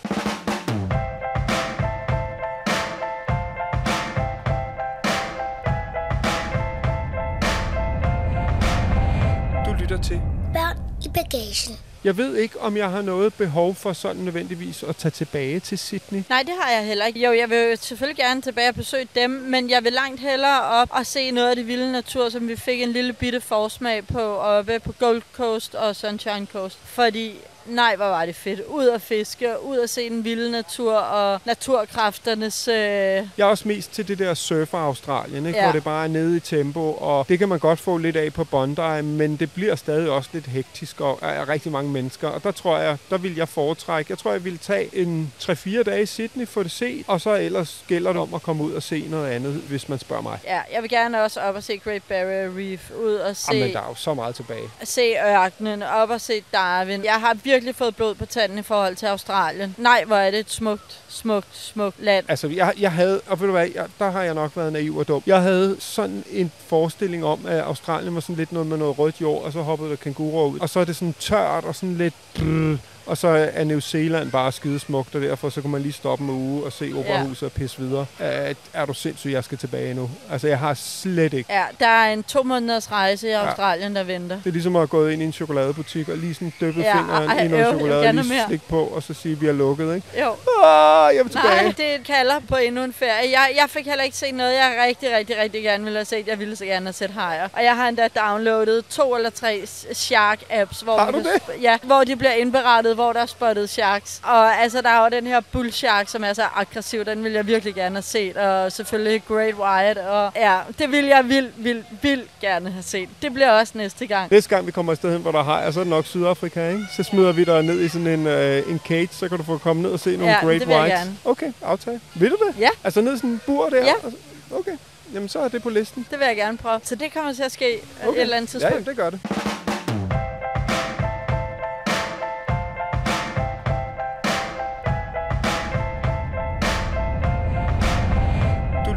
Jeg 12.06 12.16
ved 12.16 12.36
ikke, 12.36 12.60
om 12.60 12.76
jeg 12.76 12.90
har 12.90 13.02
noget 13.02 13.34
behov 13.34 13.74
for 13.74 13.92
sådan 13.92 14.22
nødvendigvis 14.22 14.82
at 14.82 14.96
tage 14.96 15.10
tilbage 15.10 15.60
til 15.60 15.78
Sydney. 15.78 16.22
Nej, 16.28 16.42
det 16.42 16.54
har 16.60 16.70
jeg 16.70 16.86
heller 16.86 17.06
ikke. 17.06 17.20
Jo, 17.20 17.32
jeg 17.32 17.50
vil 17.50 17.78
selvfølgelig 17.78 18.16
gerne 18.16 18.42
tilbage 18.42 18.68
og 18.68 18.74
besøge 18.74 19.08
dem, 19.14 19.30
men 19.30 19.70
jeg 19.70 19.84
vil 19.84 19.92
langt 19.92 20.20
hellere 20.20 20.62
op 20.62 20.88
og 20.90 21.06
se 21.06 21.30
noget 21.30 21.50
af 21.50 21.56
det 21.56 21.66
vilde 21.66 21.92
natur, 21.92 22.28
som 22.28 22.48
vi 22.48 22.56
fik 22.56 22.82
en 22.82 22.92
lille 22.92 23.12
bitte 23.12 23.40
forsmag 23.40 24.06
på 24.06 24.20
oppe 24.36 24.80
på 24.80 24.92
Gold 24.92 25.22
Coast 25.32 25.74
og 25.74 25.96
Sunshine 25.96 26.46
Coast. 26.52 26.78
Fordi 26.84 27.34
nej, 27.68 27.96
hvor 27.96 28.04
var 28.04 28.26
det 28.26 28.36
fedt. 28.36 28.60
Ud 28.60 28.88
at 28.88 29.02
fiske, 29.02 29.62
ud 29.62 29.78
at 29.78 29.90
se 29.90 30.10
den 30.10 30.24
vilde 30.24 30.50
natur 30.50 30.94
og 30.94 31.40
naturkræfternes... 31.44 32.68
Øh... 32.68 32.74
Jeg 32.74 33.28
er 33.38 33.44
også 33.44 33.68
mest 33.68 33.92
til 33.92 34.08
det 34.08 34.18
der 34.18 34.34
surfer 34.34 34.78
Australien, 34.78 35.46
ikke? 35.46 35.58
Ja. 35.58 35.64
hvor 35.64 35.72
det 35.72 35.84
bare 35.84 36.04
er 36.04 36.08
nede 36.08 36.36
i 36.36 36.40
tempo, 36.40 36.92
og 36.92 37.28
det 37.28 37.38
kan 37.38 37.48
man 37.48 37.58
godt 37.58 37.78
få 37.78 37.98
lidt 37.98 38.16
af 38.16 38.32
på 38.32 38.44
Bondi, 38.44 39.02
men 39.02 39.36
det 39.36 39.52
bliver 39.52 39.76
stadig 39.76 40.10
også 40.10 40.30
lidt 40.32 40.46
hektisk 40.46 41.00
og 41.00 41.18
er 41.22 41.48
rigtig 41.48 41.72
mange 41.72 41.90
mennesker. 41.90 42.28
Og 42.28 42.42
der 42.42 42.50
tror 42.50 42.78
jeg, 42.78 42.98
der 43.10 43.18
vil 43.18 43.36
jeg 43.36 43.48
foretrække. 43.48 44.10
Jeg 44.10 44.18
tror, 44.18 44.32
jeg 44.32 44.44
vil 44.44 44.58
tage 44.58 44.88
en 44.92 45.32
3-4 45.42 45.82
dage 45.82 46.02
i 46.02 46.06
Sydney, 46.06 46.48
få 46.48 46.62
det 46.62 46.70
set, 46.70 47.04
og 47.08 47.20
så 47.20 47.34
ellers 47.34 47.84
gælder 47.88 48.12
det 48.12 48.22
om 48.22 48.34
at 48.34 48.42
komme 48.42 48.64
ud 48.64 48.72
og 48.72 48.82
se 48.82 49.06
noget 49.08 49.30
andet, 49.30 49.52
hvis 49.52 49.88
man 49.88 49.98
spørger 49.98 50.22
mig. 50.22 50.38
Ja, 50.44 50.60
jeg 50.72 50.82
vil 50.82 50.90
gerne 50.90 51.22
også 51.22 51.40
op 51.40 51.54
og 51.54 51.62
se 51.62 51.78
Great 51.78 52.02
Barrier 52.08 52.50
Reef, 52.58 52.90
ud 52.90 53.14
og 53.14 53.36
se, 53.36 53.54
Jamen, 53.54 53.72
der 53.72 53.80
er 53.80 53.88
jo 53.88 53.94
så 53.94 54.14
meget 54.14 54.34
tilbage. 54.34 54.70
se 54.84 55.14
ørkenen, 55.26 55.82
op 55.82 56.10
og 56.10 56.20
se 56.20 56.42
Darwin. 56.52 57.04
Jeg 57.04 57.14
har 57.14 57.34
virkelig 57.34 57.55
fået 57.74 57.96
blod 57.96 58.14
på 58.14 58.26
tanden 58.26 58.58
i 58.58 58.62
forhold 58.62 58.96
til 58.96 59.06
Australien. 59.06 59.74
Nej, 59.78 60.04
hvor 60.06 60.16
er 60.16 60.30
det 60.30 60.40
et 60.40 60.50
smukt, 60.50 61.00
smukt, 61.08 61.56
smukt 61.56 62.02
land. 62.02 62.24
Altså, 62.28 62.48
jeg, 62.48 62.72
jeg 62.78 62.92
havde, 62.92 63.20
og 63.26 63.40
ved 63.40 63.46
du 63.46 63.52
hvad, 63.52 63.68
jeg, 63.74 63.86
der 63.98 64.10
har 64.10 64.22
jeg 64.22 64.34
nok 64.34 64.56
været 64.56 64.72
naiv 64.72 64.96
og 64.96 65.08
dum. 65.08 65.22
Jeg 65.26 65.42
havde 65.42 65.76
sådan 65.78 66.24
en 66.30 66.52
forestilling 66.66 67.24
om, 67.24 67.46
at 67.46 67.60
Australien 67.60 68.14
var 68.14 68.20
sådan 68.20 68.36
lidt 68.36 68.52
noget 68.52 68.68
med 68.68 68.76
noget 68.76 68.98
rødt 68.98 69.20
jord, 69.20 69.44
og 69.44 69.52
så 69.52 69.62
hoppede 69.62 69.90
der 69.90 69.96
kanguruer 69.96 70.46
ud. 70.46 70.58
Og 70.58 70.68
så 70.68 70.80
er 70.80 70.84
det 70.84 70.96
sådan 70.96 71.14
tørt 71.20 71.64
og 71.64 71.74
sådan 71.74 71.96
lidt... 71.96 72.14
Brrr, 72.34 72.78
og 73.06 73.16
så 73.18 73.28
er 73.52 73.64
New 73.64 73.80
Zealand 73.80 74.30
bare 74.30 74.52
skidesmukt, 74.52 75.14
og 75.14 75.20
derfor 75.22 75.50
så 75.50 75.60
kan 75.60 75.70
man 75.70 75.82
lige 75.82 75.92
stoppe 75.92 76.24
en 76.24 76.30
uge 76.30 76.64
og 76.64 76.72
se 76.72 76.92
operahuset 76.96 77.42
og 77.42 77.52
pisse 77.52 77.78
videre. 77.78 78.06
Er, 78.18 78.54
er 78.74 78.86
du 78.86 78.94
sindssyg, 78.94 79.30
jeg 79.32 79.44
skal 79.44 79.58
tilbage 79.58 79.94
nu? 79.94 80.10
Altså, 80.30 80.48
jeg 80.48 80.58
har 80.58 80.74
slet 80.74 81.32
ikke. 81.34 81.52
Ja, 81.52 81.64
der 81.80 81.86
er 81.86 82.12
en 82.12 82.22
to 82.22 82.42
måneders 82.42 82.92
rejse 82.92 83.28
i 83.28 83.32
Australien, 83.32 83.96
der 83.96 84.02
venter. 84.04 84.36
Det 84.36 84.46
er 84.46 84.52
ligesom 84.52 84.76
at 84.76 84.88
gå 84.90 85.06
ind 85.06 85.22
i 85.22 85.24
en 85.24 85.32
chokoladebutik 85.32 86.08
og 86.08 86.16
lige 86.16 86.34
sådan 86.34 86.52
dyppe 86.60 86.80
Ja, 86.80 86.96
fingeren 86.96 87.30
ej, 87.30 87.44
i 87.44 87.48
noget 87.48 87.66
chokolade 87.66 88.08
og 88.08 88.14
lige 88.14 88.42
slikke 88.46 88.68
på, 88.68 88.84
og 88.84 89.02
så 89.02 89.14
sige, 89.14 89.32
at 89.32 89.40
vi 89.40 89.46
er 89.46 89.52
lukket, 89.52 89.94
ikke? 89.94 90.06
Jo. 90.20 90.34
Ah, 90.64 91.16
jeg 91.16 91.24
vil 91.24 91.32
tilbage. 91.32 91.62
Nej, 91.62 91.74
det 91.76 92.06
kalder 92.06 92.34
på 92.48 92.56
endnu 92.56 92.84
en 92.84 92.92
ferie. 92.92 93.30
Jeg, 93.30 93.50
jeg 93.56 93.64
fik 93.68 93.86
heller 93.86 94.04
ikke 94.04 94.16
set 94.16 94.34
noget, 94.34 94.52
jeg 94.52 94.76
rigtig, 94.88 95.16
rigtig, 95.16 95.36
rigtig 95.42 95.62
gerne 95.62 95.84
ville 95.84 95.98
have 95.98 96.04
set. 96.04 96.28
Jeg 96.28 96.38
ville 96.38 96.56
så 96.56 96.64
gerne 96.64 96.86
have 96.86 96.92
set 96.92 97.10
hajer. 97.10 97.48
Og 97.52 97.64
jeg 97.64 97.76
har 97.76 97.88
endda 97.88 98.08
downloadet 98.08 98.84
to 98.90 99.16
eller 99.16 99.30
tre 99.30 99.62
shark-apps, 99.92 100.84
hvor, 100.84 100.98
Har 100.98 101.10
du 101.10 101.18
sp- 101.18 101.60
ja, 101.62 101.78
hvor 101.82 102.04
de 102.04 102.16
bliver 102.16 102.32
indberettet, 102.32 102.94
hvor 102.96 103.12
der 103.12 103.20
er 103.20 103.26
spottet 103.26 103.70
sharks. 103.70 104.20
Og 104.24 104.54
altså, 104.62 104.80
der 104.80 104.88
er 104.88 105.02
jo 105.04 105.08
den 105.16 105.26
her 105.26 105.40
bull 105.52 105.72
shark, 105.72 106.08
som 106.08 106.24
er 106.24 106.32
så 106.32 106.42
aggressiv. 106.54 107.04
Den 107.04 107.24
vil 107.24 107.32
jeg 107.32 107.46
virkelig 107.46 107.74
gerne 107.74 107.94
have 107.94 108.02
set. 108.02 108.36
Og 108.36 108.72
selvfølgelig 108.72 109.22
Great 109.28 109.54
White. 109.54 110.08
Og 110.08 110.32
ja, 110.36 110.58
det 110.78 110.90
vil 110.92 111.04
jeg 111.04 111.28
vildt, 111.28 111.64
vildt, 111.64 111.86
vildt 112.02 112.30
gerne 112.40 112.70
have 112.70 112.82
set. 112.82 113.08
Det 113.22 113.34
bliver 113.34 113.50
også 113.50 113.72
næste 113.76 114.06
gang. 114.06 114.30
Næste 114.30 114.50
gang 114.50 114.66
vi 114.66 114.72
kommer 114.72 114.92
et 114.92 114.98
sted 114.98 115.12
hen, 115.12 115.20
hvor 115.22 115.32
der 115.32 115.42
har, 115.42 115.70
så 115.70 115.80
er 115.80 115.84
det 115.84 115.90
nok 115.90 116.06
Sydafrika, 116.06 116.68
ikke? 116.68 116.84
Så 116.96 117.02
smider 117.02 117.32
vi 117.32 117.44
dig 117.44 117.62
ned 117.62 117.80
i 117.80 117.88
sådan 117.88 118.06
en, 118.06 118.26
øh, 118.26 118.70
en 118.70 118.80
cage, 118.86 119.08
så 119.12 119.28
kan 119.28 119.38
du 119.38 119.44
få 119.44 119.58
komme 119.58 119.82
ned 119.82 119.90
og 119.90 120.00
se 120.00 120.16
nogle 120.16 120.32
Ja, 120.32 120.38
Great 120.40 120.60
det 120.60 120.68
vil 120.68 120.74
jeg 120.74 120.82
Whites. 120.82 120.98
gerne. 121.00 121.16
Okay, 121.24 121.52
aftale. 121.62 122.00
Vil 122.14 122.30
du 122.30 122.36
det? 122.48 122.60
Ja. 122.60 122.68
Altså 122.84 123.00
ned 123.00 123.14
i 123.14 123.16
sådan 123.16 123.30
en 123.30 123.40
bur 123.46 123.68
der? 123.68 123.84
Ja. 123.84 123.92
Og 124.02 124.10
så- 124.10 124.16
Okay, 124.56 124.76
jamen 125.14 125.28
så 125.28 125.38
er 125.40 125.48
det 125.48 125.62
på 125.62 125.70
listen. 125.70 126.06
Det 126.10 126.18
vil 126.18 126.26
jeg 126.26 126.36
gerne 126.36 126.58
prøve. 126.58 126.80
Så 126.82 126.94
det 126.94 127.12
kommer 127.14 127.32
til 127.32 127.42
at 127.42 127.52
ske 127.52 127.80
okay. 127.98 128.08
Okay. 128.08 128.16
et 128.18 128.22
eller 128.22 128.36
andet 128.36 128.54
Ja, 128.54 128.58
tidspunkt. 128.58 128.74
jamen, 128.74 128.86
det 128.86 128.96
gør 128.96 129.10
det. 129.10 129.20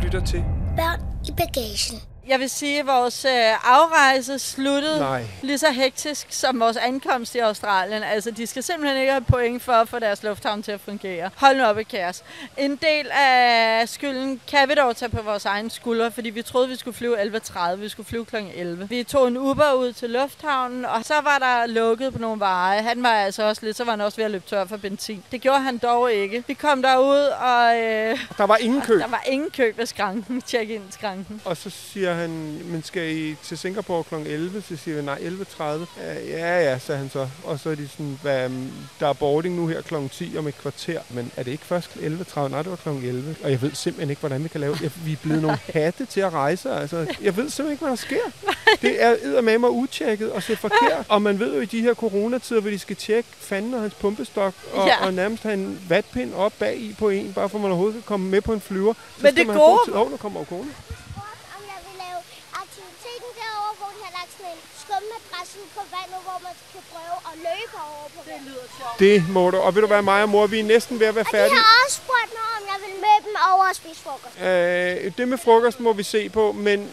Lytter 0.09 0.25
til... 0.25 0.43
Børn 0.77 1.01
i 1.27 1.31
bagagen. 1.31 1.97
Jeg 2.29 2.39
vil 2.39 2.49
sige, 2.49 2.79
at 2.79 2.87
vores 2.87 3.25
øh, 3.25 3.31
afrejse 3.63 4.39
sluttede 4.39 4.99
Nej. 4.99 5.23
lige 5.41 5.57
så 5.57 5.71
hektisk 5.71 6.27
som 6.29 6.59
vores 6.59 6.77
ankomst 6.77 7.35
i 7.35 7.37
Australien. 7.37 8.03
Altså, 8.03 8.31
de 8.31 8.47
skal 8.47 8.63
simpelthen 8.63 8.99
ikke 8.99 9.11
have 9.11 9.23
point 9.23 9.61
for 9.63 9.71
at 9.71 9.89
få 9.89 9.99
deres 9.99 10.23
lufthavn 10.23 10.63
til 10.63 10.71
at 10.71 10.81
fungere. 10.81 11.29
Hold 11.35 11.57
nu 11.57 11.63
op 11.63 11.79
i 11.79 11.83
kæres. 11.83 12.23
En 12.57 12.71
del 12.75 13.09
af 13.11 13.89
skylden 13.89 14.41
kan 14.47 14.69
vi 14.69 14.73
dog 14.75 14.95
tage 14.95 15.09
på 15.09 15.21
vores 15.21 15.45
egen 15.45 15.69
skuldre, 15.69 16.11
fordi 16.11 16.29
vi 16.29 16.41
troede, 16.41 16.67
vi 16.67 16.75
skulle 16.75 16.97
flyve 16.97 17.21
11.30. 17.37 17.75
Vi 17.75 17.89
skulle 17.89 18.07
flyve 18.09 18.25
kl. 18.25 18.35
11. 18.55 18.89
Vi 18.89 19.03
tog 19.03 19.27
en 19.27 19.37
Uber 19.37 19.73
ud 19.73 19.93
til 19.93 20.09
lufthavnen, 20.09 20.85
og 20.85 21.05
så 21.05 21.13
var 21.23 21.37
der 21.39 21.65
lukket 21.65 22.13
på 22.13 22.19
nogle 22.19 22.39
veje. 22.39 22.81
Han 22.81 23.03
var 23.03 23.09
altså 23.13 23.43
også 23.43 23.65
lidt, 23.65 23.77
så 23.77 23.83
var 23.83 23.91
han 23.91 24.01
også 24.01 24.15
ved 24.15 24.25
at 24.25 24.31
løbe 24.31 24.43
tør 24.49 24.65
for 24.65 24.77
benzin. 24.77 25.23
Det 25.31 25.41
gjorde 25.41 25.59
han 25.59 25.77
dog 25.77 26.13
ikke. 26.13 26.43
Vi 26.47 26.53
kom 26.53 26.81
derud, 26.81 27.27
og 27.41 27.77
øh, 27.79 28.19
Der 28.37 28.43
var 28.45 28.57
ingen 28.57 28.81
kø. 28.81 28.99
der 28.99 29.07
var 29.07 29.23
ingen 29.27 29.49
kø 29.49 29.71
ved 29.77 29.85
skranken, 29.85 30.41
check-in-skranken. 30.47 31.41
Og 31.45 31.57
så 31.57 31.69
siger 31.69 32.18
han, 32.19 32.61
men 32.65 32.83
skal 32.83 33.09
I 33.17 33.35
til 33.43 33.57
Singapore 33.57 34.03
kl. 34.03 34.15
11? 34.15 34.61
Så 34.61 34.75
siger 34.75 34.95
vi, 34.97 35.01
nej, 35.01 35.19
11.30. 35.19 35.63
Ja, 36.03 36.61
ja, 36.71 36.79
sagde 36.79 36.99
han 36.99 37.09
så. 37.09 37.29
Og 37.43 37.59
så 37.59 37.69
er 37.69 37.75
de 37.75 37.87
sådan, 37.87 38.19
hvad, 38.21 38.49
der 38.99 39.07
er 39.07 39.13
boarding 39.13 39.55
nu 39.55 39.67
her 39.67 39.81
kl. 39.81 39.93
10 40.11 40.37
om 40.37 40.47
et 40.47 40.57
kvarter. 40.57 41.01
Men 41.09 41.31
er 41.37 41.43
det 41.43 41.51
ikke 41.51 41.65
først 41.65 41.89
kl. 41.89 41.99
11.30? 41.99 42.47
Nej, 42.47 42.61
det 42.61 42.69
var 42.71 42.75
kl. 42.75 42.89
11. 42.89 43.35
Og 43.43 43.51
jeg 43.51 43.61
ved 43.61 43.71
simpelthen 43.73 44.09
ikke, 44.09 44.19
hvordan 44.19 44.43
vi 44.43 44.47
kan 44.49 44.61
lave 44.61 44.75
det. 44.75 44.91
Vi 45.05 45.11
er 45.11 45.17
blevet 45.23 45.41
nogle 45.41 45.57
hatte 45.73 46.05
til 46.05 46.21
at 46.21 46.33
rejse. 46.33 46.71
Altså, 46.71 46.97
jeg 47.21 47.37
ved 47.37 47.49
simpelthen 47.49 47.71
ikke, 47.71 47.81
hvad 47.81 47.89
der 47.89 47.95
sker. 47.95 48.49
Det 48.81 49.03
er 49.03 49.15
eddermame 49.21 49.67
og 49.67 49.75
utjekket 49.75 50.31
og 50.31 50.43
så 50.43 50.55
forkert. 50.55 51.05
Og 51.09 51.21
man 51.21 51.39
ved 51.39 51.55
jo 51.55 51.61
i 51.61 51.65
de 51.65 51.81
her 51.81 51.93
coronatider, 51.93 52.61
hvor 52.61 52.69
de 52.69 52.79
skal 52.79 52.95
tjekke 52.95 53.29
fanden 53.39 53.73
og 53.73 53.81
hans 53.81 53.93
pumpestok, 53.93 54.53
og, 54.73 54.87
Ja. 54.87 55.05
og 55.05 55.13
nærmest 55.13 55.43
have 55.43 55.53
en 55.53 55.79
vatpind 55.89 56.33
op 56.33 56.53
bag 56.59 56.75
i 56.77 56.95
på 56.99 57.09
en, 57.09 57.33
bare 57.33 57.49
for 57.49 57.57
at 57.57 57.61
man 57.61 57.71
overhovedet 57.71 57.95
kan 57.95 58.07
komme 58.11 58.25
med 58.29 58.41
på 58.41 58.53
en 58.53 58.61
flyver. 58.61 58.93
Så 58.93 58.99
Men 59.23 59.35
det 59.35 59.47
man 59.47 59.55
have 59.55 59.65
god 59.65 59.77
gode- 59.77 59.85
tid. 59.87 59.93
Åh, 60.01 60.11
nu 60.11 60.17
kommer 60.17 60.39
jo 60.39 60.45
kone. 60.55 60.71
Om 61.57 61.61
jeg 61.73 61.79
vil 61.87 61.95
lave 62.05 62.19
aktiviteten 62.63 63.29
derovre, 63.41 63.73
hvor 63.79 63.89
de 63.95 63.99
har 64.07 64.13
lagt 64.19 64.31
sådan 64.37 64.51
en 64.57 64.61
skummadras 64.83 65.49
ud 65.61 65.67
på 65.77 65.83
vandet, 65.95 66.19
hvor 66.27 66.39
man 66.47 66.55
kan 66.73 66.83
prøve 66.93 67.17
at 67.29 67.35
løbe 67.47 67.68
over 67.68 67.68
på 67.68 67.68
det. 68.25 68.33
lyder 68.45 68.65
sjovt. 68.77 68.99
Det 68.99 69.29
må 69.29 69.49
du. 69.49 69.57
Og 69.57 69.75
ved 69.75 69.81
du 69.81 69.87
hvad, 69.87 70.01
mig 70.01 70.23
og 70.23 70.29
mor, 70.29 70.47
vi 70.47 70.59
er 70.59 70.63
næsten 70.63 70.99
ved 70.99 71.07
at 71.07 71.15
være 71.15 71.25
Og 71.27 71.31
de 71.31 71.37
færdige. 71.37 71.57
har 71.57 71.85
også 71.85 71.95
spurgt 71.97 72.31
mig, 72.33 72.47
om 72.61 72.63
jeg 72.67 72.87
vil 72.87 72.95
med 73.01 73.17
dem 73.25 73.35
over 73.53 73.69
og 73.69 73.75
spise 73.75 74.01
frokost. 74.01 74.41
Øh, 74.41 75.11
det 75.17 75.27
med 75.27 75.37
frokost 75.37 75.79
må 75.79 75.93
vi 75.93 76.03
se 76.03 76.29
på, 76.29 76.51
men 76.51 76.89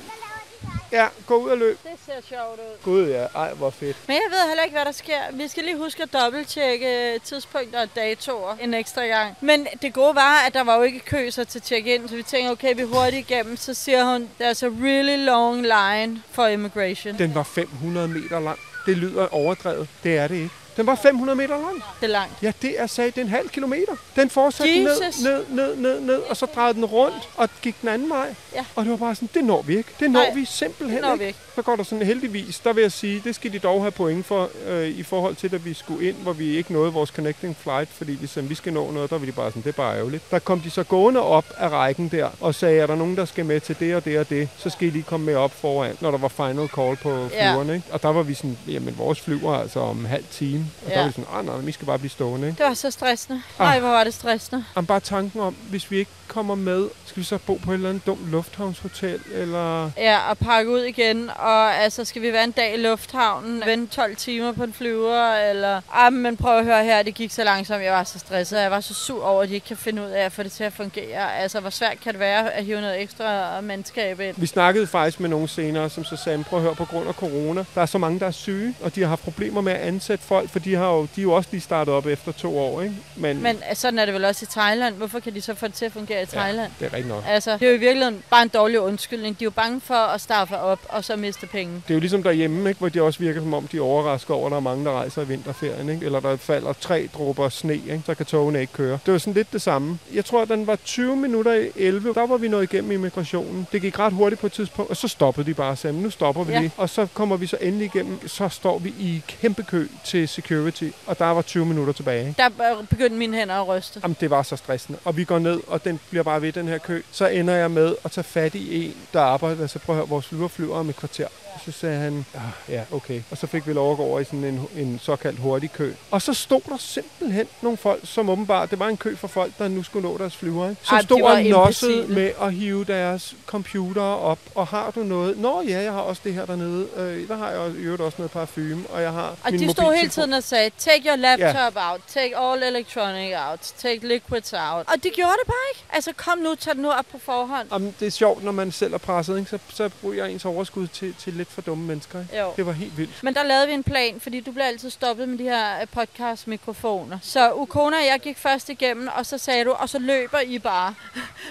ja, 0.92 1.06
gå 1.26 1.36
ud 1.36 1.50
og 1.50 1.58
løb. 1.58 1.78
Det 1.82 1.92
ser 2.06 2.12
sjovt 2.28 2.60
ud. 2.60 2.82
Gud 2.84 3.08
ja, 3.08 3.26
ej 3.34 3.52
hvor 3.54 3.70
fedt. 3.70 3.96
Men 4.08 4.14
jeg 4.14 4.30
ved 4.30 4.48
heller 4.48 4.62
ikke, 4.62 4.74
hvad 4.76 4.84
der 4.84 4.92
sker. 4.92 5.20
Vi 5.32 5.48
skal 5.48 5.64
lige 5.64 5.76
huske 5.76 6.02
at 6.02 6.12
dobbelttjekke 6.12 7.20
tidspunkter 7.24 7.80
og 7.82 7.88
datoer 7.96 8.56
en 8.60 8.74
ekstra 8.74 9.02
gang. 9.06 9.36
Men 9.40 9.66
det 9.82 9.92
gode 9.94 10.14
var, 10.14 10.44
at 10.46 10.54
der 10.54 10.64
var 10.64 10.76
jo 10.76 10.82
ikke 10.82 10.98
kø 11.00 11.30
så 11.30 11.44
til 11.44 11.62
check-in, 11.62 12.08
så 12.08 12.16
vi 12.16 12.22
tænker, 12.22 12.50
okay, 12.50 12.74
vi 12.74 12.82
er 12.82 12.86
hurtigt 12.86 13.30
igennem. 13.30 13.56
Så 13.56 13.74
siger 13.74 14.04
hun, 14.04 14.30
there's 14.40 14.64
a 14.64 14.68
really 14.82 15.24
long 15.24 15.62
line 15.62 16.22
for 16.30 16.46
immigration. 16.46 17.18
Den 17.18 17.34
var 17.34 17.42
500 17.42 18.08
meter 18.08 18.40
lang. 18.40 18.58
Det 18.86 18.96
lyder 18.96 19.34
overdrevet. 19.34 19.88
Det 20.02 20.18
er 20.18 20.28
det 20.28 20.34
ikke. 20.34 20.50
Den 20.76 20.86
var 20.86 20.94
500 20.94 21.36
meter 21.36 21.48
lang. 21.56 21.74
Det 22.00 22.06
er 22.06 22.10
langt. 22.10 22.32
Ja, 22.42 22.52
det 22.62 22.80
er 22.80 22.86
sagt, 22.86 23.14
det 23.14 23.20
er 23.20 23.24
en 23.24 23.30
halv 23.30 23.48
kilometer. 23.48 23.92
Den 24.16 24.30
fortsatte 24.30 24.78
ned, 24.82 25.02
Jesus. 25.06 25.22
ned, 25.24 25.44
ned, 25.50 25.76
ned, 25.76 26.00
ned, 26.00 26.18
og 26.18 26.36
så 26.36 26.46
drejede 26.46 26.74
den 26.74 26.84
rundt 26.84 27.28
og 27.36 27.48
gik 27.62 27.80
den 27.80 27.88
anden 27.88 28.10
vej. 28.10 28.34
Ja. 28.54 28.64
Og 28.74 28.84
det 28.84 28.90
var 28.90 28.96
bare 28.96 29.14
sådan, 29.14 29.28
det 29.34 29.44
når 29.44 29.62
vi 29.62 29.76
ikke. 29.76 29.90
Det 30.00 30.10
når 30.10 30.20
Nej, 30.20 30.34
vi 30.34 30.44
simpelthen 30.44 30.96
det 30.96 31.06
når 31.06 31.12
ikke. 31.12 31.22
vi 31.22 31.26
ikke. 31.28 31.38
Så 31.54 31.62
går 31.62 31.76
der 31.76 31.82
sådan 31.82 32.06
heldigvis, 32.06 32.58
der 32.58 32.72
vil 32.72 32.82
jeg 32.82 32.92
sige, 32.92 33.22
det 33.24 33.34
skal 33.34 33.52
de 33.52 33.58
dog 33.58 33.80
have 33.82 33.90
point 33.90 34.26
for, 34.26 34.50
øh, 34.68 34.88
i 34.88 35.02
forhold 35.02 35.36
til, 35.36 35.54
at 35.54 35.64
vi 35.64 35.74
skulle 35.74 36.08
ind, 36.08 36.16
hvor 36.16 36.32
vi 36.32 36.56
ikke 36.56 36.72
nåede 36.72 36.92
vores 36.92 37.10
connecting 37.10 37.56
flight, 37.62 37.88
fordi 37.92 38.12
vi 38.12 38.26
sagde, 38.26 38.48
vi 38.48 38.54
skal 38.54 38.72
nå 38.72 38.90
noget, 38.90 39.10
der 39.10 39.18
var 39.18 39.26
de 39.26 39.32
bare 39.32 39.50
sådan, 39.50 39.62
det 39.62 39.68
er 39.68 39.72
bare 39.72 39.96
ærgerligt. 39.96 40.30
Der 40.30 40.38
kom 40.38 40.60
de 40.60 40.70
så 40.70 40.82
gående 40.82 41.20
op 41.22 41.44
af 41.58 41.68
rækken 41.68 42.08
der, 42.08 42.28
og 42.40 42.54
sagde, 42.54 42.78
er 42.80 42.86
der 42.86 42.94
nogen, 42.96 43.16
der 43.16 43.24
skal 43.24 43.44
med 43.46 43.60
til 43.60 43.76
det 43.80 43.96
og 43.96 44.04
det 44.04 44.18
og 44.18 44.30
det, 44.30 44.48
så 44.58 44.70
skal 44.70 44.88
I 44.88 44.90
lige 44.90 45.02
komme 45.02 45.26
med 45.26 45.34
op 45.34 45.52
foran, 45.60 45.96
når 46.00 46.10
der 46.10 46.18
var 46.18 46.28
final 46.28 46.68
call 46.68 46.96
på 46.96 47.28
Ja. 47.32 47.52
flyverne. 47.52 47.74
Ikke? 47.74 47.86
Og 47.92 48.02
der 48.02 48.08
var 48.08 48.22
vi 48.22 48.34
sådan, 48.34 48.58
jamen 48.68 48.94
vores 48.98 49.20
flyver 49.20 49.54
er 49.54 49.60
altså 49.60 49.80
om 49.80 50.04
halv 50.04 50.24
time. 50.32 50.65
Og 50.84 50.90
der 50.90 50.94
Ja. 50.96 51.00
var 51.00 51.06
vi 51.06 51.12
sådan, 51.12 51.26
ah, 51.32 51.46
nej, 51.46 51.56
vi 51.56 51.72
skal 51.72 51.86
bare 51.86 51.98
blive 51.98 52.10
stående. 52.10 52.46
Ikke? 52.48 52.58
Det 52.58 52.66
var 52.66 52.74
så 52.74 52.90
stressende. 52.90 53.42
Ah. 53.58 53.66
Nej, 53.66 53.80
hvor 53.80 53.88
var 53.88 54.04
det 54.04 54.14
stressende. 54.14 54.64
Jamen, 54.76 54.86
bare 54.86 55.00
tanken 55.00 55.40
om, 55.40 55.56
hvis 55.70 55.90
vi 55.90 55.96
ikke 55.98 56.10
kommer 56.28 56.54
med, 56.54 56.88
skal 57.06 57.20
vi 57.20 57.24
så 57.24 57.38
bo 57.38 57.54
på 57.54 57.70
et 57.70 57.74
eller 57.74 57.88
andet 57.88 58.06
dumt 58.06 58.30
lufthavnshotel, 58.30 59.20
eller... 59.32 59.90
Ja, 59.96 60.30
og 60.30 60.38
pakke 60.38 60.70
ud 60.70 60.80
igen. 60.80 61.30
Og 61.36 61.74
altså, 61.74 62.04
skal 62.04 62.22
vi 62.22 62.32
være 62.32 62.44
en 62.44 62.50
dag 62.50 62.74
i 62.74 62.76
lufthavnen, 62.76 63.62
vente 63.66 63.94
12 63.96 64.16
timer 64.16 64.52
på 64.52 64.64
en 64.64 64.72
flyver, 64.72 65.34
eller... 65.34 65.80
Ah, 65.92 66.12
men 66.12 66.36
prøv 66.36 66.58
at 66.58 66.64
høre 66.64 66.84
her, 66.84 67.02
det 67.02 67.14
gik 67.14 67.32
så 67.32 67.44
langsomt, 67.44 67.82
jeg 67.82 67.92
var 67.92 68.04
så 68.04 68.18
stresset. 68.18 68.60
Jeg 68.60 68.70
var 68.70 68.80
så 68.80 68.94
sur 68.94 69.24
over, 69.24 69.42
at 69.42 69.48
de 69.48 69.54
ikke 69.54 69.66
kan 69.66 69.76
finde 69.76 70.02
ud 70.02 70.08
af 70.08 70.24
at 70.24 70.32
få 70.32 70.42
det 70.42 70.52
til 70.52 70.64
at 70.64 70.72
fungere. 70.72 71.36
Altså, 71.36 71.60
hvor 71.60 71.70
svært 71.70 72.00
kan 72.00 72.12
det 72.12 72.20
være 72.20 72.52
at 72.52 72.64
hive 72.64 72.80
noget 72.80 73.02
ekstra 73.02 73.60
mandskab 73.60 74.20
ind? 74.20 74.36
Vi 74.38 74.46
snakkede 74.46 74.86
faktisk 74.86 75.20
med 75.20 75.28
nogle 75.28 75.48
senere, 75.48 75.90
som 75.90 76.04
så 76.04 76.16
sagde, 76.16 76.44
prøv 76.44 76.58
at 76.58 76.62
høre, 76.62 76.74
på 76.74 76.84
grund 76.84 77.08
af 77.08 77.14
corona, 77.14 77.64
der 77.74 77.82
er 77.82 77.86
så 77.86 77.98
mange, 77.98 78.20
der 78.20 78.26
er 78.26 78.30
syge, 78.30 78.74
og 78.82 78.94
de 78.94 79.00
har 79.00 79.08
haft 79.08 79.22
problemer 79.22 79.60
med 79.60 79.72
at 79.72 79.80
ansætte 79.80 80.24
folk, 80.24 80.50
for 80.50 80.58
de, 80.58 80.74
har 80.74 80.86
jo, 80.86 81.02
de 81.02 81.20
er 81.20 81.22
jo 81.22 81.32
også 81.32 81.48
lige 81.52 81.60
startet 81.60 81.94
op 81.94 82.06
efter 82.06 82.32
to 82.32 82.58
år, 82.58 82.82
ikke? 82.82 82.94
Men, 83.16 83.42
Men 83.42 83.62
sådan 83.74 83.98
er 83.98 84.04
det 84.04 84.14
vel 84.14 84.24
også 84.24 84.44
i 84.44 84.52
Thailand. 84.52 84.94
Hvorfor 84.94 85.20
kan 85.20 85.34
de 85.34 85.40
så 85.40 85.54
få 85.54 85.66
det 85.66 85.74
til 85.74 85.84
at 85.84 85.92
fungere 85.92 86.15
i 86.22 86.26
Thailand? 86.26 86.72
det 86.80 86.86
er 86.86 86.92
rigtigt 86.92 87.08
nok. 87.08 87.24
Altså, 87.28 87.52
det 87.52 87.62
er 87.62 87.66
jo 87.68 87.74
i 87.74 87.78
virkeligheden 87.78 88.22
bare 88.30 88.42
en 88.42 88.48
dårlig 88.48 88.80
undskyldning. 88.80 89.38
De 89.38 89.44
er 89.44 89.46
jo 89.46 89.50
bange 89.50 89.80
for 89.80 89.94
at 89.94 90.20
starte 90.20 90.58
op 90.60 90.78
og 90.88 91.04
så 91.04 91.16
miste 91.16 91.46
penge. 91.46 91.74
Det 91.74 91.90
er 91.90 91.94
jo 91.94 92.00
ligesom 92.00 92.22
derhjemme, 92.22 92.68
ikke? 92.68 92.78
hvor 92.78 92.88
de 92.88 93.02
også 93.02 93.18
virker 93.18 93.40
som 93.40 93.54
om, 93.54 93.66
de 93.68 93.76
er 93.76 93.80
overrasket 93.82 94.30
over, 94.30 94.46
at 94.46 94.50
der 94.50 94.56
er 94.56 94.60
mange, 94.60 94.84
der 94.84 94.90
rejser 94.92 95.22
i 95.22 95.26
vinterferien. 95.26 95.88
Ikke? 95.88 96.06
Eller 96.06 96.20
der 96.20 96.36
falder 96.36 96.72
tre 96.72 97.08
dråber 97.14 97.48
sne, 97.48 97.74
ikke? 97.74 98.02
så 98.06 98.14
kan 98.14 98.26
togene 98.26 98.60
ikke 98.60 98.72
køre. 98.72 98.98
Det 99.06 99.12
var 99.12 99.18
sådan 99.18 99.32
lidt 99.34 99.52
det 99.52 99.62
samme. 99.62 99.98
Jeg 100.14 100.24
tror, 100.24 100.42
at 100.42 100.48
den 100.48 100.66
var 100.66 100.76
20 100.76 101.16
minutter 101.16 101.52
i 101.54 101.68
11. 101.76 102.14
Der 102.14 102.26
var 102.26 102.36
vi 102.36 102.48
nået 102.48 102.72
igennem 102.72 102.90
immigrationen. 102.92 103.66
Det 103.72 103.82
gik 103.82 103.98
ret 103.98 104.12
hurtigt 104.12 104.40
på 104.40 104.46
et 104.46 104.52
tidspunkt, 104.52 104.90
og 104.90 104.96
så 104.96 105.08
stoppede 105.08 105.46
de 105.46 105.54
bare 105.54 105.70
og 105.70 105.78
sagde, 105.78 106.02
nu 106.02 106.10
stopper 106.10 106.44
vi 106.44 106.52
Ja. 106.52 106.60
lige. 106.60 106.70
Og 106.76 106.88
så 106.90 107.06
kommer 107.14 107.36
vi 107.36 107.46
så 107.46 107.56
endelig 107.60 107.84
igennem. 107.94 108.28
Så 108.28 108.48
står 108.48 108.78
vi 108.78 108.88
i 108.88 109.22
kæmpe 109.28 109.62
kø 109.62 109.86
til 110.04 110.28
security, 110.28 110.84
og 111.06 111.18
der 111.18 111.24
var 111.26 111.42
20 111.42 111.66
minutter 111.66 111.92
tilbage. 111.92 112.28
Ikke? 112.28 112.42
Der 112.42 112.48
begyndte 112.90 113.16
mine 113.16 113.36
hænder 113.36 113.54
at 113.54 113.68
ryste. 113.68 114.00
Jamen, 114.02 114.16
det 114.20 114.30
var 114.30 114.42
så 114.42 114.56
stressende. 114.56 114.98
Og 115.04 115.16
vi 115.16 115.24
går 115.24 115.38
ned, 115.38 115.60
og 115.66 115.84
den 115.84 116.00
bliver 116.10 116.22
bare 116.22 116.42
ved, 116.42 116.52
den 116.52 116.68
her 116.68 116.78
kø. 116.78 117.02
Så 117.12 117.26
ender 117.26 117.54
jeg 117.54 117.70
med 117.70 117.94
at 118.04 118.10
tage 118.10 118.24
fat 118.24 118.54
i 118.54 118.84
en, 118.86 118.96
der 119.12 119.20
arbejder. 119.20 119.62
Altså, 119.62 119.78
prøv 119.78 119.94
at 119.94 119.98
høre, 119.98 120.08
vores 120.08 120.26
flyver 120.26 120.48
flyver 120.48 120.76
om 120.76 120.88
et 120.88 120.96
kvarter. 120.96 121.28
Så 121.64 121.72
sagde 121.72 121.98
han, 121.98 122.24
ah, 122.34 122.40
ja, 122.68 122.82
okay. 122.92 123.22
Og 123.30 123.38
så 123.38 123.46
fik 123.46 123.66
vi 123.66 123.72
lov 123.72 123.90
at 123.90 123.96
gå 123.96 124.02
over 124.02 124.20
i 124.20 124.24
sådan 124.24 124.44
en, 124.44 124.68
en 124.76 125.00
såkaldt 125.02 125.38
hurtig 125.38 125.72
kø. 125.72 125.92
Og 126.10 126.22
så 126.22 126.34
stod 126.34 126.60
der 126.68 126.76
simpelthen 126.78 127.46
nogle 127.62 127.78
folk, 127.78 128.00
som 128.04 128.30
åbenbart, 128.30 128.70
det 128.70 128.78
var 128.78 128.88
en 128.88 128.96
kø 128.96 129.16
for 129.16 129.28
folk, 129.28 129.52
der 129.58 129.68
nu 129.68 129.82
skulle 129.82 130.08
nå 130.08 130.18
deres 130.18 130.36
flyver. 130.36 130.68
Ikke? 130.68 130.82
Som 130.84 130.96
Ej, 130.96 131.02
stod 131.02 131.22
og 131.22 131.42
nossede 131.42 132.08
med 132.08 132.32
at 132.42 132.52
hive 132.52 132.84
deres 132.84 133.34
computer 133.46 134.02
op. 134.02 134.38
Og 134.54 134.66
har 134.66 134.90
du 134.90 135.00
noget? 135.00 135.38
Nå 135.38 135.62
ja, 135.68 135.82
jeg 135.82 135.92
har 135.92 136.00
også 136.00 136.22
det 136.24 136.34
her 136.34 136.46
dernede. 136.46 136.88
Øh, 136.96 137.28
der 137.28 137.36
har 137.36 137.50
jeg 137.50 137.58
også, 137.58 137.76
i 137.76 137.80
øvrigt 137.80 138.02
også 138.02 138.16
noget 138.18 138.30
parfume, 138.30 138.84
og 138.88 139.02
jeg 139.02 139.12
har 139.12 139.36
Og 139.44 139.52
de 139.52 139.72
stod 139.72 139.96
hele 139.96 140.08
tiden 140.08 140.32
og 140.32 140.42
sagde, 140.42 140.70
take 140.78 141.08
your 141.08 141.16
laptop 141.16 141.76
out, 141.76 142.00
take 142.08 142.38
all 142.38 142.62
electronic 142.62 143.32
out, 143.48 143.60
take 143.78 144.08
liquids 144.08 144.52
out. 144.52 144.86
Og 144.88 145.02
de 145.02 145.10
gjorde 145.10 145.32
det 145.40 145.46
bare 145.46 145.66
ikke. 145.74 145.84
Altså 145.96 146.12
kom 146.12 146.38
nu, 146.38 146.54
tag 146.54 146.74
det 146.74 146.82
nu 146.82 146.90
op 146.90 147.04
på 147.12 147.18
forhånd. 147.18 147.68
Jamen, 147.72 147.94
det 148.00 148.06
er 148.06 148.10
sjovt, 148.10 148.44
når 148.44 148.52
man 148.52 148.72
selv 148.72 148.94
er 148.94 148.98
presset, 148.98 149.38
ikke? 149.38 149.50
Så, 149.50 149.58
så 149.68 149.88
bruger 149.88 150.14
jeg 150.14 150.30
ens 150.32 150.44
overskud 150.44 150.86
til, 150.86 151.14
til 151.18 151.32
lidt 151.32 151.48
for 151.52 151.60
dumme 151.62 151.86
mennesker. 151.86 152.20
Ikke? 152.20 152.38
Jo. 152.38 152.52
Det 152.56 152.66
var 152.66 152.72
helt 152.72 152.98
vildt. 152.98 153.22
Men 153.22 153.34
der 153.34 153.42
lavede 153.42 153.66
vi 153.66 153.72
en 153.72 153.82
plan, 153.82 154.20
fordi 154.20 154.40
du 154.40 154.52
bliver 154.52 154.66
altid 154.66 154.90
stoppet 154.90 155.28
med 155.28 155.38
de 155.38 155.44
her 155.44 155.80
øh, 155.80 155.86
podcast-mikrofoner. 155.92 157.18
Så 157.22 157.52
Ukona 157.54 157.96
og 157.96 158.06
jeg 158.06 158.20
gik 158.20 158.38
først 158.38 158.68
igennem, 158.68 159.08
og 159.18 159.26
så 159.26 159.38
sagde 159.38 159.64
du, 159.64 159.72
og 159.72 159.88
så 159.88 159.98
løber 159.98 160.40
I 160.40 160.58
bare 160.58 160.94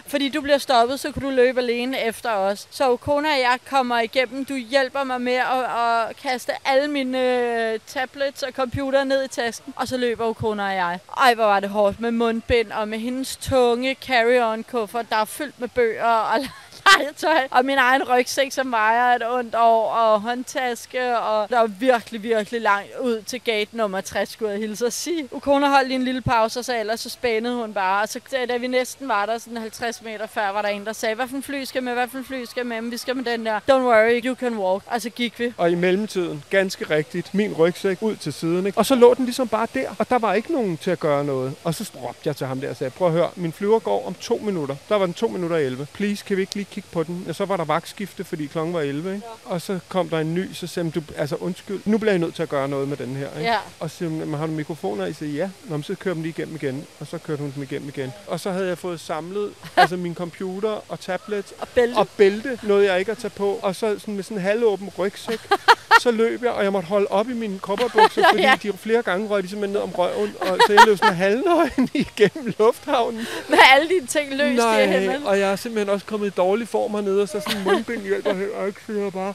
fordi 0.07 0.29
du 0.29 0.41
bliver 0.41 0.57
stoppet, 0.57 0.99
så 0.99 1.11
kan 1.11 1.21
du 1.21 1.29
løbe 1.29 1.59
alene 1.59 1.99
efter 1.99 2.31
os. 2.31 2.67
Så 2.71 2.91
Ukona 2.91 3.29
og 3.29 3.39
jeg 3.39 3.59
kommer 3.69 3.99
igennem. 3.99 4.45
Du 4.45 4.55
hjælper 4.55 5.03
mig 5.03 5.21
med 5.21 5.33
at, 5.33 5.63
at 5.79 6.15
kaste 6.17 6.51
alle 6.65 6.87
mine 6.87 7.19
øh, 7.73 7.79
tablets 7.87 8.43
og 8.43 8.51
computer 8.53 9.03
ned 9.03 9.23
i 9.23 9.27
tasken. 9.27 9.73
Og 9.75 9.87
så 9.87 9.97
løber 9.97 10.27
Ukona 10.27 10.63
og 10.67 10.75
jeg. 10.75 10.99
Ej, 11.17 11.33
hvor 11.33 11.43
var 11.43 11.59
det 11.59 11.69
hårdt 11.69 11.99
med 11.99 12.11
mundbind 12.11 12.71
og 12.71 12.87
med 12.87 12.99
hendes 12.99 13.37
tunge 13.37 13.95
carry-on-kuffert, 14.01 15.09
der 15.09 15.15
er 15.15 15.25
fyldt 15.25 15.59
med 15.59 15.67
bøger 15.67 16.05
og 16.05 16.39
legetøj. 16.99 17.47
Og 17.51 17.65
min 17.65 17.77
egen 17.77 18.03
rygsæk, 18.03 18.51
som 18.51 18.71
vejer 18.71 19.15
et 19.15 19.23
ondt 19.31 19.55
år, 19.55 19.91
og 19.91 20.21
håndtaske, 20.21 21.17
og 21.17 21.49
der 21.49 21.59
var 21.59 21.67
virkelig, 21.67 22.23
virkelig 22.23 22.61
langt 22.61 22.89
ud 23.01 23.21
til 23.21 23.41
gate 23.41 23.77
nummer 23.77 24.01
60, 24.01 24.29
skulle 24.29 24.51
jeg 24.51 24.59
hilse 24.59 24.85
at 24.85 24.93
sige. 24.93 25.27
Ukona 25.31 25.67
holdt 25.67 25.87
lige 25.87 25.95
en 25.95 26.03
lille 26.03 26.21
pause, 26.21 26.59
og 26.59 26.65
så 26.65 26.79
ellers 26.79 26.99
så 26.99 27.09
spændede 27.09 27.55
hun 27.55 27.73
bare. 27.73 28.01
Og 28.01 28.09
så 28.09 28.19
da 28.49 28.57
vi 28.57 28.67
næsten 28.67 29.07
var 29.07 29.25
der, 29.25 29.37
sådan 29.37 29.57
50 29.57 30.01
meter 30.01 30.27
før, 30.27 30.49
var 30.49 30.61
der 30.61 30.69
en, 30.69 30.85
der 30.85 30.93
sagde, 30.93 31.15
hvad 31.15 31.27
for 31.27 31.35
en 31.35 31.43
fly 31.43 31.63
skal 31.63 31.83
med, 31.83 31.93
hvad 31.93 32.07
for 32.07 32.17
en 32.17 32.25
fly 32.25 32.45
skal 32.45 32.65
med, 32.65 32.81
men 32.81 32.91
vi 32.91 32.97
skal 32.97 33.15
med 33.15 33.23
den 33.23 33.45
der. 33.45 33.59
Don't 33.59 33.73
worry, 33.73 34.21
you 34.25 34.35
can 34.35 34.57
walk. 34.57 34.83
Og 34.87 35.01
så 35.01 35.09
gik 35.09 35.39
vi. 35.39 35.53
Og 35.57 35.71
i 35.71 35.75
mellemtiden, 35.75 36.43
ganske 36.49 36.89
rigtigt, 36.89 37.33
min 37.33 37.53
rygsæk 37.53 37.97
ud 38.01 38.15
til 38.15 38.33
siden. 38.33 38.65
Ikke? 38.65 38.77
Og 38.77 38.85
så 38.85 38.95
lå 38.95 39.13
den 39.13 39.25
ligesom 39.25 39.47
bare 39.47 39.67
der, 39.73 39.89
og 39.99 40.09
der 40.09 40.19
var 40.19 40.33
ikke 40.33 40.51
nogen 40.53 40.77
til 40.77 40.91
at 40.91 40.99
gøre 40.99 41.23
noget. 41.23 41.55
Og 41.63 41.73
så 41.73 41.91
råbte 41.95 42.21
jeg 42.25 42.35
til 42.35 42.47
ham 42.47 42.61
der 42.61 42.69
og 42.69 42.75
sagde, 42.75 42.91
prøv 42.91 43.07
at 43.07 43.13
høre, 43.13 43.29
min 43.35 43.51
flyver 43.51 43.79
går 43.79 44.07
om 44.07 44.13
to 44.13 44.37
minutter. 44.43 44.75
Der 44.89 44.95
var 44.95 45.05
den 45.05 45.13
to 45.13 45.27
minutter 45.27 45.57
i 45.57 45.65
11. 45.65 45.87
Please, 45.93 46.25
kan 46.25 46.37
vi 46.37 46.41
ikke 46.41 46.55
lige 46.55 46.67
kigge 46.75 46.89
på 46.91 47.03
den? 47.03 47.25
Og 47.29 47.35
så 47.35 47.45
var 47.45 47.57
der 47.57 47.63
vagtskifte, 47.65 48.23
fordi 48.23 48.45
klokken 48.45 48.73
var 48.73 48.81
11. 48.81 49.15
Ikke? 49.15 49.27
Og 49.45 49.61
så 49.61 49.79
kom 49.89 50.09
der 50.09 50.19
en 50.19 50.33
ny, 50.35 50.53
så 50.53 50.67
sagde 50.67 50.91
du, 50.91 51.01
altså 51.17 51.35
undskyld, 51.35 51.79
nu 51.85 51.97
bliver 51.97 52.11
jeg 52.11 52.19
nødt 52.19 52.35
til 52.35 52.43
at 52.43 52.49
gøre 52.49 52.67
noget 52.67 52.87
med 52.87 52.97
den 52.97 53.15
her. 53.15 53.27
Ikke? 53.37 53.51
Ja. 53.51 53.57
Og 53.79 53.91
så 53.91 54.03
"Men 54.03 54.33
har 54.33 54.45
du 54.45 54.51
mikrofoner? 54.51 55.05
Jeg 55.05 55.15
siger, 55.15 55.33
ja. 55.33 55.49
Nå, 55.75 55.81
så 55.81 55.95
kører 55.95 56.13
dem 56.13 56.23
lige 56.23 56.33
igennem 56.37 56.55
igen. 56.55 56.85
Og 56.99 57.07
så 57.07 57.17
kørte 57.17 57.41
hun 57.41 57.51
dem 57.55 57.63
igennem 57.63 57.89
igen. 57.89 58.11
Og 58.27 58.39
så 58.39 58.51
havde 58.51 58.67
jeg 58.67 58.77
fået 58.77 58.99
samlet 58.99 59.51
altså 59.77 59.97
min 59.97 60.15
computer 60.15 60.91
og 60.91 60.99
tablet 60.99 61.45
Og 61.59 61.67
bælte. 61.67 61.97
og 61.97 62.07
bælte, 62.17 62.59
noget 62.63 62.85
jeg 62.85 62.99
ikke 62.99 63.11
at 63.11 63.17
tage 63.17 63.29
på, 63.35 63.59
og 63.61 63.75
så 63.75 63.99
sådan 63.99 64.15
med 64.15 64.23
sådan 64.23 64.37
en 64.37 64.43
halvåben 64.43 64.89
rygsæk, 64.99 65.39
så 66.01 66.11
løb 66.11 66.43
jeg, 66.43 66.51
og 66.51 66.63
jeg 66.63 66.71
måtte 66.71 66.87
holde 66.87 67.07
op 67.07 67.29
i 67.29 67.33
mine 67.33 67.59
kopperbukser, 67.59 68.23
fordi 68.31 68.41
ja. 68.43 68.57
de 68.63 68.73
flere 68.77 69.01
gange 69.01 69.27
røg 69.27 69.43
de 69.43 69.47
simpelthen 69.49 69.73
ned 69.73 69.81
om 69.81 69.91
røven, 69.91 70.33
og 70.41 70.57
så 70.67 70.73
jeg 70.73 70.81
løb 70.87 70.97
sådan 70.97 71.15
halvnøgen 71.15 71.89
igennem 71.93 72.53
lufthavnen. 72.59 73.27
Med 73.49 73.57
alle 73.73 73.89
dine 73.89 74.07
ting 74.07 74.35
løst 74.35 74.63
i 74.63 74.87
hænderne. 74.87 75.27
og 75.27 75.39
jeg 75.39 75.51
er 75.51 75.55
simpelthen 75.55 75.89
også 75.89 76.05
kommet 76.05 76.27
i 76.27 76.29
dårlig 76.29 76.64
form 76.65 76.91
hernede, 76.91 77.21
og 77.21 77.27
så 77.29 77.39
sådan 77.39 77.57
en 77.57 77.63
mundbind 77.63 78.01
hjælper 78.01 78.33
heller 78.33 78.65
ikke, 78.65 78.79
så 78.87 78.93
jeg 78.93 79.11
bare... 79.13 79.33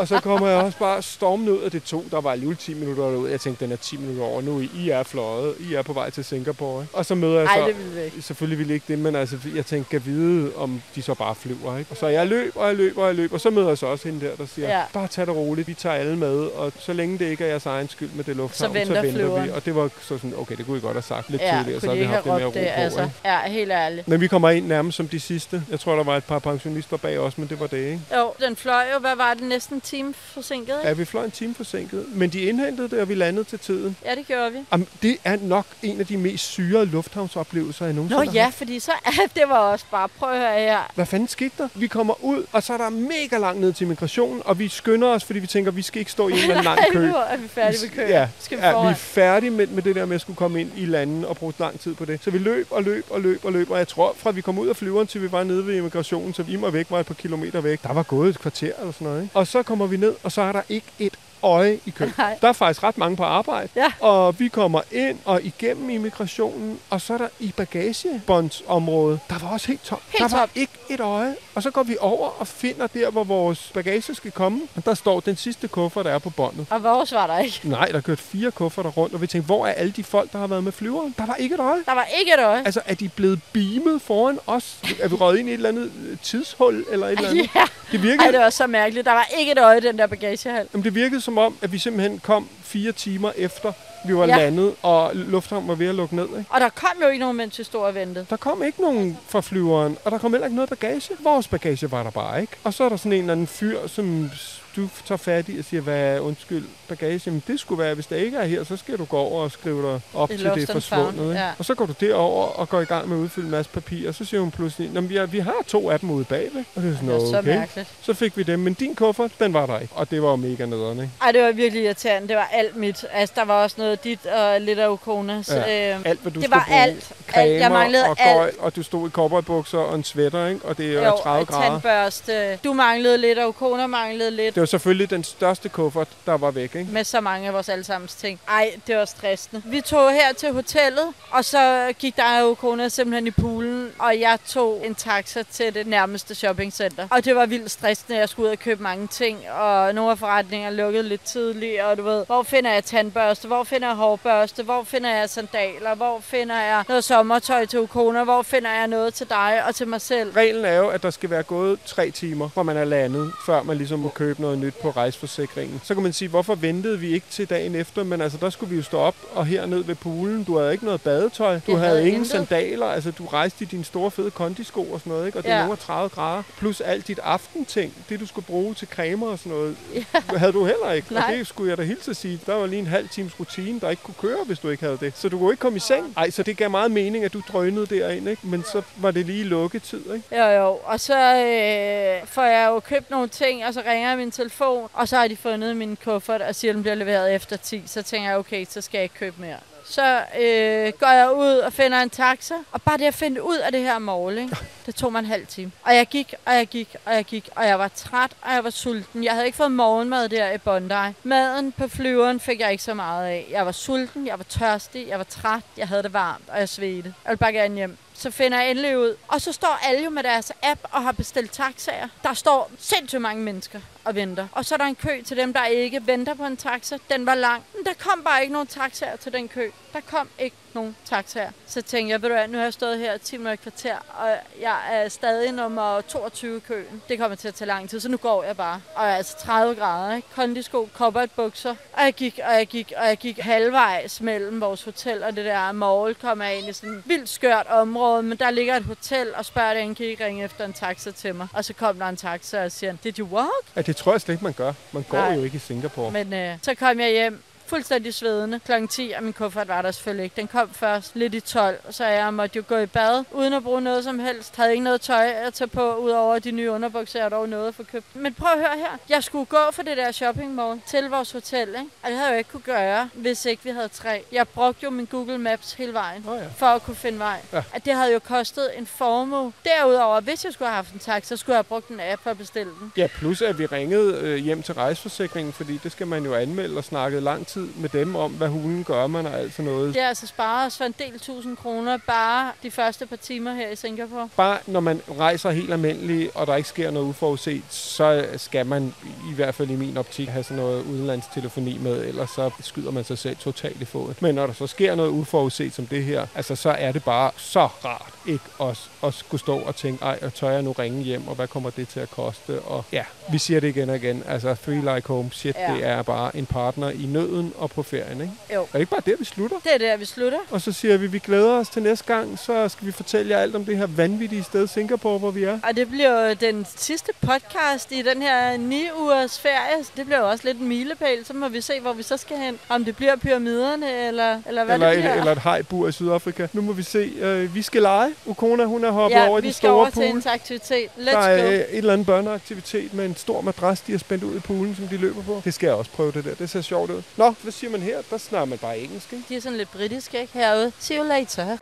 og 0.00 0.08
så 0.08 0.20
kommer 0.20 0.48
jeg 0.48 0.56
også 0.62 0.78
bare 0.78 1.02
stormende 1.02 1.52
ud 1.52 1.62
af 1.62 1.70
det 1.70 1.82
tog, 1.82 2.04
der 2.10 2.20
var 2.20 2.30
alligevel 2.32 2.56
10 2.56 2.74
minutter 2.74 3.02
derude. 3.10 3.30
Jeg 3.30 3.40
tænkte, 3.40 3.64
den 3.64 3.72
er 3.72 3.76
10 3.76 3.96
minutter 3.96 4.22
over 4.24 4.42
nu, 4.42 4.60
I 4.74 4.90
er 4.90 5.02
fløjet, 5.02 5.54
I 5.70 5.74
er 5.74 5.82
på 5.82 5.92
vej 5.92 6.10
til 6.10 6.24
Singapore. 6.24 6.82
Ikke? 6.82 6.94
Og 6.94 7.06
så 7.06 7.14
møder 7.14 7.38
jeg 7.40 7.44
Ej, 7.46 7.58
så... 7.60 7.66
det 7.66 7.78
ville 7.78 7.94
vi 8.00 8.04
ikke. 8.04 8.22
Selvfølgelig 8.22 8.58
ville 8.58 8.74
ikke 8.74 8.84
det, 8.88 8.98
men 8.98 9.16
altså, 9.16 9.36
jeg 9.54 9.66
tænkte, 9.66 9.90
kan 9.90 10.02
vide, 10.06 10.50
om 10.56 10.82
de 10.94 11.02
så 11.02 11.14
bare 11.14 11.34
flyver, 11.34 11.78
ikke? 11.78 11.90
Og 11.90 11.96
så 11.96 12.06
jeg 12.06 12.26
løb, 12.26 12.52
og 12.56 12.66
jeg 12.66 12.76
løb, 12.76 12.98
og 12.98 13.06
jeg 13.06 13.14
løb, 13.14 13.32
og 13.32 13.40
så 13.40 13.50
møder 13.50 13.68
jeg 13.68 13.78
så 13.78 13.86
også 13.86 14.08
hende 14.08 14.26
der, 14.26 14.36
der 14.36 14.46
siger, 14.46 14.68
Ja. 14.68 14.82
bare 14.92 15.08
tag 15.08 15.26
det 15.26 15.34
roligt, 15.36 15.68
vi 15.68 15.74
tager 15.74 15.94
alle 15.96 16.16
med, 16.16 16.36
og 16.38 16.72
så 16.78 16.92
længe 16.92 17.18
det 17.18 17.24
ikke 17.24 17.44
er 17.44 17.48
jeres 17.48 17.66
egen 17.66 17.88
skyld 17.88 18.10
med 18.14 18.24
det 18.24 18.36
lufthavn, 18.36 18.74
venter 18.74 18.94
så 18.94 19.00
venter 19.02 19.12
flyveren. 19.18 19.44
vi. 19.44 19.50
Og 19.50 19.64
det 19.64 19.74
var 19.74 19.90
så 20.02 20.18
sådan, 20.18 20.32
okay, 20.38 20.56
det 20.56 20.66
kunne 20.66 20.78
I 20.78 20.80
godt 20.80 20.92
have 20.94 21.02
sagt 21.02 21.30
lidt 21.30 21.42
Ja, 21.42 21.56
tidligere, 21.56 21.80
så 21.80 21.86
havde 21.86 22.00
de 22.00 22.06
vi 22.06 22.12
haft 22.12 22.24
det 22.24 22.32
mere 22.32 22.44
ro 22.44 22.50
det? 22.50 22.52
på, 22.54 22.58
Altså, 22.80 23.00
ikke? 23.02 23.12
ja, 23.24 23.48
helt 23.48 23.70
ærligt. 23.70 24.08
Men 24.08 24.20
vi 24.20 24.26
kommer 24.26 24.50
ind 24.50 24.66
nærmest 24.66 24.96
som 24.96 25.08
de 25.08 25.20
sidste. 25.20 25.47
Jeg 25.70 25.80
tror, 25.80 25.96
der 25.96 26.04
var 26.04 26.16
et 26.16 26.24
par 26.24 26.38
pensionister 26.38 26.96
bag 26.96 27.18
os, 27.18 27.38
men 27.38 27.48
det 27.48 27.60
var 27.60 27.66
det, 27.66 27.76
ikke? 27.78 28.00
Jo, 28.16 28.32
den 28.46 28.56
fløj 28.56 28.84
jo, 28.94 28.98
hvad 28.98 29.16
var 29.16 29.34
det, 29.34 29.42
næsten 29.42 29.74
en 29.74 29.80
time 29.80 30.14
forsinket, 30.14 30.68
ikke? 30.74 30.88
Ja, 30.88 30.92
vi 30.92 31.04
fløj 31.04 31.24
en 31.24 31.30
time 31.30 31.54
forsinket, 31.54 32.04
men 32.14 32.30
de 32.30 32.40
indhentede 32.40 32.88
det, 32.88 33.00
og 33.00 33.08
vi 33.08 33.14
landede 33.14 33.44
til 33.44 33.58
tiden. 33.58 33.96
Ja, 34.04 34.14
det 34.14 34.26
gjorde 34.26 34.52
vi. 34.52 34.58
Jamen, 34.72 34.88
det 35.02 35.16
er 35.24 35.36
nok 35.42 35.66
en 35.82 36.00
af 36.00 36.06
de 36.06 36.16
mest 36.16 36.44
syrede 36.44 36.86
lufthavnsoplevelser, 36.86 37.84
jeg 37.84 37.94
Nå 37.94 37.96
nogensinde 37.96 38.26
har 38.26 38.32
ja, 38.34 38.42
haft. 38.44 38.54
fordi 38.56 38.80
så, 38.80 38.92
det 39.34 39.42
var 39.48 39.58
også 39.58 39.84
bare, 39.90 40.08
prøv 40.08 40.32
at 40.32 40.38
høre 40.38 40.60
her. 40.60 40.78
Hvad 40.94 41.06
fanden 41.06 41.28
skete 41.28 41.50
der? 41.58 41.68
Vi 41.74 41.86
kommer 41.86 42.24
ud, 42.24 42.44
og 42.52 42.62
så 42.62 42.72
er 42.72 42.76
der 42.76 42.90
mega 42.90 43.38
langt 43.38 43.60
ned 43.60 43.72
til 43.72 43.86
migrationen, 43.86 44.42
og 44.44 44.58
vi 44.58 44.68
skynder 44.68 45.08
os, 45.08 45.24
fordi 45.24 45.38
vi 45.38 45.46
tænker, 45.46 45.70
vi 45.70 45.82
skal 45.82 45.98
ikke 45.98 46.10
stå 46.12 46.28
i 46.28 46.32
en 46.32 46.38
eller 46.38 46.50
anden 46.50 46.64
lang 46.64 46.78
kø. 46.92 47.06
nu 47.06 47.14
er 47.16 47.36
vi 47.36 47.48
færdige 47.48 47.80
med 47.86 47.90
køen. 47.90 48.08
Ja, 48.08 48.28
Skal 48.40 48.58
vi 48.58 48.62
ja 48.62 48.82
vi 48.82 48.86
er 48.88 48.94
færdige 48.94 49.50
med, 49.50 49.66
med 49.66 49.82
det 49.82 49.96
der 49.96 50.06
med 50.06 50.14
at 50.14 50.20
skulle 50.20 50.36
komme 50.36 50.60
ind 50.60 50.70
i 50.76 50.84
landet 50.86 51.26
og 51.26 51.36
bruge 51.36 51.52
lang 51.58 51.80
tid 51.80 51.94
på 51.94 52.04
det. 52.04 52.20
Så 52.24 52.30
vi 52.30 52.38
løb 52.38 52.66
og 52.70 52.82
løb 52.82 53.06
og 53.10 53.20
løb 53.20 53.44
og 53.44 53.52
løb, 53.52 53.70
og 53.70 53.78
jeg 53.78 53.88
tror, 53.88 54.14
fra 54.18 54.30
vi 54.30 54.40
kom 54.40 54.58
ud 54.58 54.68
af 54.68 54.76
flyveren, 54.76 55.06
til 55.06 55.22
vi 55.22 55.32
var 55.32 55.37
nede 55.44 55.66
ved 55.66 55.76
immigrationen, 55.76 56.34
så 56.34 56.42
vi 56.42 56.60
var 56.60 56.70
væk, 56.70 56.90
var 56.90 57.00
et 57.00 57.06
par 57.06 57.14
kilometer 57.14 57.60
væk. 57.60 57.82
Der 57.82 57.92
var 57.92 58.02
gået 58.02 58.28
et 58.30 58.38
kvarter 58.38 58.72
eller 58.78 58.92
sådan 58.92 59.06
noget. 59.06 59.22
Ikke? 59.22 59.36
Og 59.36 59.46
så 59.46 59.62
kommer 59.62 59.86
vi 59.86 59.96
ned, 59.96 60.14
og 60.22 60.32
så 60.32 60.42
er 60.42 60.52
der 60.52 60.62
ikke 60.68 60.86
et 60.98 61.18
øje 61.42 61.78
i 61.86 61.90
køen. 61.90 62.14
Nej. 62.18 62.38
Der 62.40 62.48
er 62.48 62.52
faktisk 62.52 62.82
ret 62.82 62.98
mange 62.98 63.16
på 63.16 63.24
arbejde. 63.24 63.68
Ja. 63.76 63.92
Og 64.00 64.40
vi 64.40 64.48
kommer 64.48 64.80
ind 64.92 65.18
og 65.24 65.42
igennem 65.42 65.90
immigrationen, 65.90 66.78
og 66.90 67.00
så 67.00 67.14
er 67.14 67.18
der 67.18 67.28
i 67.40 67.52
bagagebåndsområdet, 67.56 69.20
der 69.30 69.38
var 69.38 69.48
også 69.48 69.66
helt 69.66 69.84
tomt. 69.84 70.02
Helt 70.08 70.18
der 70.18 70.36
var 70.36 70.42
tomt. 70.46 70.52
ikke 70.54 70.72
et 70.90 71.00
øje. 71.00 71.34
Og 71.54 71.62
så 71.62 71.70
går 71.70 71.82
vi 71.82 71.96
over 72.00 72.28
og 72.40 72.46
finder 72.46 72.86
der, 72.86 73.10
hvor 73.10 73.24
vores 73.24 73.70
bagage 73.74 74.14
skal 74.14 74.30
komme. 74.30 74.60
Og 74.76 74.84
der 74.84 74.94
står 74.94 75.20
den 75.20 75.36
sidste 75.36 75.68
kuffert, 75.68 76.04
der 76.04 76.10
er 76.10 76.18
på 76.18 76.30
båndet. 76.30 76.66
Og 76.70 76.82
vores 76.82 77.12
var 77.12 77.26
der 77.26 77.38
ikke. 77.38 77.60
Nej, 77.64 77.86
der 77.86 78.00
kørte 78.00 78.22
fire 78.22 78.50
kufferter 78.50 78.90
rundt, 78.90 79.14
og 79.14 79.20
vi 79.20 79.26
tænkte, 79.26 79.46
hvor 79.46 79.66
er 79.66 79.72
alle 79.72 79.92
de 79.92 80.04
folk, 80.04 80.32
der 80.32 80.38
har 80.38 80.46
været 80.46 80.64
med 80.64 80.72
flyveren? 80.72 81.14
Der 81.18 81.26
var 81.26 81.34
ikke 81.34 81.54
et 81.54 81.60
øje. 81.60 81.82
Der 81.86 81.94
var 81.94 82.06
ikke 82.18 82.32
et 82.38 82.40
øje. 82.44 82.62
Altså, 82.64 82.80
er 82.86 82.94
de 82.94 83.08
blevet 83.08 83.40
beamet 83.52 84.02
foran 84.02 84.38
os? 84.46 84.76
Er 85.00 85.08
vi 85.08 85.14
røget 85.14 85.38
ind 85.38 85.48
i 85.48 85.52
et 85.52 85.56
eller 85.56 85.68
andet 85.68 85.92
øh, 86.10 86.16
tidshul, 86.22 86.84
eller 86.90 87.06
et 87.06 87.12
eller 87.12 87.28
andet? 87.30 87.50
Ja. 87.54 87.62
Det 87.92 88.02
virkede, 88.02 88.24
Ej, 88.24 88.30
det 88.30 88.40
var 88.40 88.50
så 88.50 88.66
mærkeligt. 88.66 89.06
Der 89.06 89.12
var 89.12 89.28
ikke 89.38 89.52
et 89.52 89.58
øje 89.58 89.78
i 89.78 89.80
den 89.80 89.98
der 89.98 90.06
bagagehal. 90.06 90.66
Jamen, 90.72 90.84
det 90.84 90.94
virkede 90.94 91.20
som 91.28 91.38
om, 91.38 91.56
at 91.62 91.72
vi 91.72 91.78
simpelthen 91.78 92.18
kom 92.18 92.48
fire 92.62 92.92
timer 92.92 93.32
efter, 93.36 93.72
vi 94.06 94.16
var 94.16 94.26
Ja. 94.26 94.36
landet, 94.36 94.74
og 94.82 95.10
lufthavnen 95.14 95.68
var 95.68 95.74
ved 95.74 95.86
at 95.88 95.94
lukke 95.94 96.16
ned. 96.16 96.24
Ikke? 96.24 96.44
Og 96.50 96.60
der 96.60 96.68
kom 96.68 96.90
jo 97.02 97.08
ikke 97.08 97.20
nogen, 97.20 97.36
mens 97.36 97.58
vi 97.58 97.64
stod 97.64 97.80
og 97.80 97.94
ventede. 97.94 98.26
Der 98.30 98.36
kom 98.36 98.62
ikke 98.62 98.80
nogen 98.80 99.18
fra 99.28 99.40
flyveren, 99.40 99.96
og 100.04 100.10
der 100.10 100.18
kom 100.18 100.32
heller 100.32 100.46
ikke 100.46 100.54
noget 100.56 100.68
bagage. 100.70 101.10
Vores 101.20 101.48
bagage 101.48 101.90
var 101.90 102.02
der 102.02 102.10
bare 102.10 102.40
ikke. 102.40 102.52
Og 102.64 102.74
så 102.74 102.84
er 102.84 102.88
der 102.88 102.96
sådan 102.96 103.12
en 103.12 103.18
eller 103.20 103.32
anden 103.32 103.46
fyr, 103.46 103.86
som 103.86 104.30
du 104.78 104.88
tager 105.06 105.16
fat 105.16 105.44
i 105.48 105.58
og 105.58 105.64
siger, 105.64 105.80
hvad 105.80 106.20
undskyld, 106.20 106.64
bagage? 106.88 107.22
Jamen 107.26 107.42
det 107.46 107.60
skulle 107.60 107.82
være, 107.84 107.94
hvis 107.94 108.06
det 108.06 108.16
ikke 108.16 108.36
er 108.36 108.44
her, 108.44 108.64
så 108.64 108.76
skal 108.76 108.98
du 108.98 109.04
gå 109.04 109.16
over 109.18 109.42
og 109.42 109.50
skrive 109.50 109.92
dig 109.92 110.00
op 110.14 110.30
er 110.30 110.36
til 110.36 110.50
det 110.54 110.70
forsvundet. 110.70 111.34
ja. 111.34 111.48
Og 111.58 111.64
så 111.64 111.74
går 111.74 111.86
du 111.86 111.94
derover 112.00 112.46
og 112.46 112.68
går 112.68 112.80
i 112.80 112.84
gang 112.84 113.08
med 113.08 113.16
at 113.16 113.20
udfylde 113.20 113.46
en 113.46 113.50
masse 113.50 113.70
papir, 113.70 114.08
og 114.08 114.14
så 114.14 114.24
siger 114.24 114.40
hun 114.40 114.50
pludselig, 114.50 114.90
at 114.96 115.08
vi, 115.10 115.16
har, 115.16 115.26
vi 115.26 115.38
har 115.38 115.54
to 115.66 115.90
af 115.90 116.00
dem 116.00 116.10
ude 116.10 116.24
bagved. 116.24 116.64
Og 116.76 116.82
det 116.82 116.90
er 116.90 116.94
sådan, 116.94 117.08
Det 117.08 117.14
var 117.22 117.30
så 117.30 117.38
okay. 117.38 117.56
mærkeligt. 117.58 117.88
Så 118.02 118.14
fik 118.14 118.36
vi 118.36 118.42
dem, 118.42 118.58
men 118.58 118.74
din 118.74 118.94
kuffert, 118.94 119.30
den 119.40 119.52
var 119.54 119.66
der 119.66 119.78
ikke. 119.78 119.94
Og 119.96 120.10
det 120.10 120.22
var 120.22 120.30
jo 120.30 120.36
mega 120.36 120.66
nederen, 120.66 120.98
ikke? 120.98 121.10
Ej, 121.22 121.32
det 121.32 121.42
var 121.42 121.52
virkelig 121.52 121.84
irriterende. 121.84 122.28
Det 122.28 122.36
var 122.36 122.48
alt 122.52 122.76
mit. 122.76 123.04
Altså, 123.12 123.32
der 123.36 123.44
var 123.44 123.62
også 123.62 123.76
noget 123.78 124.04
dit 124.04 124.26
og 124.26 124.60
lidt 124.60 124.78
af 124.78 124.88
Ukonas. 124.88 125.48
Ja. 125.48 125.94
Øh, 125.94 126.00
Alt, 126.04 126.20
hvad 126.20 126.32
du 126.32 126.40
det 126.40 126.50
var 126.50 126.64
bruge. 126.68 126.80
alt. 126.80 126.94
alt. 127.34 127.50
Jeg 127.52 127.60
Cremer 127.60 127.78
manglede 127.78 128.04
og 128.04 128.16
alt. 128.20 128.36
gøjl, 128.38 128.52
og 128.58 128.76
du 128.76 128.82
stod 128.82 129.08
i 129.08 129.10
cowboybukser 129.12 129.78
og 129.78 129.94
en 129.94 130.04
sweater, 130.04 130.46
ikke? 130.46 130.64
Og 130.64 130.78
det 130.78 130.86
er 130.98 131.06
Jo, 131.08 131.16
30 131.22 131.40
og 131.40 131.46
grader. 131.48 131.70
tandbørste. 131.70 132.56
Du 132.56 132.72
manglede 132.72 133.18
lidt, 133.18 133.38
og 133.38 133.48
Ukona 133.48 133.86
manglede 133.86 134.30
lidt. 134.30 134.54
Det 134.54 134.60
var 134.60 134.66
selvfølgelig 134.68 135.10
den 135.10 135.24
største 135.24 135.68
kuffert, 135.68 136.08
der 136.26 136.36
var 136.36 136.50
væk, 136.50 136.74
ikke? 136.74 136.92
med 136.92 137.04
så 137.04 137.20
mange 137.20 137.46
af 137.46 137.52
vores 137.52 137.68
allesammens 137.68 138.14
ting. 138.14 138.40
Ej, 138.48 138.72
det 138.86 138.96
var 138.96 139.04
stressende. 139.04 139.62
Vi 139.66 139.80
tog 139.80 140.12
her 140.12 140.32
til 140.32 140.52
hotellet, 140.52 141.06
og 141.30 141.44
så 141.44 141.92
gik 141.98 142.16
der 142.16 142.40
jo 142.40 142.54
kone 142.54 142.90
simpelthen 142.90 143.26
i 143.26 143.30
poolen, 143.30 143.90
og 143.98 144.20
jeg 144.20 144.38
tog 144.46 144.82
en 144.86 144.94
taxa 144.94 145.42
til 145.42 145.74
det 145.74 145.86
nærmeste 145.86 146.34
shoppingcenter. 146.34 147.08
Og 147.10 147.24
det 147.24 147.36
var 147.36 147.46
vildt 147.46 147.70
stressende, 147.70 148.18
jeg 148.18 148.28
skulle 148.28 148.46
ud 148.46 148.52
og 148.52 148.58
købe 148.58 148.82
mange 148.82 149.06
ting, 149.06 149.50
og 149.50 149.94
nogle 149.94 150.10
af 150.10 150.18
forretningerne 150.18 150.76
lukkede 150.76 151.02
lidt 151.02 151.24
tidligt, 151.24 151.82
og 151.82 151.96
du 151.96 152.02
ved, 152.02 152.26
hvor 152.26 152.42
finder 152.42 152.72
jeg 152.72 152.84
tandbørste, 152.84 153.46
hvor 153.46 153.64
finder 153.64 153.88
jeg 153.88 153.96
hårbørste, 153.96 154.62
hvor 154.62 154.82
finder 154.82 155.10
jeg 155.10 155.30
sandaler, 155.30 155.94
hvor 155.94 156.20
finder 156.20 156.60
jeg 156.60 156.84
noget 156.88 157.04
sommertøj 157.04 157.66
til 157.66 157.80
Ukona, 157.80 158.24
hvor 158.24 158.42
finder 158.42 158.70
jeg 158.70 158.86
noget 158.86 159.14
til 159.14 159.28
dig 159.28 159.62
og 159.68 159.74
til 159.74 159.88
mig 159.88 160.00
selv. 160.00 160.32
Reglen 160.36 160.64
er 160.64 160.76
jo, 160.76 160.88
at 160.88 161.02
der 161.02 161.10
skal 161.10 161.30
være 161.30 161.42
gået 161.42 161.78
tre 161.86 162.10
timer, 162.10 162.48
hvor 162.54 162.62
man 162.62 162.76
er 162.76 162.84
landet, 162.84 163.32
før 163.46 163.62
man 163.62 163.76
ligesom 163.76 163.98
må 163.98 164.08
købe 164.08 164.40
noget 164.40 164.57
noget 164.58 164.74
nyt 164.74 164.82
på 164.82 164.90
rejseforsikringen. 164.90 165.80
Så 165.84 165.94
kan 165.94 166.02
man 166.02 166.12
sige, 166.12 166.28
hvorfor 166.28 166.54
ventede 166.54 166.98
vi 166.98 167.08
ikke 167.14 167.26
til 167.30 167.50
dagen 167.50 167.74
efter? 167.74 168.04
Men 168.04 168.20
altså, 168.20 168.38
der 168.40 168.50
skulle 168.50 168.70
vi 168.70 168.76
jo 168.76 168.82
stå 168.82 168.98
op 168.98 169.14
og 169.32 169.46
herned 169.46 169.84
ved 169.84 169.94
poolen. 169.94 170.44
Du 170.44 170.58
havde 170.58 170.72
ikke 170.72 170.84
noget 170.84 171.02
badetøj. 171.02 171.54
Du 171.66 171.72
Jeg 171.72 171.78
havde, 171.78 171.88
havde 171.90 172.00
ingen 172.06 172.14
intet. 172.20 172.30
sandaler. 172.32 172.86
Altså, 172.86 173.10
du 173.10 173.26
rejste 173.26 173.64
i 173.64 173.66
dine 173.66 173.84
store 173.84 174.10
fede 174.10 174.30
kondisko 174.30 174.82
og 174.82 175.00
sådan 175.00 175.10
noget, 175.12 175.26
ikke? 175.26 175.38
Og 175.38 175.44
det 175.44 175.52
er 175.52 175.64
Ja. 175.64 175.70
af 175.70 175.78
30 175.78 176.08
grader. 176.08 176.42
Plus 176.58 176.80
alt 176.80 177.08
dit 177.08 177.18
aftenting, 177.22 177.94
det 178.08 178.20
du 178.20 178.26
skulle 178.26 178.46
bruge 178.46 178.74
til 178.74 178.88
cremer 178.88 179.26
og 179.26 179.38
sådan 179.38 179.52
noget, 179.52 179.76
ja. 179.94 180.00
havde 180.36 180.52
du 180.52 180.64
heller 180.66 180.92
ikke. 180.92 181.12
Nej. 181.14 181.24
Og 181.32 181.32
det 181.38 181.46
skulle 181.46 181.70
jeg 181.70 181.78
da 181.78 181.82
hilse 181.82 182.10
at 182.10 182.16
sige. 182.16 182.40
Der 182.46 182.54
var 182.54 182.66
lige 182.66 182.78
en 182.78 182.86
halv 182.86 183.08
times 183.08 183.40
rutine, 183.40 183.80
der 183.80 183.90
ikke 183.90 184.02
kunne 184.02 184.14
køre, 184.20 184.44
hvis 184.46 184.58
du 184.58 184.68
ikke 184.68 184.84
havde 184.84 184.98
det. 185.00 185.12
Så 185.16 185.28
du 185.28 185.38
kunne 185.38 185.52
ikke 185.52 185.60
komme 185.60 185.76
i 185.76 185.80
seng. 185.80 186.12
Ej, 186.16 186.30
så 186.30 186.42
det 186.42 186.56
gav 186.56 186.70
meget 186.70 186.90
mening, 186.90 187.24
at 187.24 187.32
du 187.32 187.42
drønede 187.52 187.86
derind, 187.86 188.28
ikke? 188.28 188.46
Men 188.46 188.64
så 188.72 188.82
var 188.96 189.10
det 189.10 189.26
lige 189.26 189.44
lukketid, 189.44 190.00
ikke? 190.14 190.36
Jo, 190.36 190.44
jo. 190.44 190.78
Og 190.84 191.00
så 191.00 191.14
øh, 191.18 192.26
får 192.26 192.42
jeg 192.44 192.68
jo 192.68 192.80
købt 192.80 193.10
nogle 193.10 193.28
ting, 193.28 193.64
og 193.66 193.74
så 193.74 193.82
ringer 193.86 194.08
jeg 194.08 194.18
min 194.18 194.30
telefon, 194.38 194.88
og 194.92 195.08
så 195.08 195.16
har 195.16 195.28
de 195.28 195.36
fundet 195.36 195.76
min 195.76 195.98
kuffert 196.04 196.42
og 196.42 196.54
siger, 196.54 196.70
at 196.70 196.74
den 196.74 196.82
bliver 196.82 196.94
leveret 196.94 197.34
efter 197.34 197.56
10. 197.56 197.82
Så 197.86 198.02
tænker 198.02 198.28
jeg, 198.28 198.38
okay, 198.38 198.66
så 198.68 198.80
skal 198.80 198.98
jeg 198.98 199.02
ikke 199.02 199.14
købe 199.14 199.40
mere. 199.40 199.56
Så 199.84 200.16
øh, 200.18 200.92
går 201.00 201.12
jeg 201.12 201.32
ud 201.32 201.58
og 201.58 201.72
finder 201.72 202.02
en 202.02 202.10
taxa, 202.10 202.54
og 202.72 202.82
bare 202.82 202.98
det 202.98 203.04
at 203.04 203.14
finde 203.14 203.42
ud 203.42 203.56
af 203.56 203.72
det 203.72 203.80
her 203.80 203.98
mål, 203.98 204.38
ikke? 204.38 204.56
det 204.86 204.94
tog 204.94 205.12
mig 205.12 205.18
en 205.18 205.24
halv 205.24 205.46
time. 205.46 205.72
Og 205.82 205.94
jeg 205.94 206.06
gik, 206.06 206.34
og 206.46 206.54
jeg 206.54 206.66
gik, 206.66 206.96
og 207.04 207.14
jeg 207.14 207.24
gik, 207.24 207.48
og 207.56 207.66
jeg 207.66 207.78
var 207.78 207.88
træt, 207.88 208.30
og 208.42 208.52
jeg 208.52 208.64
var 208.64 208.70
sulten. 208.70 209.24
Jeg 209.24 209.32
havde 209.32 209.46
ikke 209.46 209.56
fået 209.56 209.72
morgenmad 209.72 210.28
der 210.28 210.52
i 210.52 210.58
Bondi. 210.58 211.14
Maden 211.22 211.72
på 211.72 211.88
flyveren 211.88 212.40
fik 212.40 212.60
jeg 212.60 212.72
ikke 212.72 212.84
så 212.84 212.94
meget 212.94 213.26
af. 213.26 213.46
Jeg 213.50 213.66
var 213.66 213.72
sulten, 213.72 214.26
jeg 214.26 214.38
var 214.38 214.44
tørstig, 214.44 215.08
jeg 215.08 215.18
var 215.18 215.24
træt, 215.24 215.62
jeg 215.76 215.88
havde 215.88 216.02
det 216.02 216.12
varmt, 216.12 216.48
og 216.48 216.58
jeg 216.58 216.68
svedte. 216.68 217.14
Jeg 217.24 217.30
ville 217.30 217.38
bare 217.38 217.52
gerne 217.52 217.74
hjem. 217.74 217.96
Så 218.18 218.30
finder 218.30 218.60
jeg 218.60 218.70
endelig 218.70 218.98
ud. 218.98 219.16
Og 219.28 219.40
så 219.40 219.52
står 219.52 219.78
alle 219.82 220.04
jo 220.04 220.10
med 220.10 220.22
deres 220.22 220.52
app 220.62 220.80
og 220.92 221.02
har 221.02 221.12
bestilt 221.12 221.52
taxaer. 221.52 222.08
Der 222.22 222.34
står 222.34 222.70
sindssygt 222.78 223.22
mange 223.22 223.42
mennesker 223.42 223.80
og 224.04 224.14
venter. 224.14 224.48
Og 224.52 224.64
så 224.64 224.74
er 224.74 224.76
der 224.76 224.84
en 224.84 224.94
kø 224.94 225.22
til 225.22 225.36
dem, 225.36 225.52
der 225.52 225.64
ikke 225.64 226.06
venter 226.06 226.34
på 226.34 226.44
en 226.44 226.56
taxa. 226.56 226.98
Den 227.10 227.26
var 227.26 227.34
lang. 227.34 227.64
Men 227.76 227.84
der 227.84 227.92
kom 227.98 228.22
bare 228.24 228.40
ikke 228.42 228.52
nogen 228.52 228.66
taxaer 228.68 229.16
til 229.16 229.32
den 229.32 229.48
kø. 229.48 229.70
Der 229.92 230.00
kom 230.00 230.28
ikke 230.38 230.56
nogen 230.78 230.96
taxaer. 231.04 231.50
Så 231.66 231.82
tænkte 231.82 232.12
jeg, 232.12 232.22
ved 232.22 232.28
du 232.28 232.34
hvad, 232.34 232.48
nu 232.48 232.56
har 232.56 232.64
jeg 232.64 232.72
stået 232.72 232.98
her 232.98 233.18
10 233.18 233.36
minutter 233.36 233.56
kvarter, 233.62 233.96
og 234.18 234.28
jeg 234.60 234.78
er 234.90 235.08
stadig 235.08 235.52
nummer 235.52 236.00
22 236.00 236.56
i 236.56 236.60
køen. 236.60 237.02
Det 237.08 237.18
kommer 237.18 237.36
til 237.36 237.48
at 237.48 237.54
tage 237.54 237.68
lang 237.68 237.90
tid, 237.90 238.00
så 238.00 238.08
nu 238.08 238.16
går 238.16 238.44
jeg 238.44 238.56
bare. 238.56 238.80
Og 238.94 239.04
jeg 239.04 239.12
er 239.12 239.16
altså 239.16 239.36
30 239.38 239.74
grader, 239.74 240.16
ikke? 240.16 240.28
Kondisko, 240.34 240.88
bukser. 241.36 241.74
Og 241.92 242.02
jeg 242.02 242.14
gik, 242.14 242.40
og 242.44 242.54
jeg 242.54 242.66
gik, 242.66 242.92
og 242.96 243.06
jeg 243.06 243.16
gik 243.16 243.38
halvvejs 243.38 244.20
mellem 244.20 244.60
vores 244.60 244.82
hotel 244.84 245.22
og 245.24 245.36
det 245.36 245.44
der 245.44 245.72
mall, 245.72 246.14
kom 246.14 246.42
jeg 246.42 246.58
ind 246.58 246.68
i 246.68 246.72
sådan 246.72 246.94
et 246.94 247.02
vildt 247.06 247.28
skørt 247.28 247.66
område, 247.66 248.22
men 248.22 248.38
der 248.38 248.50
ligger 248.50 248.76
et 248.76 248.84
hotel 248.84 249.34
og 249.34 249.44
spørger, 249.44 249.70
at 249.70 249.96
kan 249.96 250.06
I 250.06 250.08
ikke 250.08 250.26
ringe 250.26 250.44
efter 250.44 250.64
en 250.64 250.72
taxa 250.72 251.10
til 251.10 251.34
mig? 251.34 251.48
Og 251.52 251.64
så 251.64 251.72
kom 251.72 251.98
der 251.98 252.06
en 252.06 252.16
taxa 252.16 252.64
og 252.64 252.72
siger, 252.72 252.96
did 253.04 253.18
you 253.18 253.26
walk? 253.26 253.76
Ja, 253.76 253.82
det 253.82 253.96
tror 253.96 254.12
jeg 254.12 254.20
slet 254.20 254.34
ikke, 254.34 254.44
man 254.44 254.52
gør. 254.52 254.72
Man 254.92 255.04
går 255.08 255.18
Nej. 255.18 255.34
jo 255.34 255.42
ikke 255.42 255.56
i 255.56 255.58
Singapore. 255.58 256.10
Men 256.10 256.32
øh, 256.32 256.58
så 256.62 256.74
kom 256.74 257.00
jeg 257.00 257.10
hjem, 257.10 257.42
fuldstændig 257.68 258.14
svedende. 258.14 258.60
Klokken 258.64 258.88
10, 258.88 259.12
og 259.16 259.22
min 259.24 259.32
kuffert 259.32 259.68
var 259.68 259.82
der 259.82 259.90
selvfølgelig 259.90 260.24
ikke. 260.24 260.36
Den 260.36 260.48
kom 260.48 260.70
først 260.72 261.16
lidt 261.16 261.34
i 261.34 261.40
12, 261.40 261.80
så 261.90 262.06
jeg 262.06 262.34
måtte 262.34 262.56
jo 262.56 262.64
gå 262.68 262.76
i 262.78 262.86
bad, 262.86 263.24
uden 263.32 263.52
at 263.52 263.62
bruge 263.62 263.80
noget 263.80 264.04
som 264.04 264.18
helst. 264.18 264.56
Havde 264.56 264.70
ikke 264.70 264.84
noget 264.84 265.00
tøj 265.00 265.26
at 265.26 265.54
tage 265.54 265.68
på, 265.68 265.94
udover 265.94 266.38
de 266.38 266.50
nye 266.50 266.70
underbukser, 266.70 267.20
jeg 267.22 267.30
dog 267.30 267.48
noget 267.48 267.68
at 267.68 267.74
få 267.74 267.82
købt. 267.82 268.16
Men 268.16 268.34
prøv 268.34 268.52
at 268.52 268.58
høre 268.58 268.76
her. 268.78 268.96
Jeg 269.08 269.24
skulle 269.24 269.46
gå 269.46 269.70
for 269.72 269.82
det 269.82 269.96
der 269.96 270.12
shopping 270.12 270.54
mall 270.54 270.80
til 270.86 271.10
vores 271.10 271.32
hotel, 271.32 271.68
ikke? 271.68 271.80
Og 272.02 272.10
det 272.10 272.16
havde 272.16 272.26
jeg 272.28 272.32
jo 272.34 272.38
ikke 272.38 272.50
kunne 272.50 272.60
gøre, 272.60 273.10
hvis 273.14 273.44
ikke 273.46 273.64
vi 273.64 273.70
havde 273.70 273.88
tre. 273.88 274.24
Jeg 274.32 274.48
brugte 274.48 274.84
jo 274.84 274.90
min 274.90 275.06
Google 275.06 275.38
Maps 275.38 275.72
hele 275.72 275.92
vejen, 275.92 276.22
Nå 276.26 276.34
ja. 276.34 276.46
for 276.56 276.66
at 276.66 276.82
kunne 276.82 276.96
finde 276.96 277.18
vej. 277.18 277.40
Ja. 277.52 277.62
At 277.74 277.84
det 277.84 277.94
havde 277.94 278.12
jo 278.12 278.18
kostet 278.18 278.78
en 278.78 278.86
formue. 278.86 279.52
Derudover, 279.64 280.20
hvis 280.20 280.44
jeg 280.44 280.52
skulle 280.52 280.68
have 280.68 280.76
haft 280.76 280.92
en 280.92 280.98
taxa, 280.98 281.28
så 281.28 281.40
skulle 281.40 281.54
jeg 281.54 281.58
have 281.58 281.64
brugt 281.64 281.88
en 281.88 282.00
app 282.00 282.22
for 282.22 282.30
at 282.30 282.38
bestille 282.38 282.72
den. 282.80 282.92
Ja, 282.96 283.06
plus 283.06 283.42
at 283.42 283.58
vi 283.58 283.66
ringede 283.66 284.18
øh, 284.20 284.36
hjem 284.36 284.62
til 284.62 284.74
rejseforsikringen, 284.74 285.52
fordi 285.52 285.80
det 285.82 285.92
skal 285.92 286.06
man 286.06 286.24
jo 286.24 286.34
anmelde 286.34 286.76
og 286.76 286.84
snakke 286.84 287.20
lang 287.20 287.46
tid 287.46 287.57
med 287.76 287.88
dem 287.88 288.16
om, 288.16 288.32
hvad 288.32 288.48
hulen 288.48 288.84
gør 288.84 289.06
man 289.06 289.26
og 289.26 289.38
alt 289.38 289.52
sådan 289.52 289.72
noget. 289.72 289.94
Det 289.94 290.02
har 290.02 290.08
altså 290.08 290.26
sparet 290.26 290.66
os 290.66 290.76
for 290.76 290.84
en 290.84 290.94
del 290.98 291.18
tusind 291.18 291.56
kroner 291.56 291.98
bare 292.06 292.52
de 292.62 292.70
første 292.70 293.06
par 293.06 293.16
timer 293.16 293.52
her 293.52 293.70
i 293.70 293.76
Singapore. 293.76 294.28
Bare 294.36 294.58
når 294.66 294.80
man 294.80 295.00
rejser 295.18 295.50
helt 295.50 295.72
almindeligt, 295.72 296.30
og 296.34 296.46
der 296.46 296.56
ikke 296.56 296.68
sker 296.68 296.90
noget 296.90 297.06
uforudset, 297.06 297.62
så 297.68 298.26
skal 298.36 298.66
man 298.66 298.94
i 299.30 299.34
hvert 299.34 299.54
fald 299.54 299.70
i 299.70 299.76
min 299.76 299.96
optik 299.96 300.28
have 300.28 300.42
sådan 300.42 300.56
noget 300.56 300.84
udenlandstelefoni 300.84 301.78
med, 301.78 302.04
ellers 302.04 302.30
så 302.30 302.50
skyder 302.60 302.90
man 302.90 303.04
sig 303.04 303.18
selv 303.18 303.36
totalt 303.36 303.80
i 303.80 303.84
foden. 303.84 304.14
Men 304.20 304.34
når 304.34 304.46
der 304.46 304.54
så 304.54 304.66
sker 304.66 304.94
noget 304.94 305.10
uforudset 305.10 305.74
som 305.74 305.86
det 305.86 306.04
her, 306.04 306.26
altså 306.34 306.56
så 306.56 306.70
er 306.70 306.92
det 306.92 307.04
bare 307.04 307.30
så 307.36 307.66
rart 307.66 308.14
ikke 308.26 308.44
også 308.58 308.88
at 309.02 309.14
skulle 309.14 309.40
stå 309.40 309.58
og 309.58 309.76
tænke, 309.76 310.04
ej, 310.04 310.18
og 310.22 310.34
tør 310.34 310.50
jeg 310.50 310.62
nu 310.62 310.72
ringe 310.72 311.02
hjem, 311.02 311.28
og 311.28 311.34
hvad 311.34 311.48
kommer 311.48 311.70
det 311.70 311.88
til 311.88 312.00
at 312.00 312.10
koste? 312.10 312.60
Og 312.60 312.84
ja, 312.92 313.04
vi 313.32 313.38
siger 313.38 313.60
det 313.60 313.68
igen 313.68 313.90
og 313.90 313.96
igen, 313.96 314.22
altså 314.26 314.54
Three 314.54 314.94
Like 314.94 315.08
Home, 315.08 315.30
shit, 315.32 315.56
ja. 315.56 315.74
det 315.74 315.86
er 315.86 316.02
bare 316.02 316.36
en 316.36 316.46
partner 316.46 316.90
i 316.90 317.06
nøden 317.06 317.47
og 317.58 317.70
på 317.70 317.82
ferien, 317.82 318.20
ikke? 318.20 318.32
Jo. 318.54 318.62
Er 318.62 318.66
det 318.72 318.80
ikke 318.80 318.90
bare 318.90 319.02
der, 319.06 319.16
vi 319.18 319.24
slutter? 319.24 319.56
Det 319.64 319.74
er 319.74 319.78
der, 319.78 319.96
vi 319.96 320.04
slutter. 320.04 320.38
Og 320.50 320.60
så 320.60 320.72
siger 320.72 320.96
vi, 320.96 321.06
vi 321.06 321.18
glæder 321.18 321.52
os 321.52 321.68
til 321.68 321.82
næste 321.82 322.04
gang, 322.14 322.38
så 322.38 322.68
skal 322.68 322.86
vi 322.86 322.92
fortælle 322.92 323.30
jer 323.30 323.38
alt 323.42 323.56
om 323.56 323.64
det 323.64 323.76
her 323.76 323.86
vanvittige 323.86 324.42
sted 324.42 324.66
Singapore, 324.66 325.18
hvor 325.18 325.30
vi 325.30 325.44
er. 325.44 325.58
Og 325.68 325.76
det 325.76 325.88
bliver 325.88 326.34
den 326.34 326.66
sidste 326.76 327.12
podcast 327.26 327.92
i 327.92 328.02
den 328.02 328.22
her 328.22 328.56
9 328.56 328.84
ugers 328.96 329.38
ferie. 329.38 329.84
Det 329.96 330.06
bliver 330.06 330.18
jo 330.18 330.28
også 330.30 330.44
lidt 330.44 330.58
en 330.58 330.68
milepæl. 330.68 331.24
Så 331.24 331.32
må 331.34 331.48
vi 331.48 331.60
se, 331.60 331.80
hvor 331.80 331.92
vi 331.92 332.02
så 332.02 332.16
skal 332.16 332.36
hen. 332.36 332.58
Om 332.68 332.84
det 332.84 332.96
bliver 332.96 333.16
pyramiderne, 333.16 334.06
eller, 334.06 334.40
eller 334.46 334.64
hvad 334.64 334.74
Eller 334.74 334.88
det 334.90 334.98
bliver. 334.98 335.12
et, 335.14 335.18
eller 335.18 335.32
et 335.32 335.38
hajbur 335.38 335.88
i 335.88 335.92
Sydafrika. 335.92 336.46
Nu 336.52 336.60
må 336.62 336.72
vi 336.72 336.82
se. 336.82 337.12
Øh, 337.20 337.54
vi 337.54 337.62
skal 337.62 337.82
lege. 337.82 338.10
Ukona, 338.26 338.64
hun 338.64 338.84
er 338.84 338.90
hoppet 338.90 339.16
ja, 339.16 339.28
over 339.28 339.38
i 339.38 339.42
vi 339.42 339.46
den 339.46 339.52
skal 339.54 339.66
store 339.68 339.72
over 339.74 339.86
til 339.90 339.94
pool. 339.94 340.04
en 340.16 340.22
aktivitet. 340.26 340.88
Let's 340.98 341.10
Der 341.10 341.18
er 341.18 341.42
go. 341.42 341.48
øh, 341.48 341.54
et 341.54 341.66
eller 341.72 341.92
andet 341.92 342.06
børneaktivitet 342.06 342.94
med 342.94 343.04
en 343.04 343.16
stor 343.16 343.40
madras, 343.40 343.80
de 343.80 343.92
har 343.92 343.98
spændt 343.98 344.24
ud 344.24 344.36
i 344.36 344.40
poolen, 344.40 344.76
som 344.76 344.88
de 344.88 344.96
løber 344.96 345.22
på. 345.22 345.40
Det 345.44 345.54
skal 345.54 345.66
jeg 345.66 345.74
også 345.76 345.90
prøve, 345.90 346.12
det 346.12 346.24
der. 346.24 346.34
Det 346.34 346.50
ser 346.50 346.60
sjovt 346.60 346.90
ud. 346.90 347.02
Nå, 347.16 347.34
hvad 347.42 347.52
siger 347.52 347.70
man 347.70 347.80
her? 347.80 348.02
Der 348.10 348.18
snakker 348.18 348.44
man 348.44 348.58
bare 348.58 348.78
engelsk, 348.78 349.12
ikke? 349.12 349.24
De 349.28 349.36
er 349.36 349.40
sådan 349.40 349.58
lidt 349.58 349.70
britiske, 349.72 350.20
ikke? 350.20 350.32
Herude. 350.32 350.72
See 350.78 350.98
you 350.98 351.04
later. 351.04 351.56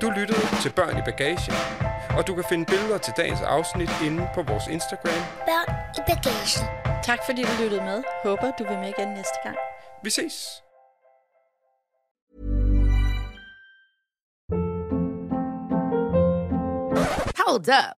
Du 0.00 0.10
lyttede 0.10 0.40
til 0.62 0.72
Børn 0.72 0.98
i 0.98 1.02
Bagagen, 1.02 1.54
og 2.18 2.26
du 2.26 2.34
kan 2.34 2.44
finde 2.48 2.64
billeder 2.66 2.98
til 2.98 3.12
dagens 3.16 3.40
afsnit 3.40 3.90
inde 4.06 4.28
på 4.34 4.42
vores 4.42 4.66
Instagram. 4.66 5.22
Børn 5.46 5.74
i 5.98 6.00
bagagen. 6.10 6.66
Tak 7.04 7.18
fordi 7.26 7.42
du 7.42 7.62
lyttede 7.62 7.82
med. 7.84 8.02
Håber, 8.24 8.50
du 8.58 8.64
vil 8.68 8.78
med 8.78 8.92
igen 8.98 9.08
næste 9.08 9.38
gang. 9.44 9.56
Vi 10.04 10.10
ses! 10.10 10.62
Hold 17.36 17.68
up. 17.68 17.99